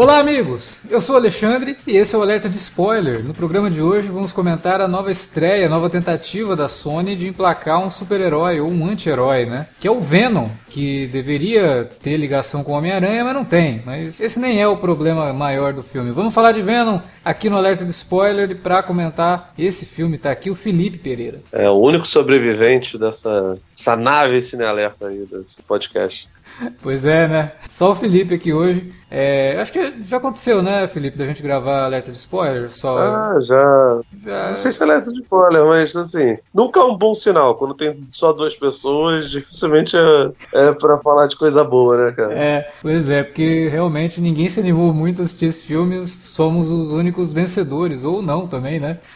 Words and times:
Olá, 0.00 0.18
amigos! 0.18 0.80
Eu 0.88 0.98
sou 0.98 1.14
o 1.14 1.18
Alexandre 1.18 1.76
e 1.86 1.94
esse 1.94 2.14
é 2.14 2.18
o 2.18 2.22
Alerta 2.22 2.48
de 2.48 2.56
Spoiler. 2.56 3.22
No 3.22 3.34
programa 3.34 3.70
de 3.70 3.82
hoje 3.82 4.08
vamos 4.08 4.32
comentar 4.32 4.80
a 4.80 4.88
nova 4.88 5.12
estreia, 5.12 5.66
a 5.66 5.68
nova 5.68 5.90
tentativa 5.90 6.56
da 6.56 6.70
Sony 6.70 7.14
de 7.14 7.28
emplacar 7.28 7.78
um 7.78 7.90
super-herói 7.90 8.60
ou 8.60 8.70
um 8.70 8.88
anti-herói, 8.88 9.44
né? 9.44 9.66
Que 9.78 9.86
é 9.86 9.90
o 9.90 10.00
Venom, 10.00 10.48
que 10.70 11.06
deveria 11.08 11.84
ter 12.02 12.16
ligação 12.16 12.64
com 12.64 12.72
o 12.72 12.76
Homem-Aranha, 12.76 13.22
mas 13.22 13.34
não 13.34 13.44
tem. 13.44 13.82
Mas 13.84 14.18
esse 14.18 14.40
nem 14.40 14.58
é 14.58 14.66
o 14.66 14.78
problema 14.78 15.34
maior 15.34 15.74
do 15.74 15.82
filme. 15.82 16.12
Vamos 16.12 16.32
falar 16.32 16.52
de 16.52 16.62
Venom 16.62 16.98
aqui 17.22 17.50
no 17.50 17.58
Alerta 17.58 17.84
de 17.84 17.90
Spoiler 17.90 18.50
e 18.50 18.54
para 18.54 18.82
comentar 18.82 19.52
esse 19.58 19.84
filme 19.84 20.16
tá 20.16 20.30
aqui 20.30 20.48
o 20.48 20.54
Felipe 20.54 20.96
Pereira. 20.96 21.40
É 21.52 21.68
o 21.68 21.74
único 21.74 22.08
sobrevivente 22.08 22.96
dessa 22.96 23.54
essa 23.78 23.96
nave 23.96 24.40
cinealerta 24.40 25.08
aí 25.08 25.26
desse 25.30 25.60
podcast. 25.60 26.26
Pois 26.82 27.06
é, 27.06 27.28
né? 27.28 27.52
Só 27.68 27.92
o 27.92 27.94
Felipe 27.94 28.34
aqui 28.34 28.52
hoje. 28.52 28.92
É, 29.10 29.58
acho 29.60 29.72
que 29.72 30.02
já 30.02 30.18
aconteceu, 30.18 30.62
né, 30.62 30.86
Felipe, 30.86 31.18
da 31.18 31.26
gente 31.26 31.42
gravar 31.42 31.84
alerta 31.84 32.12
de 32.12 32.16
spoiler? 32.16 32.70
Só... 32.70 32.96
Ah, 32.98 33.40
já. 33.42 34.00
já. 34.24 34.46
Não 34.48 34.54
sei 34.54 34.70
se 34.70 34.80
é 34.80 34.86
alerta 34.86 35.12
de 35.12 35.20
spoiler, 35.20 35.64
mas 35.64 35.96
assim, 35.96 36.38
nunca 36.54 36.78
é 36.78 36.84
um 36.84 36.96
bom 36.96 37.12
sinal. 37.14 37.56
Quando 37.56 37.74
tem 37.74 38.00
só 38.12 38.32
duas 38.32 38.54
pessoas, 38.56 39.30
dificilmente 39.30 39.96
é, 39.96 40.30
é 40.54 40.72
pra 40.72 40.98
falar 40.98 41.26
de 41.26 41.36
coisa 41.36 41.64
boa, 41.64 42.06
né, 42.06 42.12
cara? 42.12 42.32
É, 42.34 42.70
pois 42.80 43.10
é, 43.10 43.24
porque 43.24 43.68
realmente 43.68 44.20
ninguém 44.20 44.48
se 44.48 44.60
animou 44.60 44.94
muito 44.94 45.22
a 45.22 45.24
assistir 45.24 45.46
esse 45.46 45.66
filme, 45.66 46.06
somos 46.06 46.70
os 46.70 46.90
únicos 46.90 47.32
vencedores, 47.32 48.04
ou 48.04 48.22
não 48.22 48.46
também, 48.46 48.78
né? 48.78 48.98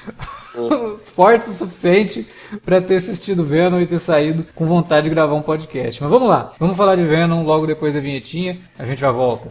fortes 0.98 1.48
o 1.48 1.52
suficiente 1.52 2.28
para 2.64 2.80
ter 2.80 2.96
assistido 2.96 3.44
Venom 3.44 3.80
e 3.80 3.86
ter 3.86 3.98
saído 3.98 4.44
com 4.54 4.64
vontade 4.66 5.08
de 5.08 5.14
gravar 5.14 5.34
um 5.34 5.42
podcast. 5.42 6.02
Mas 6.02 6.10
vamos 6.10 6.28
lá, 6.28 6.52
vamos 6.58 6.76
falar 6.76 6.96
de 6.96 7.04
Venom 7.04 7.44
logo 7.44 7.66
depois 7.66 7.94
da 7.94 8.00
vinhetinha, 8.00 8.58
a 8.78 8.84
gente 8.84 9.00
já 9.00 9.10
volta. 9.10 9.50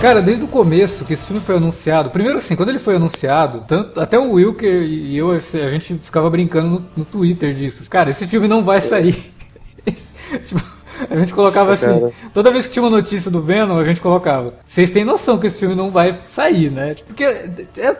Cara, 0.00 0.22
desde 0.22 0.46
o 0.46 0.48
começo 0.48 1.04
que 1.04 1.12
esse 1.12 1.26
filme 1.26 1.42
foi 1.42 1.56
anunciado, 1.56 2.08
primeiro 2.08 2.38
assim, 2.38 2.56
quando 2.56 2.70
ele 2.70 2.78
foi 2.78 2.96
anunciado, 2.96 3.66
tanto, 3.68 4.00
até 4.00 4.18
o 4.18 4.32
Wilker 4.32 4.82
e 4.82 5.14
eu, 5.18 5.30
a 5.30 5.38
gente 5.68 5.94
ficava 5.98 6.30
brincando 6.30 6.70
no, 6.70 6.86
no 6.96 7.04
Twitter 7.04 7.52
disso. 7.52 7.88
Cara, 7.90 8.08
esse 8.08 8.26
filme 8.26 8.48
não 8.48 8.64
vai 8.64 8.80
sair. 8.80 9.30
Esse, 9.84 10.12
tipo, 10.44 10.62
a 11.08 11.16
gente 11.16 11.32
colocava 11.32 11.70
Nossa, 11.70 11.90
assim, 11.90 12.00
cara. 12.00 12.12
toda 12.34 12.50
vez 12.50 12.66
que 12.66 12.72
tinha 12.72 12.82
uma 12.82 12.90
notícia 12.90 13.30
do 13.30 13.40
Venom, 13.40 13.78
a 13.78 13.84
gente 13.84 14.00
colocava. 14.00 14.54
Vocês 14.66 14.90
têm 14.90 15.04
noção 15.04 15.38
que 15.38 15.46
esse 15.46 15.58
filme 15.58 15.74
não 15.74 15.90
vai 15.90 16.14
sair, 16.26 16.70
né? 16.70 16.94
Tipo, 16.94 17.08
porque 17.08 17.24
é 17.24 17.94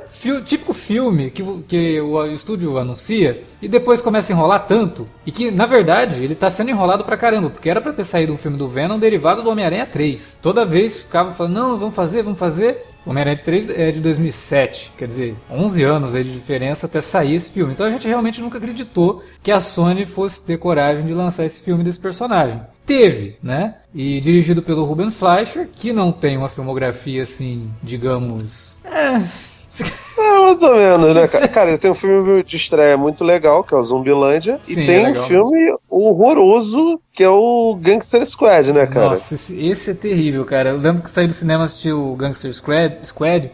típico 0.45 0.75
filme 0.75 1.31
que, 1.31 1.43
que 1.69 2.01
o 2.01 2.27
estúdio 2.27 2.79
anuncia 2.79 3.43
e 3.63 3.69
depois 3.69 4.03
começa 4.03 4.33
a 4.33 4.35
enrolar 4.35 4.67
tanto. 4.67 5.07
E 5.25 5.33
que, 5.33 5.51
na 5.51 5.67
verdade, 5.67 6.23
ele 6.23 6.35
tá 6.35 6.51
sendo 6.51 6.71
enrolado 6.71 7.05
pra 7.05 7.17
caramba, 7.17 7.51
porque 7.51 7.71
era 7.71 7.81
pra 7.81 7.93
ter 7.93 8.05
saído 8.05 8.33
um 8.33 8.39
filme 8.39 8.57
do 8.57 8.69
Venom 8.69 8.99
derivado 8.99 9.43
do 9.43 9.51
Homem-Aranha 9.51 9.87
3. 9.87 10.39
Toda 10.43 10.65
vez 10.65 11.03
ficava 11.03 11.31
falando, 11.31 11.55
não, 11.55 11.79
vamos 11.79 11.95
fazer, 11.95 12.23
vamos 12.23 12.39
fazer. 12.39 12.87
Homem-Aranha 13.07 13.39
3 13.39 13.71
é 13.71 13.91
de 13.91 14.01
2007, 14.01 14.93
quer 14.97 15.09
dizer, 15.09 15.35
11 15.51 15.83
anos 15.83 16.15
aí 16.15 16.23
de 16.23 16.33
diferença 16.33 16.87
até 16.87 17.01
sair 17.01 17.35
esse 17.35 17.51
filme. 17.51 17.73
Então 17.73 17.87
a 17.87 17.91
gente 17.91 18.07
realmente 18.07 18.43
nunca 18.43 18.59
acreditou 18.59 19.23
que 19.43 19.51
a 19.51 19.61
Sony 19.61 20.05
fosse 20.05 20.45
ter 20.45 20.59
coragem 20.59 21.07
de 21.07 21.15
lançar 21.15 21.47
esse 21.47 21.61
filme 21.61 21.83
desse 21.83 21.99
personagem. 21.99 22.61
Teve, 22.91 23.37
né? 23.41 23.77
E 23.95 24.21
dirigido 24.21 24.63
pelo 24.63 24.85
Ruben 24.85 25.13
Fleischer, 25.13 25.69
que 25.73 25.93
não 25.93 26.11
tem 26.11 26.37
uma 26.37 26.49
filmografia 26.49 27.23
assim, 27.23 27.71
digamos. 27.83 28.83
É. 28.85 29.21
É, 30.19 30.41
mais 30.41 30.63
ou 30.63 30.75
menos, 30.75 31.15
né, 31.15 31.29
cara? 31.29 31.49
Cara, 31.49 31.71
ele 31.71 31.79
tem 31.79 31.91
um 31.91 31.95
filme 31.95 32.43
de 32.43 32.57
estreia 32.57 32.97
muito 32.97 33.25
legal, 33.25 33.63
que 33.63 33.73
é 33.73 33.77
o 33.77 33.83
Zumbilândia, 33.83 34.59
Sim, 34.61 34.73
e 34.73 34.87
tem 34.87 35.05
é 35.05 35.11
um 35.11 35.15
filme 35.15 35.75
horroroso, 35.89 37.01
que 37.13 37.23
é 37.23 37.29
o 37.29 37.79
Gangster 37.81 38.27
Squad, 38.27 38.73
né, 38.73 38.87
cara? 38.87 39.11
Nossa, 39.11 39.35
esse, 39.35 39.91
é 39.91 39.95
terrível, 39.95 40.45
cara. 40.45 40.71
Eu 40.71 40.79
lembro 40.79 41.03
que 41.03 41.11
saí 41.11 41.29
do 41.29 41.33
cinema 41.33 41.65
assistir 41.65 41.93
o 41.93 42.15
Gangster 42.17 42.53
Squad, 42.53 42.99
Squad 43.05 43.51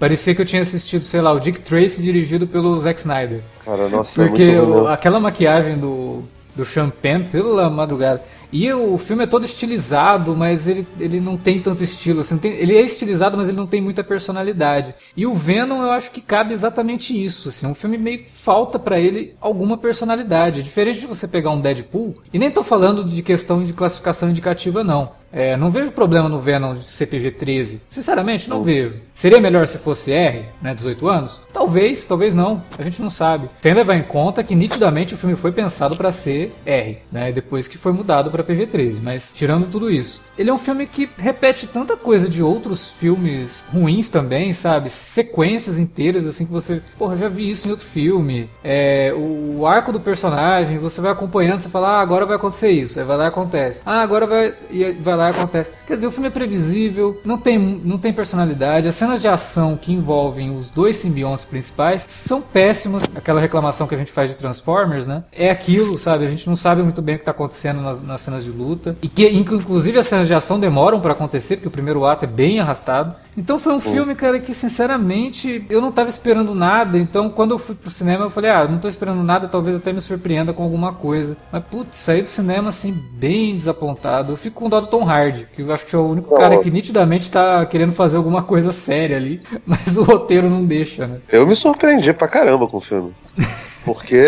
Parecia 0.00 0.34
que 0.34 0.40
eu 0.40 0.46
tinha 0.46 0.62
assistido, 0.62 1.04
sei 1.04 1.20
lá, 1.20 1.30
o 1.30 1.38
Dick 1.38 1.60
Tracy 1.60 2.00
dirigido 2.00 2.46
pelo 2.46 2.80
Zack 2.80 2.98
Snyder. 2.98 3.42
Cara, 3.62 3.86
nossa, 3.86 4.26
Porque 4.26 4.44
é 4.44 4.60
o, 4.60 4.88
aquela 4.88 5.20
maquiagem 5.20 5.76
do, 5.76 6.24
do 6.56 6.64
Champagne, 6.64 7.24
pela 7.24 7.68
madrugada. 7.68 8.22
E 8.52 8.72
o 8.72 8.98
filme 8.98 9.24
é 9.24 9.26
todo 9.26 9.44
estilizado, 9.44 10.34
mas 10.34 10.66
ele, 10.66 10.86
ele 10.98 11.20
não 11.20 11.36
tem 11.36 11.60
tanto 11.60 11.84
estilo. 11.84 12.20
Assim, 12.20 12.38
tem, 12.38 12.52
ele 12.52 12.76
é 12.76 12.80
estilizado, 12.80 13.36
mas 13.36 13.48
ele 13.48 13.56
não 13.56 13.66
tem 13.66 13.80
muita 13.80 14.02
personalidade. 14.02 14.94
E 15.16 15.26
o 15.26 15.34
Venom, 15.34 15.82
eu 15.82 15.90
acho 15.90 16.10
que 16.10 16.20
cabe 16.20 16.52
exatamente 16.52 17.12
isso. 17.12 17.48
Assim, 17.48 17.66
um 17.66 17.74
filme 17.74 17.96
meio 17.96 18.24
que 18.24 18.30
falta 18.30 18.78
para 18.78 18.98
ele 18.98 19.34
alguma 19.40 19.78
personalidade. 19.78 20.62
Diferente 20.62 21.00
de 21.00 21.06
você 21.06 21.28
pegar 21.28 21.50
um 21.50 21.60
Deadpool, 21.60 22.16
e 22.32 22.38
nem 22.38 22.50
tô 22.50 22.62
falando 22.62 23.04
de 23.04 23.22
questão 23.22 23.62
de 23.62 23.72
classificação 23.72 24.30
indicativa, 24.30 24.82
não. 24.82 25.19
É, 25.32 25.56
não 25.56 25.70
vejo 25.70 25.92
problema 25.92 26.28
no 26.28 26.40
Venom 26.40 26.74
de 26.74 26.84
CPG 26.84 27.30
13. 27.32 27.80
Sinceramente, 27.88 28.48
não 28.48 28.62
vejo. 28.62 29.00
Seria 29.14 29.40
melhor 29.40 29.66
se 29.66 29.78
fosse 29.78 30.12
R, 30.12 30.46
né, 30.60 30.74
18 30.74 31.08
anos? 31.08 31.42
Talvez, 31.52 32.04
talvez 32.06 32.34
não. 32.34 32.62
A 32.78 32.82
gente 32.82 33.00
não 33.00 33.10
sabe. 33.10 33.48
Sem 33.60 33.74
levar 33.74 33.96
em 33.96 34.02
conta 34.02 34.42
que 34.42 34.54
nitidamente 34.54 35.14
o 35.14 35.16
filme 35.16 35.36
foi 35.36 35.52
pensado 35.52 35.96
para 35.96 36.10
ser 36.10 36.54
R, 36.64 36.98
né, 37.12 37.30
depois 37.30 37.68
que 37.68 37.78
foi 37.78 37.92
mudado 37.92 38.30
para 38.30 38.42
PG 38.42 38.66
13. 38.66 39.00
Mas 39.00 39.32
tirando 39.32 39.66
tudo 39.66 39.90
isso, 39.90 40.20
ele 40.40 40.48
é 40.48 40.54
um 40.54 40.58
filme 40.58 40.86
que 40.86 41.06
repete 41.18 41.66
tanta 41.66 41.98
coisa 41.98 42.26
de 42.26 42.42
outros 42.42 42.90
filmes 42.92 43.62
ruins 43.70 44.08
também, 44.08 44.54
sabe? 44.54 44.88
Sequências 44.88 45.78
inteiras 45.78 46.26
assim 46.26 46.46
que 46.46 46.52
você, 46.52 46.80
porra, 46.96 47.14
já 47.14 47.28
vi 47.28 47.50
isso 47.50 47.68
em 47.68 47.70
outro 47.70 47.84
filme. 47.84 48.48
É, 48.64 49.12
o 49.14 49.66
arco 49.66 49.92
do 49.92 50.00
personagem, 50.00 50.78
você 50.78 50.98
vai 50.98 51.12
acompanhando, 51.12 51.58
você 51.58 51.68
fala, 51.68 51.98
ah, 51.98 52.00
agora 52.00 52.24
vai 52.24 52.36
acontecer 52.36 52.70
isso. 52.70 52.98
Aí 52.98 53.04
vai 53.04 53.18
lá 53.18 53.24
e 53.24 53.28
acontece. 53.28 53.82
Ah, 53.84 54.00
agora 54.00 54.26
vai, 54.26 54.54
e 54.70 54.92
vai 54.92 55.14
lá 55.14 55.28
e 55.28 55.32
acontece. 55.32 55.70
Quer 55.86 55.96
dizer, 55.96 56.06
o 56.06 56.10
filme 56.10 56.28
é 56.28 56.30
previsível, 56.30 57.20
não 57.22 57.36
tem, 57.36 57.58
não 57.58 57.98
tem 57.98 58.10
personalidade. 58.10 58.88
As 58.88 58.94
cenas 58.94 59.20
de 59.20 59.28
ação 59.28 59.76
que 59.76 59.92
envolvem 59.92 60.50
os 60.50 60.70
dois 60.70 60.96
simbiontes 60.96 61.44
principais 61.44 62.06
são 62.08 62.40
péssimas. 62.40 63.04
Aquela 63.14 63.42
reclamação 63.42 63.86
que 63.86 63.94
a 63.94 63.98
gente 63.98 64.10
faz 64.10 64.30
de 64.30 64.36
Transformers, 64.36 65.06
né? 65.06 65.22
É 65.32 65.50
aquilo, 65.50 65.98
sabe? 65.98 66.24
A 66.24 66.30
gente 66.30 66.48
não 66.48 66.56
sabe 66.56 66.82
muito 66.82 67.02
bem 67.02 67.16
o 67.16 67.18
que 67.18 67.22
está 67.22 67.32
acontecendo 67.32 67.82
nas, 67.82 68.00
nas, 68.00 68.22
cenas 68.22 68.42
de 68.42 68.50
luta. 68.50 68.96
E 69.02 69.08
que, 69.08 69.28
inclusive, 69.28 69.98
as 69.98 70.06
cenas 70.06 70.29
de 70.29 70.29
ação 70.34 70.58
demoram 70.58 71.00
para 71.00 71.12
acontecer, 71.12 71.56
porque 71.56 71.68
o 71.68 71.70
primeiro 71.70 72.04
ato 72.04 72.24
é 72.24 72.28
bem 72.28 72.60
arrastado. 72.60 73.14
Então 73.36 73.58
foi 73.58 73.72
um 73.72 73.80
filme, 73.80 74.14
cara, 74.14 74.38
que 74.38 74.52
sinceramente 74.52 75.64
eu 75.70 75.80
não 75.80 75.92
tava 75.92 76.08
esperando 76.08 76.54
nada. 76.54 76.98
Então 76.98 77.30
quando 77.30 77.52
eu 77.52 77.58
fui 77.58 77.74
pro 77.74 77.90
cinema, 77.90 78.24
eu 78.24 78.30
falei, 78.30 78.50
ah, 78.50 78.66
não 78.66 78.78
tô 78.78 78.88
esperando 78.88 79.22
nada, 79.22 79.48
talvez 79.48 79.76
até 79.76 79.92
me 79.92 80.00
surpreenda 80.00 80.52
com 80.52 80.62
alguma 80.62 80.92
coisa. 80.92 81.36
Mas 81.50 81.62
putz, 81.64 81.96
saí 81.96 82.22
do 82.22 82.28
cinema 82.28 82.68
assim, 82.68 82.92
bem 83.12 83.56
desapontado. 83.56 84.32
Eu 84.32 84.36
fico 84.36 84.60
com 84.60 84.68
dó 84.68 84.80
do 84.80 84.86
Tom 84.86 85.08
Hardy, 85.08 85.48
que 85.54 85.62
eu 85.62 85.72
acho 85.72 85.86
que 85.86 85.94
é 85.94 85.98
o 85.98 86.08
único 86.08 86.34
cara 86.34 86.58
que 86.58 86.70
nitidamente 86.70 87.30
tá 87.30 87.64
querendo 87.66 87.92
fazer 87.92 88.16
alguma 88.16 88.42
coisa 88.42 88.72
séria 88.72 89.16
ali, 89.16 89.40
mas 89.64 89.96
o 89.96 90.02
roteiro 90.02 90.50
não 90.50 90.64
deixa, 90.64 91.06
né? 91.06 91.18
Eu 91.30 91.46
me 91.46 91.54
surpreendi 91.54 92.12
pra 92.12 92.28
caramba 92.28 92.66
com 92.66 92.78
o 92.78 92.80
filme. 92.80 93.12
Porque, 93.84 94.20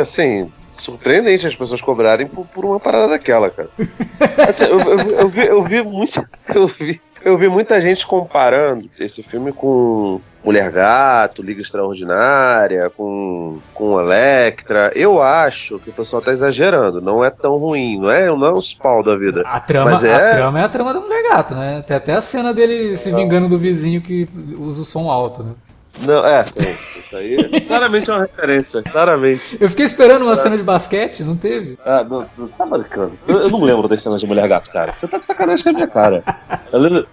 assim, 0.00 0.50
surpreendente 0.80 1.46
as 1.46 1.54
pessoas 1.54 1.80
cobrarem 1.80 2.26
por, 2.26 2.46
por 2.46 2.64
uma 2.64 2.80
parada 2.80 3.08
daquela, 3.08 3.50
cara. 3.50 3.68
Assim, 4.48 4.64
eu, 4.64 4.80
eu, 4.80 4.98
eu, 5.10 5.28
vi, 5.28 5.46
eu 5.46 5.64
vi 5.64 5.82
muito. 5.82 6.20
Eu 6.52 6.66
vi, 6.66 7.00
eu 7.22 7.38
vi 7.38 7.48
muita 7.48 7.80
gente 7.80 8.04
comparando 8.06 8.90
esse 8.98 9.22
filme 9.22 9.52
com 9.52 10.20
Mulher 10.42 10.70
Gato, 10.70 11.42
Liga 11.42 11.60
Extraordinária, 11.60 12.90
com, 12.90 13.58
com 13.74 14.00
Electra. 14.00 14.90
Eu 14.94 15.22
acho 15.22 15.78
que 15.78 15.90
o 15.90 15.92
pessoal 15.92 16.22
tá 16.22 16.32
exagerando. 16.32 17.00
Não 17.00 17.24
é 17.24 17.30
tão 17.30 17.56
ruim, 17.58 18.00
não 18.00 18.10
é, 18.10 18.26
não 18.26 18.46
é 18.46 18.52
um 18.52 18.60
spawn 18.60 19.02
da 19.02 19.16
vida. 19.16 19.42
A 19.44 19.60
trama, 19.60 19.90
Mas 19.90 20.02
é... 20.02 20.14
a 20.14 20.30
trama 20.30 20.60
é 20.60 20.64
a 20.64 20.68
trama 20.68 20.94
da 20.94 21.00
Mulher 21.00 21.22
Gato, 21.28 21.54
né? 21.54 21.84
Tem 21.86 21.96
até 21.96 22.14
a 22.14 22.20
cena 22.22 22.54
dele 22.54 22.96
se 22.96 23.12
vingando 23.12 23.48
do 23.48 23.58
vizinho 23.58 24.00
que 24.00 24.26
usa 24.58 24.82
o 24.82 24.84
som 24.84 25.10
alto, 25.10 25.42
né? 25.42 25.52
Não, 26.02 26.26
é. 26.26 26.44
Isso 26.56 27.16
aí 27.16 27.60
claramente 27.62 28.10
é 28.10 28.14
uma 28.14 28.22
referência, 28.22 28.82
claramente. 28.82 29.56
Eu 29.60 29.68
fiquei 29.68 29.84
esperando 29.84 30.22
uma 30.22 30.36
cena 30.36 30.56
de 30.56 30.62
basquete, 30.62 31.22
não 31.22 31.36
teve? 31.36 31.78
Ah, 31.84 32.04
não, 32.04 32.26
não 32.36 32.48
tá 32.48 32.64
marcando. 32.64 33.12
Eu 33.28 33.50
não 33.50 33.62
lembro 33.62 33.88
das 33.88 34.02
cenas 34.02 34.20
de 34.20 34.26
Mulher 34.26 34.48
Gato, 34.48 34.70
cara. 34.70 34.92
Você 34.92 35.06
tá 35.06 35.18
de 35.18 35.26
sacanagem 35.26 35.62
com 35.62 35.70
a 35.70 35.72
minha 35.72 35.86
cara. 35.86 36.22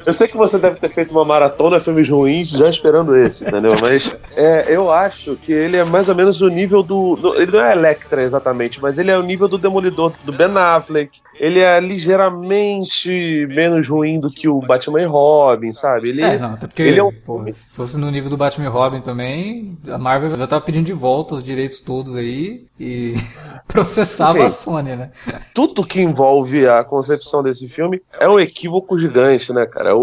Eu 0.05 0.13
sei 0.13 0.27
que 0.27 0.37
você 0.37 0.57
deve 0.57 0.79
ter 0.79 0.89
feito 0.89 1.11
uma 1.11 1.25
maratona 1.25 1.79
filmes 1.79 2.09
ruins 2.09 2.49
já 2.49 2.69
esperando 2.69 3.15
esse, 3.15 3.45
entendeu? 3.45 3.73
Mas 3.81 4.15
é, 4.35 4.65
eu 4.73 4.91
acho 4.91 5.35
que 5.35 5.51
ele 5.51 5.77
é 5.77 5.83
mais 5.83 6.09
ou 6.09 6.15
menos 6.15 6.41
o 6.41 6.47
nível 6.47 6.83
do. 6.83 7.17
Ele 7.35 7.51
não 7.51 7.61
é 7.61 7.73
Electra 7.73 8.23
exatamente, 8.23 8.81
mas 8.81 8.97
ele 8.97 9.11
é 9.11 9.17
o 9.17 9.23
nível 9.23 9.47
do 9.47 9.57
Demolidor, 9.57 10.13
do 10.23 10.31
Ben 10.31 10.55
Affleck. 10.55 11.19
Ele 11.39 11.59
é 11.59 11.79
ligeiramente 11.79 13.45
menos 13.47 13.87
ruim 13.87 14.19
do 14.19 14.27
que 14.27 14.47
o 14.47 14.59
Batman 14.59 15.01
e 15.01 15.05
Robin, 15.05 15.71
sabe? 15.71 16.09
Ele, 16.09 16.23
é, 16.23 16.37
não, 16.37 16.53
até 16.53 16.65
porque 16.65 16.81
ele 16.81 16.99
é 16.99 17.03
um... 17.03 17.11
pô, 17.11 17.43
se 17.45 17.69
fosse 17.69 17.97
no 17.97 18.09
nível 18.09 18.29
do 18.29 18.37
Batman 18.37 18.65
e 18.65 18.69
Robin 18.69 18.76
também, 19.01 19.77
a 19.87 19.97
Marvel 19.97 20.37
já 20.37 20.47
tava 20.47 20.63
pedindo 20.63 20.85
de 20.85 20.93
volta 20.93 21.35
os 21.35 21.43
direitos 21.43 21.81
todos 21.81 22.15
aí 22.15 22.66
e 22.79 23.15
processava 23.67 24.33
okay. 24.33 24.45
a 24.45 24.49
Sony, 24.49 24.95
né? 24.95 25.11
Tudo 25.53 25.85
que 25.85 26.01
envolve 26.01 26.67
a 26.67 26.83
concepção 26.83 27.41
desse 27.41 27.67
filme 27.67 28.01
é 28.19 28.27
um 28.29 28.39
equívoco 28.39 28.99
gigante, 28.99 29.51
né, 29.51 29.65
cara? 29.65 29.95
O, 29.95 30.01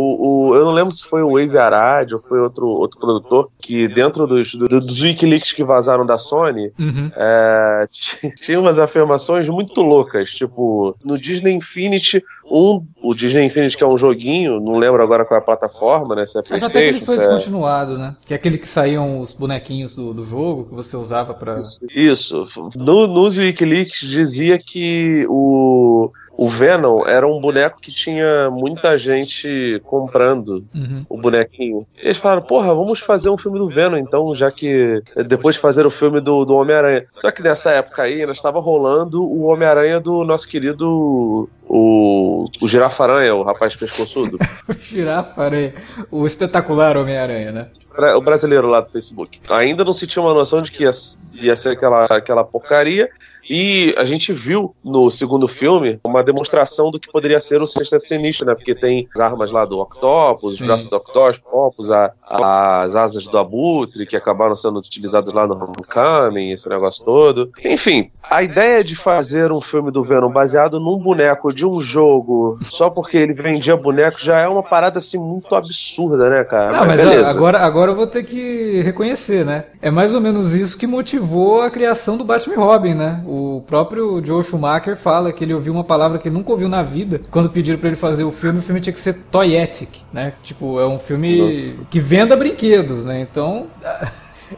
o 0.51 0.55
eu 0.55 0.65
não 0.65 0.73
lembro 0.73 0.91
se 0.91 1.05
foi 1.05 1.23
o 1.23 1.33
Wave 1.33 1.57
Arad 1.57 2.13
ou 2.13 2.21
foi 2.21 2.41
outro, 2.41 2.67
outro 2.67 2.99
produtor 2.99 3.51
que 3.59 3.89
dentro 3.89 4.27
dos, 4.27 4.55
dos 4.55 5.03
Wikileaks 5.03 5.53
que 5.53 5.65
vazaram 5.65 6.05
da 6.05 6.19
Sony 6.19 6.73
uhum. 6.79 7.11
é, 7.17 7.87
tinha 8.37 8.59
umas 8.59 8.79
afirmações 8.79 9.49
muito 9.49 9.81
loucas, 9.81 10.31
tipo, 10.31 10.97
no 11.05 11.17
Disney 11.17 11.53
Infinity 11.53 12.23
um, 12.51 12.87
o 13.03 13.15
Disney 13.15 13.47
Infinity, 13.47 13.77
que 13.77 13.83
é 13.83 13.87
um 13.87 13.97
joguinho, 13.97 14.61
não 14.61 14.77
lembro 14.77 15.03
agora 15.03 15.25
qual 15.25 15.39
é 15.39 15.43
a 15.43 15.45
plataforma, 15.45 16.15
né? 16.15 16.27
Se 16.27 16.39
é 16.39 16.43
Mas 16.51 16.63
até 16.63 16.83
que 16.83 16.89
ele 16.89 17.01
foi 17.01 17.15
é 17.15 17.19
descontinuado, 17.19 17.95
é... 17.95 17.99
né? 17.99 18.17
Que 18.27 18.35
é 18.35 18.37
aquele 18.37 18.59
que 18.59 18.69
saíam 18.69 19.19
os 19.19 19.33
bonequinhos 19.33 19.97
do, 19.97 20.13
do 20.13 20.25
jogo 20.25 20.65
que 20.65 20.75
você 20.75 20.97
usava 20.97 21.33
para 21.33 21.57
Isso. 21.95 22.47
No, 22.77 23.07
nos 23.07 23.37
Wikileaks 23.37 24.01
dizia 24.01 24.59
que 24.59 25.27
o 25.29 26.11
o 26.37 26.49
Venom 26.49 27.07
era 27.07 27.27
um 27.27 27.41
boneco 27.41 27.81
que 27.81 27.91
tinha 27.91 28.51
muita 28.51 28.99
gente 28.99 29.81
comprando 29.85 30.65
uhum. 30.75 31.07
o 31.09 31.17
bonequinho. 31.17 31.87
E 31.97 32.07
eles 32.07 32.17
falaram, 32.17 32.43
porra, 32.43 32.75
vamos 32.75 33.01
fazer 33.01 33.31
um 33.31 33.39
filme 33.39 33.59
do 33.59 33.69
Venom, 33.69 33.97
então, 33.97 34.35
já 34.35 34.51
que 34.51 35.03
depois 35.27 35.57
de 35.57 35.63
fazer 35.63 35.87
o 35.87 35.91
filme 35.91 36.21
do, 36.21 36.45
do 36.45 36.55
Homem-Aranha. 36.55 37.07
Só 37.21 37.31
que 37.31 37.43
nessa 37.43 37.71
época 37.71 38.03
aí, 38.03 38.21
ainda 38.21 38.33
estava 38.33 38.61
rolando 38.61 39.25
o 39.25 39.45
Homem-Aranha 39.45 40.01
do 40.01 40.25
nosso 40.25 40.49
querido 40.49 41.49
o, 41.69 42.45
o 42.61 42.69
Girafa-Aranha, 42.69 43.35
o 43.35 43.43
rapaz 43.43 43.77
pescoçudo. 43.77 44.39
o 44.69 44.73
Girafa-Aranha, 44.73 45.75
o 46.11 46.27
espetacular 46.27 46.97
Homem-Aranha, 46.97 47.53
né? 47.53 47.69
O 48.17 48.21
brasileiro 48.21 48.67
lá 48.67 48.81
do 48.81 48.91
Facebook. 48.91 49.41
Ainda 49.49 49.85
não 49.85 49.95
se 49.95 50.07
tinha 50.07 50.23
uma 50.23 50.35
noção 50.35 50.63
de 50.63 50.71
que 50.71 50.85
ia, 50.85 50.91
ia 51.35 51.57
ser 51.57 51.71
aquela, 51.71 52.05
aquela 52.05 52.45
porcaria, 52.45 53.11
e 53.49 53.95
a 53.97 54.05
gente 54.05 54.33
viu 54.33 54.75
no 54.85 55.11
segundo 55.11 55.47
filme 55.47 56.01
uma 56.05 56.23
demonstração 56.23 56.91
do 56.91 56.99
que 56.99 57.11
poderia 57.11 57.41
ser 57.41 57.61
o 57.61 57.69
Sexteto 57.69 58.07
Sinistro, 58.07 58.47
né? 58.47 58.55
Porque 58.55 58.75
tem 58.75 59.09
as 59.15 59.21
armas 59.21 59.53
lá 59.53 59.65
do 59.65 59.79
Octopus, 59.79 60.55
os 60.55 60.61
braços 60.61 60.89
do 60.89 60.97
Octopus, 60.97 61.91
a, 61.91 62.13
as 62.23 62.95
asas 62.95 63.25
do 63.25 63.39
Abutre, 63.39 64.07
que 64.07 64.17
acabaram 64.17 64.57
sendo 64.57 64.79
utilizadas 64.79 65.33
lá 65.33 65.47
no 65.47 65.55
Homecoming, 65.55 66.49
esse 66.49 66.69
negócio 66.69 67.05
todo. 67.05 67.51
Enfim, 67.65 68.11
a 68.23 68.43
ideia 68.43 68.83
de 68.83 68.97
fazer 68.97 69.53
um 69.53 69.61
filme 69.61 69.91
do 69.91 70.03
Venom 70.03 70.31
baseado 70.31 70.81
num 70.81 70.99
boneco 70.99 71.55
de 71.55 71.67
um 71.67 71.81
jogo 71.81 72.59
só 72.63 72.89
porque 72.91 73.17
ele 73.17 73.35
vendia 73.35 73.77
boneco 73.77 74.21
já 74.21 74.41
é 74.41 74.49
uma 74.49 74.63
parada 74.63 74.99
assim 74.99 75.19
muito 75.19 75.55
absurda, 75.55 76.31
né, 76.31 76.45
cara? 76.45 76.79
Não, 76.79 76.87
mas, 76.87 77.05
mas 77.05 77.29
agora, 77.29 77.59
agora 77.61 77.91
eu 77.91 77.97
vou 77.97 78.07
ter 78.07 78.25
que 78.25 78.81
reconhecer, 78.83 79.45
né? 79.45 79.67
É 79.81 79.91
mais 79.91 80.15
ou 80.15 80.21
menos 80.21 80.55
isso 80.55 80.79
que 80.79 80.87
motivou 80.87 81.63
a 81.63 81.71
criação 81.71 82.17
do 82.17 82.25
Batman 82.25 82.57
Robin, 82.57 82.95
né? 82.95 83.23
O 83.27 83.34
próprio 83.67 84.25
Joe 84.25 84.43
Schumacher 84.43 84.97
fala 84.97 85.33
que 85.33 85.45
ele 85.45 85.55
ouviu 85.55 85.73
uma 85.73 85.85
palavra 85.85 86.19
que 86.19 86.29
ele 86.29 86.35
nunca 86.35 86.53
ouviu 86.53 86.69
na 86.69 86.83
vida. 86.83 87.21
Quando 87.31 87.51
pediram 87.51 87.79
para 87.79 87.89
ele 87.89 87.97
fazer 87.97 88.25
o 88.25 88.33
filme, 88.33 88.59
o 88.59 88.63
filme 88.63 88.81
tinha 88.81 88.93
que 88.93 89.01
ser 89.01 89.15
toyetic, 89.31 90.03
né? 90.13 90.35
Tipo, 90.43 90.81
é 90.81 90.87
um 90.87 90.99
filme 90.99 91.39
Nossa. 91.39 91.83
que 91.91 92.01
venda 92.01 92.37
brinquedos, 92.37 93.05
né? 93.05 93.21
Então, 93.21 93.67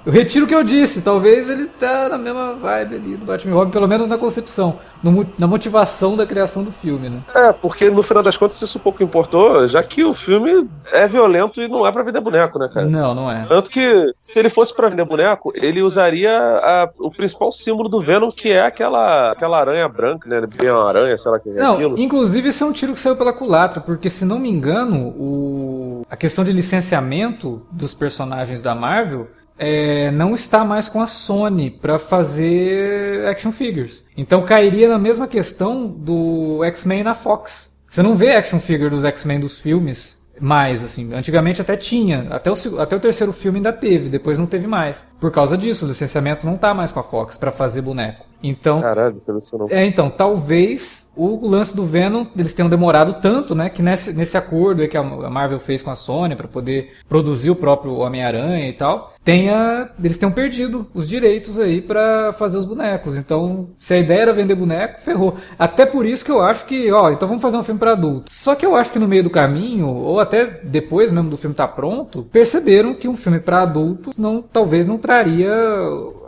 eu 0.04 0.12
retiro 0.12 0.44
o 0.44 0.48
que 0.48 0.54
eu 0.54 0.64
disse. 0.64 1.02
Talvez 1.02 1.48
ele 1.48 1.66
tá 1.66 2.08
na 2.08 2.18
mesma 2.18 2.54
vibe 2.54 2.96
ali 2.96 3.16
do 3.16 3.26
Batman 3.26 3.54
Robin, 3.54 3.70
pelo 3.70 3.88
menos 3.88 4.08
na 4.08 4.18
concepção, 4.18 4.78
no, 5.02 5.26
na 5.38 5.46
motivação 5.46 6.16
da 6.16 6.26
criação 6.26 6.62
do 6.62 6.72
filme, 6.72 7.08
né? 7.08 7.20
É, 7.34 7.52
porque 7.52 7.90
no 7.90 8.02
final 8.02 8.22
das 8.22 8.36
contas 8.36 8.60
isso 8.60 8.78
pouco 8.78 9.02
importou, 9.02 9.68
já 9.68 9.82
que 9.82 10.04
o 10.04 10.12
filme 10.12 10.68
é 10.92 11.06
violento 11.06 11.60
e 11.60 11.68
não 11.68 11.86
é 11.86 11.92
para 11.92 12.02
vender 12.02 12.20
boneco, 12.20 12.58
né, 12.58 12.68
cara? 12.72 12.86
Não, 12.86 13.14
não 13.14 13.30
é. 13.30 13.44
Tanto 13.46 13.70
que 13.70 14.12
se 14.18 14.38
ele 14.38 14.48
fosse 14.48 14.74
para 14.74 14.88
vender 14.88 15.04
boneco, 15.04 15.52
ele 15.54 15.80
usaria 15.82 16.36
a, 16.38 16.90
o 16.98 17.10
principal 17.10 17.50
símbolo 17.50 17.88
do 17.88 18.00
Venom, 18.00 18.28
que 18.28 18.50
é 18.50 18.60
aquela, 18.60 19.32
aquela 19.32 19.58
aranha 19.58 19.88
branca, 19.88 20.28
né? 20.28 20.46
Bem 20.46 20.70
uma 20.70 20.88
aranha, 20.88 21.16
sei 21.16 21.30
lá 21.30 21.38
que 21.38 21.48
é 21.50 21.52
não, 21.52 21.74
aquilo. 21.74 21.98
Inclusive, 21.98 22.48
esse 22.48 22.62
é 22.62 22.66
um 22.66 22.72
tiro 22.72 22.92
que 22.92 23.00
saiu 23.00 23.16
pela 23.16 23.32
culatra, 23.32 23.80
porque 23.80 24.10
se 24.10 24.24
não 24.24 24.38
me 24.38 24.48
engano, 24.48 25.08
o... 25.18 26.06
a 26.10 26.16
questão 26.16 26.44
de 26.44 26.52
licenciamento 26.52 27.62
dos 27.70 27.92
personagens 27.94 28.62
da 28.62 28.74
Marvel 28.74 29.28
é, 29.58 30.10
não 30.10 30.34
está 30.34 30.64
mais 30.64 30.88
com 30.88 31.00
a 31.00 31.06
Sony 31.06 31.70
para 31.70 31.98
fazer 31.98 33.26
action 33.26 33.52
figures. 33.52 34.04
Então 34.16 34.44
cairia 34.44 34.88
na 34.88 34.98
mesma 34.98 35.26
questão 35.26 35.86
do 35.86 36.62
X-Men 36.64 37.02
na 37.02 37.14
Fox. 37.14 37.80
Você 37.88 38.02
não 38.02 38.14
vê 38.14 38.36
action 38.36 38.60
figure 38.60 38.90
dos 38.90 39.04
X-Men 39.04 39.40
dos 39.40 39.58
filmes 39.58 40.16
mais, 40.38 40.84
assim. 40.84 41.14
Antigamente 41.14 41.60
até 41.60 41.76
tinha. 41.76 42.26
Até 42.30 42.50
o, 42.50 42.80
até 42.80 42.96
o 42.96 43.00
terceiro 43.00 43.32
filme 43.32 43.58
ainda 43.58 43.72
teve, 43.72 44.08
depois 44.08 44.38
não 44.38 44.46
teve 44.46 44.66
mais. 44.66 45.06
Por 45.18 45.30
causa 45.30 45.56
disso, 45.56 45.84
o 45.84 45.88
licenciamento 45.88 46.46
não 46.46 46.56
tá 46.56 46.74
mais 46.74 46.92
com 46.92 47.00
a 47.00 47.02
Fox 47.02 47.38
para 47.38 47.50
fazer 47.50 47.80
boneco. 47.80 48.24
Então. 48.42 48.80
Caralho, 48.82 49.18
não. 49.58 49.66
É, 49.70 49.84
então, 49.84 50.10
talvez 50.10 51.05
o 51.16 51.48
lance 51.48 51.74
do 51.74 51.84
Venom 51.84 52.26
eles 52.36 52.52
tenham 52.52 52.68
demorado 52.68 53.14
tanto, 53.14 53.54
né? 53.54 53.70
Que 53.70 53.82
nesse, 53.82 54.12
nesse 54.12 54.36
acordo 54.36 54.86
que 54.86 54.96
a 54.96 55.02
Marvel 55.02 55.58
fez 55.58 55.82
com 55.82 55.90
a 55.90 55.96
Sony 55.96 56.36
para 56.36 56.46
poder 56.46 56.92
produzir 57.08 57.50
o 57.50 57.56
próprio 57.56 57.96
Homem-Aranha 57.96 58.68
e 58.68 58.72
tal, 58.72 59.14
tenha. 59.24 59.90
Eles 59.98 60.18
tenham 60.18 60.30
perdido 60.30 60.86
os 60.94 61.08
direitos 61.08 61.58
aí 61.58 61.80
para 61.80 62.32
fazer 62.32 62.58
os 62.58 62.64
bonecos. 62.64 63.16
Então, 63.16 63.70
se 63.78 63.94
a 63.94 63.98
ideia 63.98 64.20
era 64.20 64.32
vender 64.32 64.54
boneco, 64.54 65.00
ferrou. 65.00 65.36
Até 65.58 65.86
por 65.86 66.06
isso 66.06 66.24
que 66.24 66.30
eu 66.30 66.42
acho 66.42 66.66
que, 66.66 66.92
ó, 66.92 67.10
então 67.10 67.26
vamos 67.26 67.42
fazer 67.42 67.56
um 67.56 67.64
filme 67.64 67.80
para 67.80 67.92
adultos. 67.92 68.36
Só 68.36 68.54
que 68.54 68.66
eu 68.66 68.76
acho 68.76 68.92
que 68.92 68.98
no 68.98 69.08
meio 69.08 69.24
do 69.24 69.30
caminho, 69.30 69.88
ou 69.88 70.20
até 70.20 70.60
depois 70.62 71.10
mesmo 71.10 71.30
do 71.30 71.36
filme 71.36 71.54
estar 71.54 71.68
tá 71.68 71.72
pronto, 71.72 72.22
perceberam 72.24 72.94
que 72.94 73.08
um 73.08 73.16
filme 73.16 73.40
para 73.40 73.62
adultos 73.62 74.16
não, 74.16 74.42
talvez 74.42 74.86
não 74.86 74.98
traria 74.98 75.50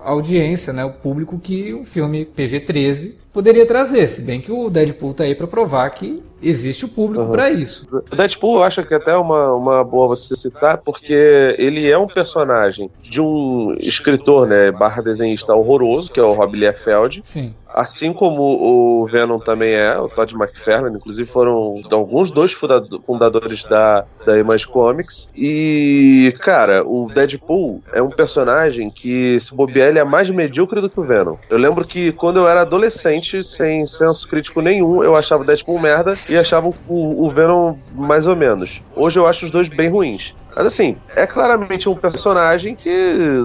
audiência, 0.03 0.73
né, 0.73 0.85
o 0.85 0.93
público 0.93 1.39
que 1.39 1.75
um 1.75 1.85
filme 1.85 2.25
PG-13 2.25 3.15
poderia 3.33 3.67
trazer, 3.67 4.09
se 4.09 4.23
bem 4.23 4.41
que 4.41 4.51
o 4.51 4.71
Deadpool 4.71 5.15
tá 5.15 5.25
aí 5.25 5.35
para 5.35 5.47
provar 5.47 5.89
que 5.91 6.23
existe 6.43 6.85
o 6.85 6.89
público 6.89 7.25
uhum. 7.25 7.31
para 7.31 7.51
isso. 7.51 7.87
O 7.91 8.17
Deadpool 8.17 8.59
eu 8.59 8.65
acho 8.65 8.83
que 8.85 8.95
é 8.95 8.97
até 8.97 9.17
uma, 9.17 9.55
uma 9.55 9.85
boa 9.85 10.09
você 10.09 10.35
citar, 10.37 10.79
porque 10.79 11.55
ele 11.59 11.91
é 11.91 11.99
um 11.99 12.07
personagem 12.07 12.91
de 13.03 13.21
um 13.21 13.75
escritor, 13.81 14.47
né, 14.47 14.71
barra 14.71 15.03
desenhista 15.03 15.55
horroroso, 15.55 16.11
que 16.11 16.21
é 16.21 16.23
o 16.23 16.33
Rob 16.33 16.57
Liefeld. 16.57 17.23
Sim. 17.25 17.55
Assim 17.69 18.15
como 18.15 18.43
o 18.43 19.07
Venom 19.07 19.39
também 19.39 19.75
é, 19.75 19.99
o 19.99 20.09
Todd 20.09 20.35
McFarlane, 20.35 20.97
inclusive 20.97 21.29
foram 21.29 21.75
alguns 21.91 22.31
dois 22.31 22.53
fundadores 22.53 23.65
da, 23.65 24.07
da 24.25 24.39
Image 24.39 24.67
Comics. 24.67 25.31
E, 25.37 26.35
cara, 26.41 26.83
o 26.83 27.09
Deadpool 27.13 27.83
é 27.93 28.01
um 28.01 28.09
personagem 28.09 28.89
que, 28.89 29.39
se 29.39 29.55
bobear, 29.55 29.89
ele 29.89 29.99
é 29.99 30.05
mais 30.05 30.31
medíocre 30.31 30.81
do 30.81 30.89
que 30.89 30.99
o 30.99 31.05
Venom. 31.05 31.37
Eu 31.51 31.59
lembro 31.59 31.87
que 31.87 32.11
quando 32.13 32.39
eu 32.39 32.49
era 32.49 32.63
adolescente, 32.63 33.45
sem 33.45 33.81
senso 33.81 34.27
crítico 34.27 34.63
nenhum, 34.63 35.05
eu 35.05 35.15
achava 35.15 35.43
o 35.43 35.47
Deadpool 35.47 35.79
merda 35.79 36.17
e 36.29 36.37
achava 36.37 36.69
o, 36.69 37.27
o 37.27 37.31
Venom 37.31 37.77
mais 37.95 38.27
ou 38.27 38.37
menos. 38.37 38.83
Hoje 38.95 39.19
eu 39.19 39.27
acho 39.27 39.45
os 39.45 39.51
dois 39.51 39.69
bem 39.69 39.89
ruins. 39.89 40.35
Mas 40.59 40.67
assim, 40.67 40.97
é 41.15 41.25
claramente 41.25 41.89
um 41.89 41.95
personagem 41.95 42.75
que. 42.75 42.91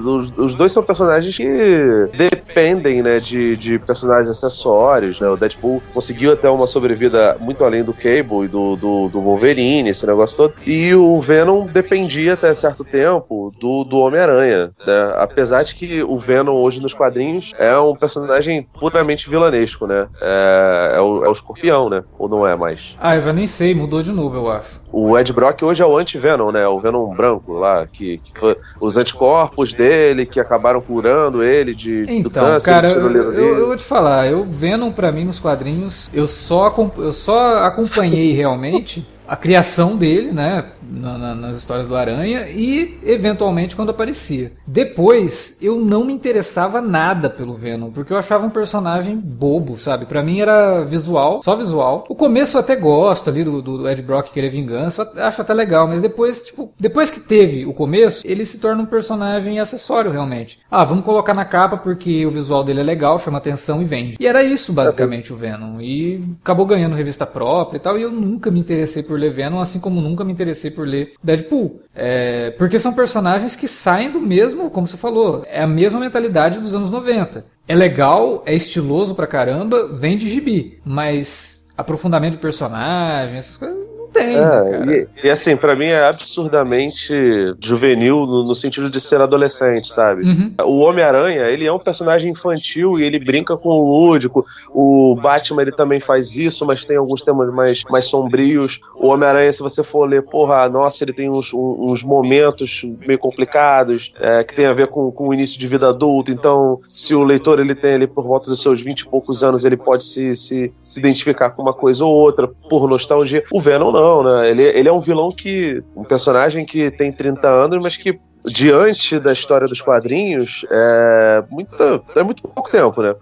Os, 0.03 0.33
os 0.35 0.55
dois 0.55 0.73
são 0.73 0.81
personagens 0.81 1.37
que 1.37 2.09
dependem, 2.17 3.03
né, 3.03 3.19
de, 3.19 3.55
de 3.55 3.77
personagens 3.77 4.31
acessórios, 4.31 5.19
né? 5.19 5.29
O 5.29 5.37
Deadpool 5.37 5.79
conseguiu 5.93 6.33
até 6.33 6.49
uma 6.49 6.65
sobrevida 6.65 7.37
muito 7.39 7.63
além 7.63 7.83
do 7.83 7.93
Cable 7.93 8.45
e 8.45 8.47
do, 8.47 8.75
do, 8.75 9.09
do 9.09 9.21
Wolverine, 9.21 9.91
esse 9.91 10.07
negócio 10.07 10.37
todo. 10.37 10.55
E 10.65 10.95
o 10.95 11.21
Venom 11.21 11.67
dependia 11.67 12.33
até 12.33 12.51
certo 12.55 12.83
tempo 12.83 13.53
do, 13.59 13.83
do 13.83 13.97
Homem-Aranha, 13.97 14.71
né? 14.83 15.13
Apesar 15.17 15.61
de 15.61 15.75
que 15.75 16.01
o 16.01 16.17
Venom 16.17 16.55
hoje 16.55 16.81
nos 16.81 16.95
quadrinhos 16.95 17.51
é 17.59 17.77
um 17.77 17.95
personagem 17.95 18.67
puramente 18.79 19.29
vilanesco, 19.29 19.85
né? 19.85 20.07
É, 20.19 20.93
é, 20.95 20.99
o, 20.99 21.23
é 21.23 21.29
o 21.29 21.31
escorpião, 21.31 21.91
né? 21.91 22.03
Ou 22.17 22.27
não 22.27 22.47
é 22.47 22.55
mais? 22.55 22.97
Ah, 22.99 23.13
eu 23.13 23.21
já 23.21 23.31
nem 23.31 23.45
sei, 23.45 23.75
mudou 23.75 24.01
de 24.01 24.11
novo, 24.11 24.35
eu 24.35 24.51
acho. 24.51 24.81
O 24.91 25.17
Ed 25.17 25.31
Brock 25.31 25.61
hoje 25.63 25.81
é 25.81 25.85
o 25.85 25.97
anti-Venom, 25.97 26.51
né? 26.51 26.67
O 26.67 26.79
Venom 26.79 27.02
branco 27.09 27.53
lá, 27.53 27.87
que, 27.87 28.17
que 28.19 28.39
foi 28.39 28.57
os 28.79 28.97
anticorpos 28.97 29.73
dele 29.73 30.25
que 30.25 30.39
acabaram 30.39 30.81
curando 30.81 31.43
ele 31.43 31.73
de 31.73 32.03
Então, 32.07 32.21
do 32.21 32.29
câncer. 32.29 32.71
cara, 32.71 32.91
eu, 32.91 33.11
eu, 33.11 33.57
eu 33.57 33.67
vou 33.67 33.75
te 33.77 33.83
falar, 33.83 34.27
eu 34.27 34.45
Venom 34.45 34.91
pra 34.91 35.11
mim 35.11 35.25
nos 35.25 35.39
quadrinhos, 35.39 36.09
eu 36.13 36.27
só, 36.27 36.73
eu 36.97 37.11
só 37.11 37.63
acompanhei 37.63 38.33
realmente 38.33 39.05
a 39.27 39.35
criação 39.35 39.95
dele, 39.95 40.31
né, 40.31 40.65
na- 40.91 41.17
na- 41.17 41.35
nas 41.35 41.57
histórias 41.57 41.87
do 41.87 41.95
Aranha 41.95 42.47
e 42.49 42.97
eventualmente 43.03 43.75
quando 43.75 43.89
aparecia. 43.89 44.51
Depois, 44.67 45.57
eu 45.61 45.77
não 45.79 46.03
me 46.05 46.13
interessava 46.13 46.81
nada 46.81 47.29
pelo 47.29 47.53
Venom, 47.53 47.89
porque 47.91 48.11
eu 48.11 48.17
achava 48.17 48.45
um 48.45 48.49
personagem 48.49 49.15
bobo, 49.17 49.77
sabe? 49.77 50.05
Pra 50.05 50.21
mim 50.21 50.39
era 50.41 50.81
visual, 50.81 51.41
só 51.43 51.55
visual. 51.55 52.03
O 52.09 52.15
começo 52.15 52.57
eu 52.57 52.59
até 52.61 52.75
gosto 52.75 53.29
ali 53.29 53.43
do, 53.43 53.61
do 53.61 53.89
Ed 53.89 54.01
Brock 54.01 54.31
querer 54.31 54.49
vingança, 54.49 55.09
acho 55.17 55.41
até 55.41 55.53
legal, 55.53 55.87
mas 55.87 56.01
depois, 56.01 56.43
tipo, 56.43 56.73
depois 56.79 57.09
que 57.09 57.19
teve 57.19 57.65
o 57.65 57.73
começo, 57.73 58.21
ele 58.25 58.45
se 58.45 58.59
torna 58.59 58.83
um 58.83 58.85
personagem 58.85 59.59
acessório 59.59 60.11
realmente. 60.11 60.59
Ah, 60.69 60.83
vamos 60.83 61.05
colocar 61.05 61.33
na 61.33 61.45
capa 61.45 61.77
porque 61.77 62.25
o 62.25 62.31
visual 62.31 62.63
dele 62.63 62.81
é 62.81 62.83
legal, 62.83 63.17
chama 63.17 63.37
atenção 63.37 63.81
e 63.81 63.85
vende. 63.85 64.17
E 64.19 64.27
era 64.27 64.43
isso 64.43 64.73
basicamente 64.73 65.31
o 65.31 65.35
Venom. 65.35 65.79
E 65.81 66.23
acabou 66.41 66.65
ganhando 66.65 66.95
revista 66.95 67.25
própria 67.25 67.77
e 67.77 67.79
tal, 67.81 67.97
e 67.97 68.01
eu 68.01 68.11
nunca 68.11 68.51
me 68.51 68.59
interessei 68.59 69.01
por 69.01 69.12
ler 69.17 69.31
Venom, 69.31 69.59
assim 69.59 69.79
como 69.79 70.01
nunca 70.01 70.23
me 70.23 70.31
interessei 70.31 70.71
por 70.71 70.87
ler 70.87 71.13
Deadpool. 71.23 71.81
É, 71.95 72.51
porque 72.51 72.79
são 72.79 72.93
personagens 72.93 73.55
que 73.55 73.67
saem 73.67 74.11
do 74.11 74.19
mesmo, 74.19 74.69
como 74.69 74.87
você 74.87 74.97
falou, 74.97 75.43
é 75.47 75.61
a 75.61 75.67
mesma 75.67 75.99
mentalidade 75.99 76.59
dos 76.59 76.75
anos 76.75 76.91
90. 76.91 77.43
É 77.67 77.75
legal, 77.75 78.43
é 78.45 78.53
estiloso 78.53 79.15
pra 79.15 79.27
caramba, 79.27 79.87
vem 79.87 80.17
de 80.17 80.29
gibi, 80.29 80.79
mas 80.83 81.67
aprofundamento 81.77 82.33
de 82.33 82.39
personagem, 82.39 83.37
essas 83.37 83.57
coisas 83.57 83.92
tem, 84.13 84.35
né? 84.37 84.39
É, 84.41 85.07
e, 85.23 85.27
e 85.27 85.29
assim, 85.29 85.57
pra 85.57 85.75
mim 85.75 85.87
é 85.87 86.05
absurdamente 86.05 87.13
juvenil 87.59 88.25
no, 88.25 88.43
no 88.43 88.55
sentido 88.55 88.89
de 88.89 89.01
ser 89.01 89.19
adolescente, 89.19 89.87
sabe? 89.87 90.25
Uhum. 90.25 90.53
O 90.63 90.79
Homem-Aranha, 90.79 91.49
ele 91.49 91.65
é 91.65 91.73
um 91.73 91.79
personagem 91.79 92.31
infantil 92.31 92.99
e 92.99 93.03
ele 93.03 93.19
brinca 93.19 93.57
com 93.57 93.69
o 93.69 94.07
lúdico. 94.07 94.45
O 94.69 95.15
Batman, 95.15 95.63
ele 95.63 95.71
também 95.71 95.99
faz 95.99 96.37
isso, 96.37 96.65
mas 96.65 96.85
tem 96.85 96.97
alguns 96.97 97.23
temas 97.23 97.51
mais, 97.53 97.83
mais 97.89 98.05
sombrios. 98.05 98.79
O 98.95 99.07
Homem-Aranha, 99.07 99.51
se 99.51 99.61
você 99.61 99.83
for 99.83 100.07
ler, 100.07 100.21
porra, 100.23 100.69
nossa, 100.69 101.03
ele 101.03 101.13
tem 101.13 101.29
uns, 101.29 101.51
uns 101.53 102.03
momentos 102.03 102.85
meio 103.05 103.19
complicados 103.19 104.13
é, 104.19 104.43
que 104.43 104.55
tem 104.55 104.65
a 104.65 104.73
ver 104.73 104.87
com, 104.87 105.11
com 105.11 105.29
o 105.29 105.33
início 105.33 105.59
de 105.59 105.67
vida 105.67 105.89
adulta. 105.89 106.31
Então, 106.31 106.79
se 106.87 107.15
o 107.15 107.23
leitor 107.23 107.59
ele 107.59 107.75
tem 107.75 107.95
ali 107.95 108.07
por 108.07 108.23
volta 108.23 108.49
dos 108.49 108.61
seus 108.61 108.81
20 108.81 109.01
e 109.01 109.05
poucos 109.07 109.43
anos, 109.43 109.65
ele 109.65 109.77
pode 109.77 110.03
se, 110.03 110.35
se, 110.35 110.71
se 110.79 110.99
identificar 110.99 111.51
com 111.51 111.61
uma 111.61 111.73
coisa 111.73 112.05
ou 112.05 112.13
outra 112.13 112.47
por 112.69 112.87
nostalgia. 112.87 113.43
O 113.51 113.61
Venom 113.61 113.91
não, 113.91 114.02
né? 114.23 114.49
Ele, 114.49 114.63
ele 114.63 114.89
é 114.89 114.93
um 114.93 114.99
vilão 114.99 115.31
que. 115.31 115.83
um 115.95 116.03
personagem 116.03 116.65
que 116.65 116.91
tem 116.91 117.11
30 117.11 117.47
anos, 117.47 117.79
mas 117.81 117.97
que 117.97 118.19
diante 118.45 119.19
da 119.19 119.31
história 119.31 119.67
dos 119.67 119.81
quadrinhos, 119.81 120.65
é 120.69 121.43
muito, 121.49 122.03
é 122.15 122.23
muito 122.23 122.43
pouco 122.43 122.69
tempo, 122.69 123.01
né? 123.01 123.15